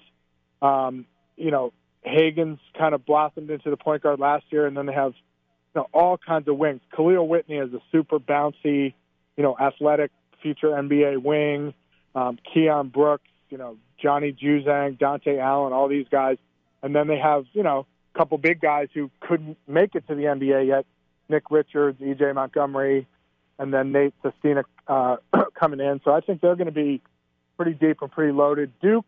Um, 0.61 1.05
you 1.38 1.49
know, 1.49 1.72
Hagans 2.05 2.59
kind 2.78 2.93
of 2.93 3.05
blossomed 3.05 3.49
into 3.49 3.70
the 3.70 3.78
point 3.78 4.03
guard 4.03 4.20
last 4.20 4.43
year, 4.49 4.68
and 4.68 4.76
then 4.76 4.86
they 4.86 4.91
have 4.91 5.14
you 5.14 5.80
know 5.80 5.88
all 5.93 6.18
kinds 6.18 6.49
of 6.49 6.57
wings. 6.57 6.82
Kahlil 6.93 7.26
Whitney 7.26 7.55
is 7.55 7.74
a 7.74 7.80
super 7.89 8.20
bouncy, 8.20 8.93
you 9.38 9.43
know, 9.43 9.55
athletic 9.57 10.11
future 10.41 10.72
NBA 10.72 11.24
wing. 11.24 11.74
Um, 12.16 12.38
Keion 12.53 12.91
Brooks, 12.91 13.30
you 13.49 13.57
know, 13.57 13.78
Johnny 13.97 14.34
Juzang, 14.34 14.99
Dontaie 14.99 15.39
Allen, 15.39 15.72
all 15.72 15.88
these 15.88 16.07
guys, 16.11 16.36
and 16.82 16.93
then 16.93 17.07
they 17.07 17.18
have 17.18 17.45
you 17.53 17.64
know 17.64 17.86
a 18.14 18.18
couple 18.18 18.38
big 18.39 18.59
guys 18.59 18.89
who 18.93 19.09
couldn't 19.22 19.57
make 19.70 19.95
it 19.95 20.05
to 20.09 20.16
the 20.16 20.24
NBA 20.24 20.68
yet. 20.68 20.86
Nick 21.30 21.49
Richards, 21.49 22.01
EJ 22.01 22.36
Montgomery, 22.36 23.07
and 23.57 23.74
then 23.74 23.93
Nate 23.93 24.14
Sestina 24.22 24.66
uh, 24.86 25.16
coming 25.57 25.80
in. 25.80 26.01
So 26.03 26.11
I 26.11 26.20
think 26.20 26.41
they're 26.41 26.57
going 26.57 26.66
to 26.66 26.74
be 26.74 27.01
pretty 27.58 27.74
deep 27.74 28.01
and 28.01 28.12
pretty 28.12 28.32
loaded. 28.32 28.72
Duke, 28.82 29.06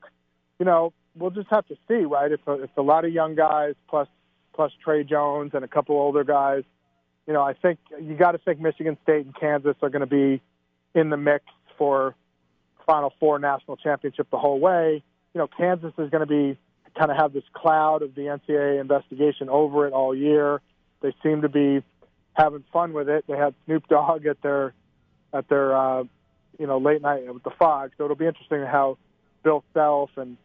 you 0.59 0.65
know, 0.65 0.93
we'll 1.15 1.31
just 1.31 1.49
have 1.49 1.65
to 1.67 1.75
see, 1.87 2.05
right? 2.05 2.31
It's 2.31 2.43
a, 2.47 2.53
it's 2.63 2.77
a 2.77 2.81
lot 2.81 3.05
of 3.05 3.11
young 3.11 3.35
guys 3.35 3.75
plus 3.89 4.07
plus 4.53 4.71
Tre 4.83 5.03
Jones 5.03 5.51
and 5.53 5.65
a 5.65 5.67
couple 5.67 5.95
older 5.95 6.23
guys. 6.23 6.63
You 7.27 7.33
know, 7.33 7.41
I 7.41 7.53
think 7.53 7.79
you 8.01 8.15
got 8.15 8.31
to 8.31 8.37
think 8.37 8.59
Michigan 8.59 8.97
State 9.03 9.25
and 9.25 9.35
Kansas 9.35 9.75
are 9.81 9.89
going 9.89 10.07
to 10.07 10.07
be 10.07 10.41
in 10.93 11.09
the 11.09 11.17
mix 11.17 11.45
for 11.77 12.15
Final 12.85 13.13
Four 13.19 13.39
national 13.39 13.77
championship 13.77 14.27
the 14.31 14.37
whole 14.37 14.59
way. 14.59 15.03
You 15.33 15.39
know, 15.39 15.47
Kansas 15.47 15.91
is 15.97 16.09
going 16.09 16.25
to 16.25 16.27
be 16.27 16.57
kind 16.97 17.11
of 17.11 17.17
have 17.17 17.33
this 17.33 17.43
cloud 17.53 18.01
of 18.01 18.15
the 18.15 18.21
NCAA 18.21 18.79
investigation 18.79 19.49
over 19.49 19.85
it 19.87 19.93
all 19.93 20.15
year. 20.15 20.61
They 21.01 21.13
seem 21.21 21.41
to 21.41 21.49
be 21.49 21.83
having 22.33 22.63
fun 22.71 22.93
with 22.93 23.09
it. 23.09 23.25
They 23.27 23.37
had 23.37 23.53
Snoop 23.65 23.87
Dogg 23.87 24.25
at 24.25 24.41
their 24.41 24.73
at 25.33 25.49
their 25.49 25.75
uh, 25.75 26.03
you 26.59 26.67
know 26.67 26.77
late 26.77 27.01
night 27.01 27.31
with 27.33 27.43
the 27.43 27.51
Phog, 27.51 27.91
so 27.97 28.05
it'll 28.05 28.15
be 28.15 28.27
interesting 28.27 28.61
how 28.63 28.97
Bill 29.43 29.63
Self 29.73 30.11
and 30.17 30.37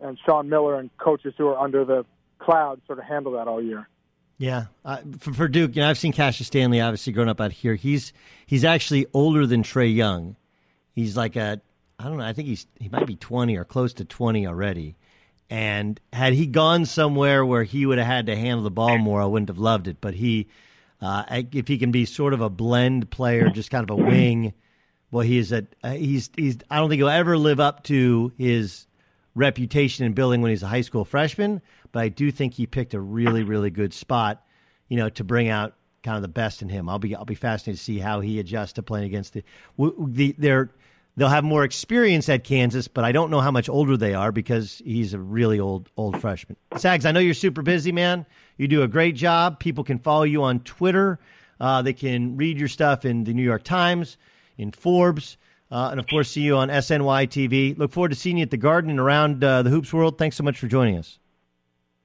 and 0.00 0.18
Sean 0.24 0.48
Miller 0.48 0.78
and 0.78 0.90
coaches 0.98 1.34
who 1.36 1.48
are 1.48 1.58
under 1.58 1.84
the 1.84 2.04
cloud 2.38 2.80
sort 2.86 2.98
of 2.98 3.04
handle 3.04 3.32
that 3.32 3.48
all 3.48 3.62
year. 3.62 3.88
Yeah, 4.38 4.66
uh, 4.84 4.98
for, 5.18 5.32
for, 5.32 5.48
Duke, 5.48 5.74
you 5.74 5.80
know, 5.80 5.88
I've 5.88 5.96
seen 5.96 6.12
Cassius 6.12 6.48
Stanley 6.48 6.80
obviously 6.80 7.14
growing 7.14 7.30
up 7.30 7.40
out 7.40 7.52
here. 7.52 7.74
He's 7.74 8.12
he's 8.44 8.64
actually 8.64 9.06
older 9.14 9.46
than 9.46 9.62
Trey 9.62 9.88
Young. 9.88 10.36
He's 10.92 11.16
like 11.16 11.36
a 11.36 11.60
I 11.98 12.04
don't 12.04 12.18
know. 12.18 12.24
I 12.24 12.32
think 12.32 12.48
he's 12.48 12.66
he 12.78 12.88
might 12.88 13.06
be 13.06 13.16
twenty 13.16 13.56
or 13.56 13.64
close 13.64 13.94
to 13.94 14.04
twenty 14.04 14.46
already. 14.46 14.96
And 15.48 16.00
had 16.12 16.32
he 16.32 16.46
gone 16.46 16.86
somewhere 16.86 17.46
where 17.46 17.62
he 17.62 17.86
would 17.86 17.98
have 17.98 18.06
had 18.06 18.26
to 18.26 18.36
handle 18.36 18.64
the 18.64 18.70
ball 18.70 18.98
more, 18.98 19.22
I 19.22 19.26
wouldn't 19.26 19.48
have 19.48 19.58
loved 19.58 19.86
it. 19.86 19.98
But 20.00 20.14
he, 20.14 20.48
uh, 21.00 21.22
if 21.30 21.68
he 21.68 21.78
can 21.78 21.92
be 21.92 22.04
sort 22.04 22.32
of 22.32 22.40
a 22.40 22.50
blend 22.50 23.10
player, 23.10 23.48
just 23.50 23.70
kind 23.70 23.88
of 23.88 23.90
a 23.90 24.02
wing, 24.02 24.54
well, 25.10 25.24
he's 25.24 25.52
a 25.52 25.66
he's 25.84 26.30
he's. 26.36 26.58
I 26.70 26.78
don't 26.78 26.88
think 26.88 27.00
he'll 27.00 27.08
ever 27.08 27.38
live 27.38 27.60
up 27.60 27.84
to 27.84 28.32
his 28.36 28.86
reputation 29.34 30.06
in 30.06 30.12
building 30.12 30.40
when 30.40 30.50
he's 30.50 30.62
a 30.62 30.68
high 30.68 30.80
school 30.80 31.04
freshman, 31.04 31.60
but 31.92 32.02
I 32.02 32.08
do 32.08 32.30
think 32.30 32.54
he 32.54 32.66
picked 32.66 32.94
a 32.94 33.00
really, 33.00 33.42
really 33.42 33.70
good 33.70 33.92
spot, 33.92 34.42
you 34.88 34.96
know, 34.96 35.08
to 35.10 35.24
bring 35.24 35.48
out 35.48 35.74
kind 36.02 36.16
of 36.16 36.22
the 36.22 36.28
best 36.28 36.62
in 36.62 36.68
him. 36.68 36.88
I'll 36.88 36.98
be 36.98 37.14
I'll 37.14 37.24
be 37.24 37.34
fascinated 37.34 37.78
to 37.78 37.84
see 37.84 37.98
how 37.98 38.20
he 38.20 38.40
adjusts 38.40 38.74
to 38.74 38.82
playing 38.82 39.06
against 39.06 39.34
the 39.34 39.44
the 39.78 40.34
they're 40.38 40.70
they'll 41.16 41.28
have 41.28 41.44
more 41.44 41.64
experience 41.64 42.28
at 42.28 42.44
Kansas, 42.44 42.88
but 42.88 43.04
I 43.04 43.12
don't 43.12 43.30
know 43.30 43.40
how 43.40 43.50
much 43.50 43.68
older 43.68 43.96
they 43.96 44.14
are 44.14 44.32
because 44.32 44.82
he's 44.84 45.14
a 45.14 45.18
really 45.18 45.60
old 45.60 45.90
old 45.96 46.20
freshman. 46.20 46.56
Sags, 46.76 47.06
I 47.06 47.12
know 47.12 47.20
you're 47.20 47.34
super 47.34 47.62
busy, 47.62 47.92
man. 47.92 48.26
You 48.56 48.68
do 48.68 48.82
a 48.82 48.88
great 48.88 49.16
job. 49.16 49.58
People 49.58 49.84
can 49.84 49.98
follow 49.98 50.24
you 50.24 50.42
on 50.42 50.60
Twitter. 50.60 51.18
Uh, 51.58 51.82
they 51.82 51.92
can 51.92 52.36
read 52.36 52.58
your 52.58 52.68
stuff 52.68 53.04
in 53.04 53.24
the 53.24 53.32
New 53.32 53.42
York 53.42 53.62
Times, 53.62 54.18
in 54.58 54.72
Forbes. 54.72 55.36
Uh, 55.70 55.88
and 55.90 55.98
of 55.98 56.06
course, 56.06 56.30
see 56.30 56.42
you 56.42 56.56
on 56.56 56.68
SNY 56.68 57.28
TV. 57.28 57.76
Look 57.76 57.92
forward 57.92 58.10
to 58.10 58.14
seeing 58.14 58.38
you 58.38 58.42
at 58.42 58.50
the 58.50 58.56
Garden 58.56 58.90
and 58.90 59.00
around 59.00 59.42
uh, 59.42 59.62
the 59.62 59.70
hoops 59.70 59.92
world. 59.92 60.18
Thanks 60.18 60.36
so 60.36 60.44
much 60.44 60.58
for 60.58 60.68
joining 60.68 60.96
us. 60.96 61.18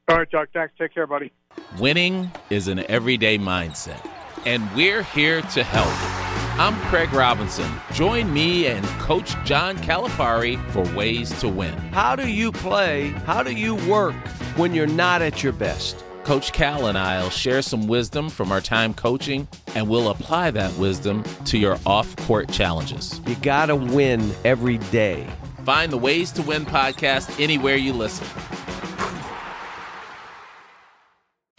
All 0.08 0.18
right, 0.18 0.30
Chuck. 0.30 0.50
Thanks. 0.52 0.74
Take 0.78 0.94
care, 0.94 1.08
buddy. 1.08 1.32
Winning 1.80 2.32
is 2.50 2.68
an 2.68 2.80
everyday 2.90 3.38
mindset, 3.38 4.10
and 4.46 4.68
we're 4.76 5.04
here 5.04 5.42
to 5.42 5.64
help. 5.64 6.22
I'm 6.60 6.76
Craig 6.90 7.14
Robinson. 7.14 7.72
Join 7.94 8.32
me 8.34 8.68
and 8.68 8.86
Coach 9.00 9.36
John 9.46 9.78
Calipari 9.78 10.64
for 10.72 10.84
Ways 10.96 11.32
to 11.40 11.48
Win. 11.48 11.74
How 11.92 12.16
do 12.16 12.28
you 12.28 12.52
play? 12.52 13.10
How 13.26 13.42
do 13.42 13.54
you 13.54 13.76
work 13.90 14.16
when 14.58 14.74
you're 14.74 14.86
not 14.86 15.22
at 15.22 15.44
your 15.44 15.54
best? 15.54 16.04
Coach 16.24 16.54
Cal 16.54 16.88
and 16.88 16.98
I 16.98 17.22
will 17.22 17.30
share 17.30 17.62
some 17.62 17.88
wisdom 17.88 18.30
from 18.30 18.52
our 18.52 18.62
time 18.62 18.94
coaching, 18.94 19.48
and 19.76 19.90
we'll 19.90 20.10
apply 20.10 20.52
that 20.52 20.74
wisdom 20.78 21.24
to 21.46 21.58
your 21.58 21.78
off 21.86 22.16
court 22.28 22.52
challenges. 22.52 23.20
You 23.26 23.36
got 23.36 23.68
to 23.68 23.76
win 23.76 24.32
every 24.46 24.78
day. 24.78 25.28
Find 25.66 25.92
the 25.92 25.98
Ways 25.98 26.32
to 26.34 26.42
Win 26.44 26.66
podcast 26.66 27.40
anywhere 27.40 27.76
you 27.76 27.94
listen. 27.94 28.28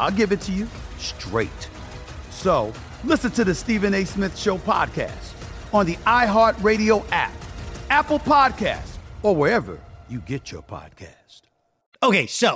I'll 0.00 0.10
give 0.10 0.32
it 0.32 0.40
to 0.42 0.52
you 0.52 0.66
straight. 0.98 1.68
So 2.30 2.72
listen 3.04 3.30
to 3.32 3.44
the 3.44 3.54
Stephen 3.54 3.92
A. 3.92 4.04
Smith 4.04 4.36
Show 4.36 4.56
podcast 4.56 5.34
on 5.74 5.84
the 5.84 5.96
iHeartRadio 5.96 7.04
app, 7.12 7.34
Apple 7.90 8.18
Podcasts, 8.18 8.96
or 9.22 9.36
wherever 9.36 9.78
you 10.08 10.20
get 10.20 10.50
your 10.50 10.62
podcast. 10.62 11.42
Okay, 12.02 12.26
so 12.26 12.54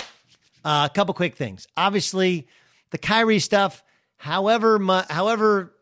uh, 0.65 0.89
a 0.91 0.95
couple 0.95 1.13
quick 1.13 1.37
things. 1.37 1.67
Obviously, 1.77 2.49
the 2.91 2.99
Kyrie 2.99 3.39
stuff. 3.41 3.85
However, 4.17 4.79
however, 5.11 5.75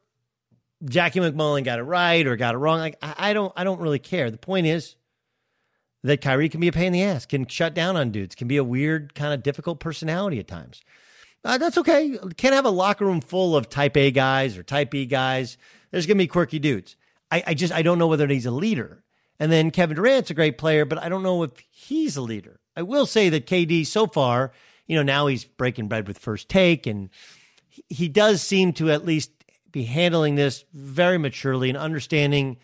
Jackie 0.84 1.20
MacMullan 1.20 1.62
got 1.62 1.78
it 1.78 1.84
right 1.84 2.26
or 2.26 2.34
got 2.34 2.56
it 2.56 2.58
wrong. 2.58 2.80
Like 2.80 2.96
I, 3.00 3.14
I 3.30 3.32
don't, 3.34 3.52
I 3.56 3.62
don't 3.62 3.80
really 3.80 4.00
care. 4.00 4.32
The 4.32 4.36
point 4.36 4.66
is 4.66 4.96
that 6.02 6.20
Kyrie 6.20 6.48
can 6.48 6.60
be 6.60 6.66
a 6.66 6.72
pain 6.72 6.86
in 6.86 6.92
the 6.92 7.04
ass, 7.04 7.24
can 7.24 7.46
shut 7.46 7.72
down 7.72 7.96
on 7.96 8.10
dudes, 8.10 8.34
can 8.34 8.48
be 8.48 8.56
a 8.56 8.64
weird, 8.64 9.14
kind 9.14 9.32
of 9.32 9.44
difficult 9.44 9.78
personality 9.78 10.40
at 10.40 10.48
times. 10.48 10.82
Uh, 11.44 11.58
that's 11.58 11.78
okay. 11.78 12.18
Can't 12.36 12.54
have 12.54 12.64
a 12.64 12.70
locker 12.70 13.04
room 13.04 13.20
full 13.20 13.56
of 13.56 13.68
type 13.68 13.96
A 13.96 14.10
guys 14.10 14.56
or 14.56 14.62
type 14.62 14.90
B 14.90 15.06
guys. 15.06 15.58
There's 15.90 16.06
going 16.06 16.16
to 16.16 16.24
be 16.24 16.28
quirky 16.28 16.58
dudes. 16.58 16.96
I, 17.30 17.42
I 17.48 17.54
just 17.54 17.72
I 17.72 17.82
don't 17.82 17.98
know 17.98 18.06
whether 18.06 18.26
he's 18.28 18.46
a 18.46 18.50
leader. 18.50 19.02
And 19.40 19.50
then 19.50 19.70
Kevin 19.70 19.96
Durant's 19.96 20.30
a 20.30 20.34
great 20.34 20.56
player, 20.56 20.84
but 20.84 21.02
I 21.02 21.08
don't 21.08 21.22
know 21.24 21.42
if 21.42 21.50
he's 21.70 22.16
a 22.16 22.22
leader. 22.22 22.60
I 22.76 22.82
will 22.82 23.06
say 23.06 23.28
that 23.30 23.46
KD 23.46 23.86
so 23.86 24.06
far, 24.06 24.52
you 24.86 24.96
know, 24.96 25.02
now 25.02 25.26
he's 25.26 25.44
breaking 25.44 25.88
bread 25.88 26.06
with 26.06 26.18
first 26.18 26.48
take, 26.48 26.86
and 26.86 27.10
he, 27.68 27.84
he 27.88 28.08
does 28.08 28.40
seem 28.40 28.72
to 28.74 28.90
at 28.90 29.04
least 29.04 29.30
be 29.72 29.84
handling 29.84 30.36
this 30.36 30.64
very 30.72 31.18
maturely 31.18 31.70
and 31.70 31.78
understanding 31.78 32.58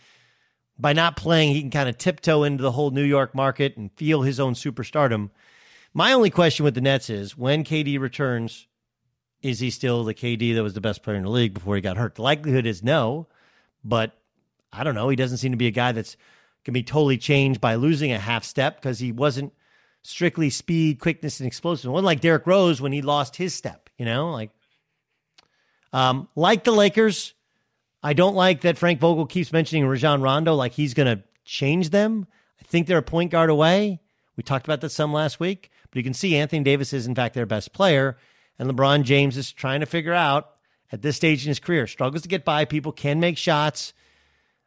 by 0.79 0.93
not 0.93 1.17
playing, 1.17 1.55
he 1.55 1.61
can 1.61 1.71
kind 1.71 1.89
of 1.89 1.99
tiptoe 1.99 2.45
into 2.45 2.63
the 2.63 2.73
whole 2.73 2.91
New 2.91 3.03
York 3.03 3.35
market 3.35 3.77
and 3.77 3.91
feel 3.93 4.23
his 4.23 4.39
own 4.39 4.55
superstardom. 4.55 5.31
My 5.99 6.13
only 6.13 6.31
question 6.31 6.63
with 6.63 6.77
the 6.77 6.81
Nets 6.81 7.11
is 7.11 7.37
when 7.37 7.65
KD 7.65 7.99
returns, 7.99 8.69
Is 9.43 9.59
he 9.59 9.69
still 9.71 10.05
the 10.05 10.15
KD 10.15 10.55
that 10.55 10.63
was 10.63 10.75
the 10.75 10.81
best 10.81 11.03
player 11.03 11.17
in 11.17 11.25
the 11.25 11.29
league 11.29 11.55
before 11.55 11.75
he 11.75 11.81
got 11.81 11.97
hurt? 11.97 12.15
The 12.15 12.23
likelihood 12.23 12.67
is 12.67 12.85
no, 12.85 13.27
but 13.83 14.17
I 14.73 14.85
don't 14.85 14.95
know. 14.95 15.09
He 15.09 15.17
doesn't 15.17 15.39
seem 15.39 15.51
to 15.51 15.59
be 15.59 15.67
a 15.67 15.73
guy 15.73 15.91
that's 15.91 16.17
can 16.65 16.73
be 16.73 16.85
totally 16.85 17.19
changed 17.19 17.61
by 17.61 17.75
losing 17.75 18.13
a 18.13 18.19
half 18.21 18.45
step 18.45 18.77
because 18.77 19.01
he 19.01 19.11
wasn't 19.11 19.53
strictly 20.03 20.51
speed, 20.51 21.01
quickness, 21.01 21.41
and 21.41 21.49
explosive. 21.49 21.91
One 21.91 22.05
like 22.05 22.21
Derrick 22.21 22.47
Rose 22.47 22.81
when 22.81 22.93
he 22.93 23.03
lost 23.03 23.35
his 23.35 23.53
step, 23.53 23.91
you 23.99 24.05
know, 24.05 24.31
like 24.31 24.51
um, 25.93 26.29
like 26.37 26.63
the 26.63 26.71
Lakers. 26.71 27.35
I 28.05 28.13
don't 28.13 28.37
like 28.37 28.61
that 28.61 28.79
Frank 28.79 29.01
Vogel 29.01 29.27
keeps 29.27 29.53
mentioning 29.53 29.85
Rajon 29.85 30.23
Rondo 30.23 30.55
like 30.55 30.75
he's 30.75 30.95
going 30.95 31.19
to 31.19 31.25
change 31.45 31.91
them. 31.91 32.29
I 32.61 32.65
think 32.67 32.87
they're 32.87 32.99
a 32.99 33.03
point 33.03 33.33
guard 33.33 33.51
away. 33.51 33.99
We 34.37 34.45
talked 34.45 34.69
about 34.69 34.81
that 34.83 34.91
some 34.91 35.13
last 35.13 35.41
week, 35.41 35.73
but 35.91 35.97
you 35.97 36.03
can 36.03 36.15
see 36.15 36.37
Anthony 36.37 36.63
Davis 36.63 36.93
is 36.93 37.07
in 37.07 37.15
fact 37.15 37.35
their 37.35 37.47
best 37.47 37.73
player, 37.73 38.17
and 38.59 38.71
LeBron 38.71 39.05
James 39.05 39.37
is 39.37 39.53
trying 39.53 39.81
to 39.81 39.87
figure 39.87 40.13
out 40.13 40.51
at 40.91 41.03
this 41.03 41.17
stage 41.17 41.45
in 41.45 41.49
his 41.49 41.61
career 41.61 41.87
struggles 41.87 42.23
to 42.23 42.29
get 42.29 42.45
by 42.45 42.65
people, 42.65 42.93
can 42.93 43.21
make 43.21 43.37
shots. 43.37 43.93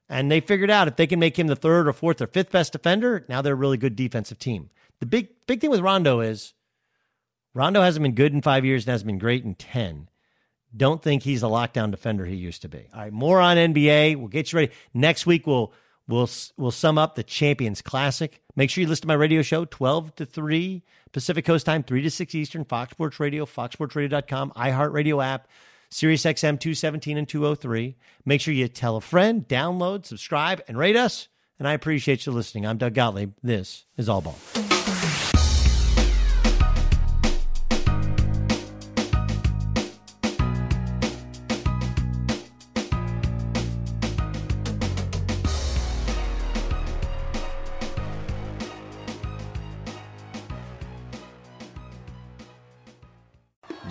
And 0.07 0.29
they 0.29 0.39
figured 0.39 0.69
out 0.69 0.87
if 0.87 0.97
they 0.97 1.07
can 1.07 1.19
make 1.19 1.39
him 1.39 1.47
the 1.47 1.55
third 1.55 1.87
or 1.87 1.93
fourth 1.93 2.21
or 2.21 2.27
fifth 2.27 2.51
best 2.51 2.73
defender, 2.73 3.25
now 3.29 3.41
they're 3.41 3.53
a 3.53 3.55
really 3.55 3.77
good 3.77 3.95
defensive 3.95 4.39
team. 4.39 4.69
The 4.99 5.05
big 5.05 5.29
big 5.47 5.61
thing 5.61 5.71
with 5.71 5.79
Rondo 5.79 6.19
is 6.19 6.53
Rondo 7.53 7.81
hasn't 7.81 8.03
been 8.03 8.15
good 8.15 8.33
in 8.33 8.41
five 8.41 8.65
years 8.65 8.85
and 8.85 8.91
hasn't 8.91 9.07
been 9.07 9.17
great 9.17 9.43
in 9.43 9.55
10. 9.55 10.09
Don't 10.75 11.01
think 11.01 11.23
he's 11.23 11.41
the 11.41 11.49
lockdown 11.49 11.91
defender 11.91 12.25
he 12.25 12.35
used 12.35 12.61
to 12.61 12.69
be. 12.69 12.87
All 12.93 13.01
right, 13.01 13.11
more 13.11 13.41
on 13.41 13.57
NBA. 13.57 14.15
We'll 14.15 14.27
get 14.27 14.51
you 14.51 14.59
ready. 14.59 14.71
Next 14.93 15.25
week, 15.25 15.45
we'll 15.45 15.73
we'll 16.07 16.29
we'll 16.57 16.71
sum 16.71 16.97
up 16.97 17.15
the 17.15 17.23
Champions 17.23 17.81
Classic. 17.81 18.41
Make 18.55 18.69
sure 18.69 18.81
you 18.81 18.87
listen 18.87 19.03
to 19.03 19.07
my 19.07 19.13
radio 19.13 19.41
show, 19.41 19.65
12 19.65 20.15
to 20.15 20.25
3 20.25 20.83
Pacific 21.11 21.45
Coast 21.45 21.65
time, 21.65 21.83
3 21.83 22.01
to 22.01 22.09
6 22.09 22.35
Eastern, 22.35 22.65
Fox 22.65 22.91
Sports 22.91 23.19
Radio, 23.19 23.45
foxsportsradio.com, 23.45 24.51
iHeartRadio 24.55 25.23
app, 25.23 25.47
Sirius 25.89 26.23
XM 26.23 26.59
217 26.59 27.17
and 27.17 27.27
203. 27.27 27.95
Make 28.25 28.41
sure 28.41 28.53
you 28.53 28.67
tell 28.67 28.95
a 28.97 29.01
friend, 29.01 29.47
download, 29.47 30.05
subscribe, 30.05 30.61
and 30.67 30.77
rate 30.77 30.95
us. 30.95 31.27
And 31.59 31.67
I 31.67 31.73
appreciate 31.73 32.25
you 32.25 32.31
listening. 32.31 32.65
I'm 32.65 32.77
Doug 32.77 32.93
Gottlieb. 32.93 33.33
This 33.43 33.85
is 33.97 34.09
All 34.09 34.21
Ball. 34.21 34.37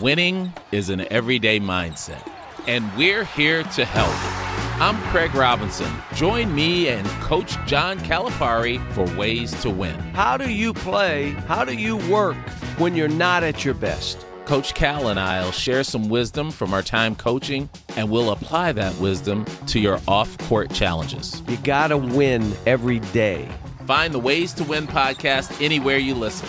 Winning 0.00 0.50
is 0.72 0.88
an 0.88 1.06
everyday 1.12 1.60
mindset, 1.60 2.26
and 2.66 2.90
we're 2.96 3.24
here 3.24 3.62
to 3.64 3.84
help. 3.84 4.14
I'm 4.80 4.96
Craig 5.10 5.34
Robinson. 5.34 5.92
Join 6.14 6.54
me 6.54 6.88
and 6.88 7.06
Coach 7.20 7.54
John 7.66 7.98
Calipari 7.98 8.80
for 8.94 9.04
Ways 9.18 9.52
to 9.60 9.68
Win. 9.68 9.94
How 10.14 10.38
do 10.38 10.50
you 10.50 10.72
play? 10.72 11.32
How 11.46 11.66
do 11.66 11.74
you 11.74 11.98
work 12.10 12.38
when 12.78 12.96
you're 12.96 13.08
not 13.08 13.42
at 13.42 13.62
your 13.62 13.74
best? 13.74 14.24
Coach 14.46 14.72
Cal 14.72 15.08
and 15.08 15.20
I 15.20 15.44
will 15.44 15.52
share 15.52 15.84
some 15.84 16.08
wisdom 16.08 16.50
from 16.50 16.72
our 16.72 16.82
time 16.82 17.14
coaching, 17.14 17.68
and 17.96 18.10
we'll 18.10 18.30
apply 18.30 18.72
that 18.72 18.96
wisdom 18.96 19.44
to 19.66 19.78
your 19.78 20.00
off 20.08 20.38
court 20.48 20.72
challenges. 20.72 21.42
You 21.46 21.58
got 21.58 21.88
to 21.88 21.98
win 21.98 22.54
every 22.64 23.00
day. 23.00 23.46
Find 23.86 24.14
the 24.14 24.18
Ways 24.18 24.54
to 24.54 24.64
Win 24.64 24.86
podcast 24.86 25.62
anywhere 25.62 25.98
you 25.98 26.14
listen. 26.14 26.48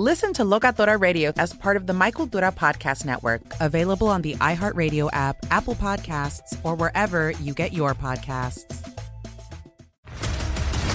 Listen 0.00 0.32
to 0.32 0.44
Locatora 0.44 0.98
Radio 0.98 1.30
as 1.36 1.52
part 1.52 1.76
of 1.76 1.86
the 1.86 1.92
My 1.92 2.10
Cultura 2.10 2.56
Podcast 2.56 3.04
Network. 3.04 3.42
Available 3.60 4.06
on 4.06 4.22
the 4.22 4.34
iHeartRadio 4.36 5.10
app, 5.12 5.36
Apple 5.50 5.74
Podcasts, 5.74 6.58
or 6.64 6.74
wherever 6.74 7.32
you 7.32 7.52
get 7.52 7.74
your 7.74 7.94
podcasts. 7.94 8.64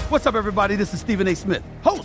What's 0.10 0.26
up, 0.26 0.34
everybody? 0.34 0.76
This 0.76 0.92
is 0.92 1.02
Stephen 1.02 1.28
A. 1.28 1.36
Smith, 1.36 1.62
host 1.84 2.05